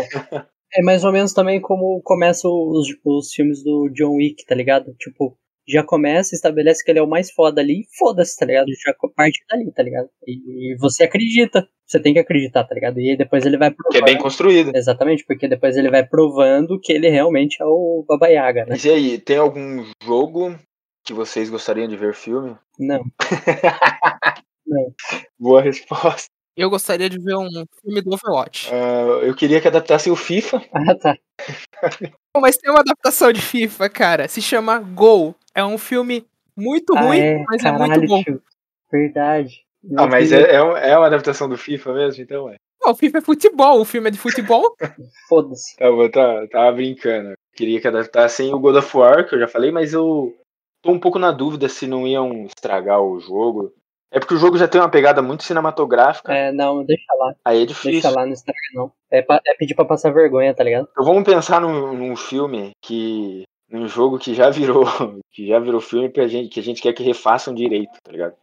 É 0.73 0.81
mais 0.83 1.03
ou 1.03 1.11
menos 1.11 1.33
também 1.33 1.59
como 1.59 2.01
começam 2.03 2.51
os, 2.51 2.87
os 3.03 3.33
filmes 3.33 3.63
do 3.63 3.89
John 3.89 4.15
Wick, 4.17 4.45
tá 4.45 4.53
ligado? 4.53 4.93
Tipo, 4.99 5.35
já 5.67 5.83
começa, 5.83 6.33
estabelece 6.33 6.83
que 6.83 6.91
ele 6.91 6.99
é 6.99 7.03
o 7.03 7.07
mais 7.07 7.31
foda 7.31 7.61
ali, 7.61 7.81
e 7.81 7.97
foda-se, 7.97 8.37
tá 8.37 8.45
ligado? 8.45 8.67
Já 8.67 8.93
parte 9.15 9.43
dali, 9.49 9.71
tá 9.71 9.83
ligado? 9.83 10.09
E, 10.25 10.73
e 10.73 10.77
você 10.77 11.03
acredita. 11.03 11.67
Você 11.85 11.99
tem 11.99 12.13
que 12.13 12.19
acreditar, 12.19 12.63
tá 12.63 12.73
ligado? 12.75 12.99
E 12.99 13.11
aí 13.11 13.17
depois 13.17 13.45
ele 13.45 13.57
vai 13.57 13.71
provando. 13.71 13.91
Que 13.91 13.97
é 13.97 14.13
bem 14.13 14.17
construído. 14.17 14.71
Exatamente, 14.75 15.25
porque 15.25 15.47
depois 15.47 15.75
ele 15.77 15.89
vai 15.89 16.05
provando 16.05 16.79
que 16.79 16.91
ele 16.93 17.09
realmente 17.09 17.61
é 17.61 17.65
o 17.65 18.05
Baba 18.07 18.27
Yaga, 18.27 18.61
né? 18.61 18.67
Mas 18.71 18.85
e 18.85 18.89
aí, 18.89 19.17
tem 19.17 19.37
algum 19.37 19.85
jogo 20.03 20.57
que 21.05 21.13
vocês 21.13 21.49
gostariam 21.49 21.87
de 21.87 21.95
ver 21.95 22.13
filme? 22.13 22.57
Não. 22.77 23.01
Boa 25.39 25.61
resposta. 25.61 26.27
Eu 26.57 26.71
gostaria 26.71 27.07
de 27.07 27.19
ver 27.19 27.35
um 27.35 27.47
filme 27.81 28.01
do 28.01 28.15
Overwatch. 28.15 28.69
Ah, 28.73 29.21
eu 29.21 29.35
queria 29.35 29.61
que 29.61 29.67
adaptassem 29.67 30.11
o 30.11 30.15
FIFA. 30.15 30.59
Ah, 30.73 30.95
tá. 30.95 31.15
Mas 32.35 32.57
tem 32.57 32.71
uma 32.71 32.79
adaptação 32.79 33.31
de 33.31 33.39
FIFA, 33.39 33.89
cara. 33.89 34.27
Se 34.27 34.41
chama 34.41 34.79
Gol. 34.79 35.35
É 35.57 35.65
um 35.65 35.77
filme 35.77 36.23
muito 36.55 36.95
Ah, 36.95 37.01
ruim, 37.01 37.19
é, 37.19 37.43
mas 37.47 37.61
é 37.65 37.71
caralho, 37.71 37.93
muito 37.93 38.07
bom. 38.07 38.23
tio. 38.23 38.41
Verdade. 38.91 39.65
Ah, 39.97 40.05
mas 40.05 40.31
é, 40.31 40.41
é, 40.51 40.55
é 40.91 40.97
uma 40.97 41.07
adaptação 41.07 41.49
do 41.49 41.57
FIFA 41.57 41.93
mesmo, 41.93 42.23
então 42.23 42.47
é. 42.49 42.57
Pô, 42.79 42.91
o 42.91 42.95
FIFA 42.95 43.17
é 43.17 43.21
futebol. 43.21 43.81
O 43.81 43.85
filme 43.85 44.07
é 44.07 44.11
de 44.11 44.19
futebol. 44.19 44.75
Foda-se. 45.27 45.75
Bom, 45.79 46.07
tá, 46.09 46.47
tava 46.51 46.71
brincando. 46.73 47.33
Queria 47.55 47.81
que 47.81 47.87
adaptassem 47.87 48.53
o 48.53 48.59
God 48.59 48.75
of 48.75 48.95
War, 48.95 49.27
que 49.27 49.33
eu 49.33 49.39
já 49.39 49.47
falei, 49.47 49.71
mas 49.71 49.93
eu 49.93 50.35
tô 50.83 50.91
um 50.91 50.99
pouco 50.99 51.17
na 51.17 51.31
dúvida 51.31 51.67
se 51.67 51.87
não 51.87 52.05
iam 52.07 52.45
estragar 52.45 53.01
o 53.01 53.19
jogo. 53.19 53.73
É 54.11 54.19
porque 54.19 54.35
o 54.35 54.37
jogo 54.37 54.57
já 54.59 54.67
tem 54.67 54.79
uma 54.79 54.91
pegada 54.91 55.21
muito 55.23 55.43
cinematográfica, 55.43 56.31
É, 56.33 56.51
não, 56.51 56.85
deixa 56.85 57.11
lá. 57.19 57.33
aí 57.43 57.63
é 57.63 57.65
Deixa 57.65 57.73
difícil. 57.83 58.11
lá, 58.11 58.25
não 58.25 58.31
estraga 58.33 58.59
não. 58.73 58.91
É, 59.11 59.21
pa- 59.23 59.41
é 59.45 59.53
pedir 59.55 59.73
pra 59.75 59.83
passar 59.85 60.13
vergonha, 60.13 60.53
tá 60.53 60.63
ligado? 60.63 60.87
Então 60.91 61.03
vamos 61.03 61.23
pensar 61.23 61.59
num, 61.59 61.93
num 61.93 62.15
filme 62.15 62.71
que. 62.81 63.43
Num 63.69 63.87
jogo 63.87 64.17
que 64.17 64.33
já 64.33 64.49
virou. 64.49 64.85
que 65.31 65.47
já 65.47 65.59
virou 65.59 65.81
filme 65.81 66.09
pra 66.09 66.27
gente, 66.27 66.49
que 66.49 66.59
a 66.59 66.63
gente 66.63 66.81
quer 66.81 66.93
que 66.93 67.03
refaçam 67.03 67.53
direito, 67.53 67.91
tá 68.03 68.11
ligado? 68.11 68.35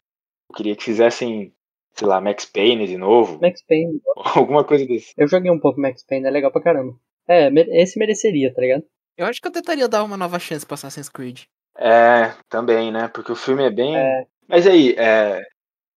Eu 0.50 0.56
queria 0.56 0.76
que 0.76 0.84
fizessem, 0.84 1.52
sei 1.92 2.06
lá, 2.06 2.20
Max 2.20 2.44
Payne 2.44 2.86
de 2.86 2.96
novo. 2.96 3.40
Max 3.40 3.62
Payne. 3.66 4.00
Alguma 4.36 4.64
coisa 4.64 4.86
desse. 4.86 5.12
Eu 5.16 5.26
joguei 5.26 5.50
um 5.50 5.58
pouco 5.58 5.80
Max 5.80 6.04
Payne, 6.04 6.26
é 6.26 6.30
legal 6.30 6.50
pra 6.50 6.62
caramba. 6.62 6.94
É, 7.26 7.48
esse 7.80 7.98
mereceria, 7.98 8.52
tá 8.52 8.60
ligado? 8.60 8.84
Eu 9.16 9.26
acho 9.26 9.40
que 9.40 9.48
eu 9.48 9.52
tentaria 9.52 9.88
dar 9.88 10.04
uma 10.04 10.16
nova 10.16 10.38
chance 10.38 10.66
pra 10.66 10.74
Assassin's 10.74 11.08
Creed. 11.08 11.44
É, 11.76 12.34
também, 12.48 12.92
né? 12.92 13.08
Porque 13.08 13.32
o 13.32 13.36
filme 13.36 13.64
é 13.64 13.70
bem. 13.70 13.96
É. 13.96 14.26
Mas 14.48 14.66
aí, 14.66 14.94
é. 14.98 15.42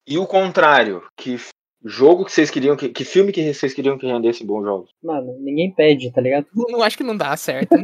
E 0.08 0.18
o 0.18 0.26
contrário, 0.26 1.04
que 1.18 1.38
jogo 1.88 2.26
que 2.26 2.32
vocês 2.32 2.50
queriam 2.50 2.76
que. 2.76 2.90
Que 2.90 3.04
filme 3.06 3.32
que 3.32 3.54
vocês 3.54 3.74
queriam 3.74 3.98
que 3.98 4.06
rendesse 4.06 4.46
bons 4.46 4.64
jogos? 4.64 4.90
Mano, 5.04 5.38
ninguém 5.40 5.72
pede, 5.72 6.12
tá 6.12 6.22
ligado? 6.22 6.48
Não, 6.56 6.66
não 6.78 6.84
acho 6.84 6.98
que 6.98 7.04
não 7.04 7.16
dá 7.16 7.36
certo. 7.38 7.76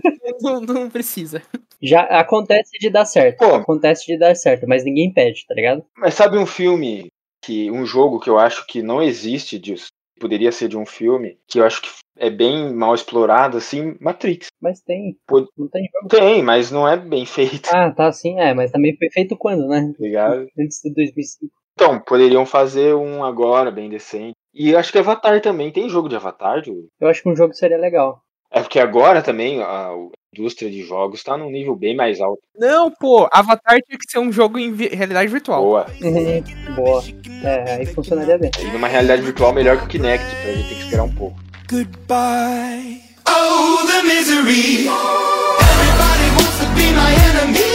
não, 0.41 0.61
não 0.61 0.89
precisa. 0.89 1.41
Já 1.81 2.01
acontece 2.03 2.77
de 2.79 2.89
dar 2.89 3.05
certo. 3.05 3.39
Pô. 3.39 3.55
Acontece 3.55 4.05
de 4.05 4.17
dar 4.17 4.35
certo, 4.35 4.67
mas 4.67 4.83
ninguém 4.83 5.11
pede, 5.11 5.45
tá 5.47 5.53
ligado? 5.53 5.83
Mas 5.97 6.13
sabe 6.13 6.37
um 6.37 6.45
filme 6.45 7.07
que. 7.43 7.69
Um 7.71 7.85
jogo 7.85 8.19
que 8.19 8.29
eu 8.29 8.37
acho 8.37 8.65
que 8.67 8.81
não 8.81 9.01
existe 9.01 9.59
disso. 9.59 9.87
Poderia 10.19 10.51
ser 10.51 10.69
de 10.69 10.77
um 10.77 10.85
filme, 10.85 11.37
que 11.47 11.59
eu 11.59 11.65
acho 11.65 11.81
que 11.81 11.89
é 12.17 12.29
bem 12.29 12.73
mal 12.73 12.93
explorado, 12.93 13.57
assim, 13.57 13.95
Matrix. 13.99 14.47
Mas 14.61 14.81
tem. 14.81 15.17
Pô. 15.27 15.47
Não 15.57 15.67
tem 15.67 15.89
jogo. 15.91 16.07
Tem, 16.07 16.41
mas 16.43 16.71
não 16.71 16.87
é 16.87 16.95
bem 16.95 17.25
feito, 17.25 17.63
tá 17.63 17.87
Ah, 17.87 17.91
tá, 17.91 18.11
sim, 18.11 18.39
é, 18.39 18.53
mas 18.53 18.71
também 18.71 18.95
foi 18.97 19.09
feito 19.09 19.35
quando, 19.35 19.67
né? 19.67 19.93
ligado? 19.99 20.47
Antes 20.57 20.79
de 20.83 20.93
2005. 20.93 21.51
Então, 21.75 21.99
poderiam 21.99 22.45
fazer 22.45 22.93
um 22.95 23.23
agora, 23.23 23.71
bem 23.71 23.89
decente. 23.89 24.33
E 24.53 24.75
acho 24.75 24.91
que 24.91 24.99
Avatar 24.99 25.41
também. 25.41 25.71
Tem 25.71 25.89
jogo 25.89 26.07
de 26.07 26.15
Avatar? 26.15 26.61
Eu 26.99 27.07
acho 27.07 27.23
que 27.23 27.29
um 27.29 27.35
jogo 27.35 27.53
seria 27.53 27.77
legal. 27.77 28.21
É 28.51 28.61
porque 28.61 28.79
agora 28.79 29.23
também 29.23 29.61
a 29.63 29.89
indústria 30.37 30.69
de 30.69 30.83
jogos 30.83 31.23
tá 31.23 31.35
num 31.35 31.49
nível 31.49 31.75
bem 31.75 31.95
mais 31.95 32.21
alto. 32.21 32.39
Não, 32.55 32.91
pô. 32.91 33.27
Avatar 33.31 33.79
tinha 33.81 33.97
que 33.97 34.09
ser 34.09 34.19
um 34.19 34.31
jogo 34.31 34.59
em 34.59 34.71
vi- 34.71 34.89
realidade 34.89 35.27
virtual. 35.31 35.63
Boa. 35.63 35.87
Uhum, 36.03 36.75
Boa. 36.75 37.03
É, 37.43 37.73
aí 37.77 37.85
funcionaria 37.87 38.37
bem. 38.37 38.51
E 38.61 38.65
numa 38.65 38.87
realidade 38.87 39.23
virtual 39.23 39.51
melhor 39.53 39.77
que 39.79 39.85
o 39.85 39.87
Kinect, 39.87 40.23
pra 40.43 40.51
gente 40.53 40.69
ter 40.69 40.75
que 40.75 40.81
esperar 40.83 41.03
um 41.03 41.15
pouco. 41.15 41.35
goodbye. 41.67 43.01
Oh, 43.27 43.87
the 43.87 44.03
misery. 44.03 44.85
Everybody 44.87 46.29
wants 46.37 46.59
to 46.59 46.67
be 46.75 46.91
my 46.93 47.11
enemy. 47.31 47.73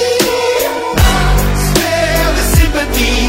Spare 1.57 2.31
the 2.37 2.45
sympathy. 2.57 3.28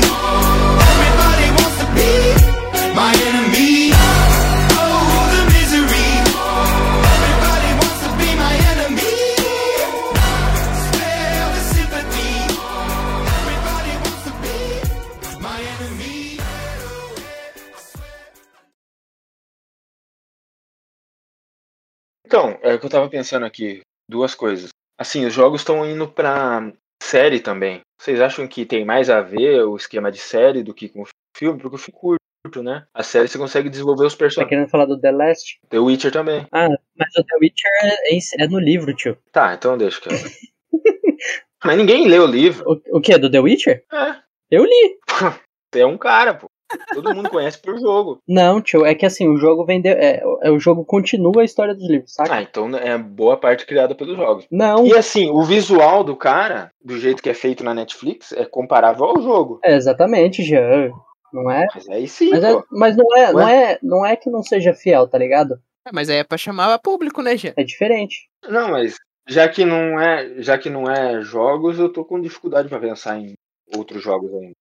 Então, 22.29 22.60
é 22.62 22.75
o 22.75 22.79
que 22.79 22.85
eu 22.85 22.89
tava 22.91 23.10
pensando 23.10 23.43
aqui. 23.43 23.81
Duas 24.08 24.35
coisas. 24.35 24.69
Assim, 25.00 25.25
os 25.25 25.33
jogos 25.33 25.62
estão 25.62 25.83
indo 25.83 26.08
pra 26.08 26.71
série 27.02 27.39
também. 27.39 27.81
Vocês 28.00 28.21
acham 28.21 28.47
que 28.47 28.67
tem 28.67 28.85
mais 28.85 29.10
a 29.10 29.19
ver 29.19 29.63
o 29.63 29.75
esquema 29.75 30.12
de 30.12 30.19
série 30.19 30.62
do 30.62 30.71
que 30.71 30.87
com 30.89 31.02
o 31.02 31.08
filme? 31.35 31.60
Porque 31.60 31.75
o 31.75 31.79
filme 31.79 32.19
é 32.58 32.62
né? 32.63 32.83
A 32.93 33.04
série 33.04 33.27
você 33.27 33.37
consegue 33.37 33.69
desenvolver 33.69 34.06
os 34.06 34.13
Tá 34.13 34.19
personagens. 34.19 34.50
querendo 34.50 34.69
falar 34.69 34.85
do 34.85 35.00
The 35.00 35.12
Last? 35.12 35.60
The 35.69 35.79
Witcher 35.79 36.12
também. 36.12 36.47
Ah, 36.52 36.69
mas 36.97 37.10
o 37.17 37.23
The 37.23 37.35
Witcher 37.41 37.71
é, 37.83 38.43
é 38.43 38.47
no 38.47 38.60
livro, 38.60 38.93
tio. 38.95 39.17
Tá, 39.31 39.54
então 39.54 39.77
deixa, 39.77 40.02
cara. 40.02 40.15
Mas 41.63 41.77
ninguém 41.77 42.08
lê 42.08 42.17
o 42.17 42.25
livro. 42.25 42.63
O, 42.65 42.97
o 42.97 43.02
que? 43.02 43.17
Do 43.17 43.29
The 43.29 43.39
Witcher? 43.39 43.83
É. 43.91 44.15
Eu 44.50 44.63
li. 44.63 44.97
Você 45.71 45.81
é 45.81 45.85
um 45.85 45.97
cara, 45.97 46.33
pô. 46.33 46.47
Todo 46.93 47.13
mundo 47.15 47.29
conhece 47.31 47.60
por 47.60 47.79
jogo. 47.79 48.19
Não, 48.27 48.62
tio, 48.62 48.85
é 48.85 48.93
que 48.93 49.06
assim, 49.06 49.27
o 49.27 49.37
jogo 49.37 49.65
vendeu. 49.65 49.91
É, 49.93 50.21
é, 50.43 50.52
o 50.52 50.60
jogo 50.60 50.85
continua 50.85 51.41
a 51.41 51.45
história 51.45 51.73
dos 51.73 51.87
livros, 51.89 52.13
saca? 52.13 52.33
Ah, 52.33 52.41
então 52.43 52.69
é 52.77 52.95
boa 52.97 53.35
parte 53.37 53.65
criada 53.65 53.95
pelos 53.95 54.15
jogos. 54.15 54.45
Não, 54.52 54.85
E 54.85 54.93
assim, 54.93 55.29
o 55.31 55.41
visual 55.43 56.04
do 56.04 56.15
cara, 56.15 56.71
do 56.83 56.97
jeito 56.97 57.21
que 57.23 57.29
é 57.29 57.33
feito 57.33 57.63
na 57.63 57.73
Netflix, 57.73 58.31
é 58.33 58.45
comparável 58.45 59.04
ao 59.06 59.19
jogo. 59.21 59.60
é 59.63 59.75
exatamente, 59.75 60.43
Jean. 60.43 60.91
Não 61.32 61.50
é? 61.50 61.67
Mas 61.73 61.90
aí 61.90 62.08
sim, 62.08 62.30
Mas, 62.30 62.44
é, 62.44 62.54
pô. 62.54 62.65
mas 62.71 62.98
não, 62.98 63.17
é, 63.17 63.34
não, 63.34 63.48
é, 63.48 63.80
não 63.84 64.06
é 64.06 64.15
que 64.15 64.30
não 64.30 64.44
seja 64.44 64.73
fiel, 64.73 65.08
tá 65.08 65.17
ligado? 65.17 65.62
É, 65.86 65.92
mas 65.94 66.10
aí 66.10 66.17
é 66.17 66.23
pra 66.23 66.38
chamar 66.38 66.77
público, 66.80 67.21
né, 67.21 67.38
Jean? 67.38 67.54
É 67.56 67.63
diferente. 67.63 68.30
Não, 68.48 68.69
mas 68.71 68.96
já 69.27 69.48
que 69.48 69.63
não 69.63 70.00
é, 70.00 70.42
já 70.42 70.58
que 70.58 70.69
não 70.69 70.90
é 70.90 71.21
jogos, 71.21 71.77
eu 71.77 71.92
tô 71.92 72.04
com 72.04 72.19
dificuldade 72.19 72.67
pra 72.67 72.80
pensar 72.80 73.19
em 73.19 73.34
outros 73.75 74.02
jogos 74.02 74.34
ainda. 74.34 74.56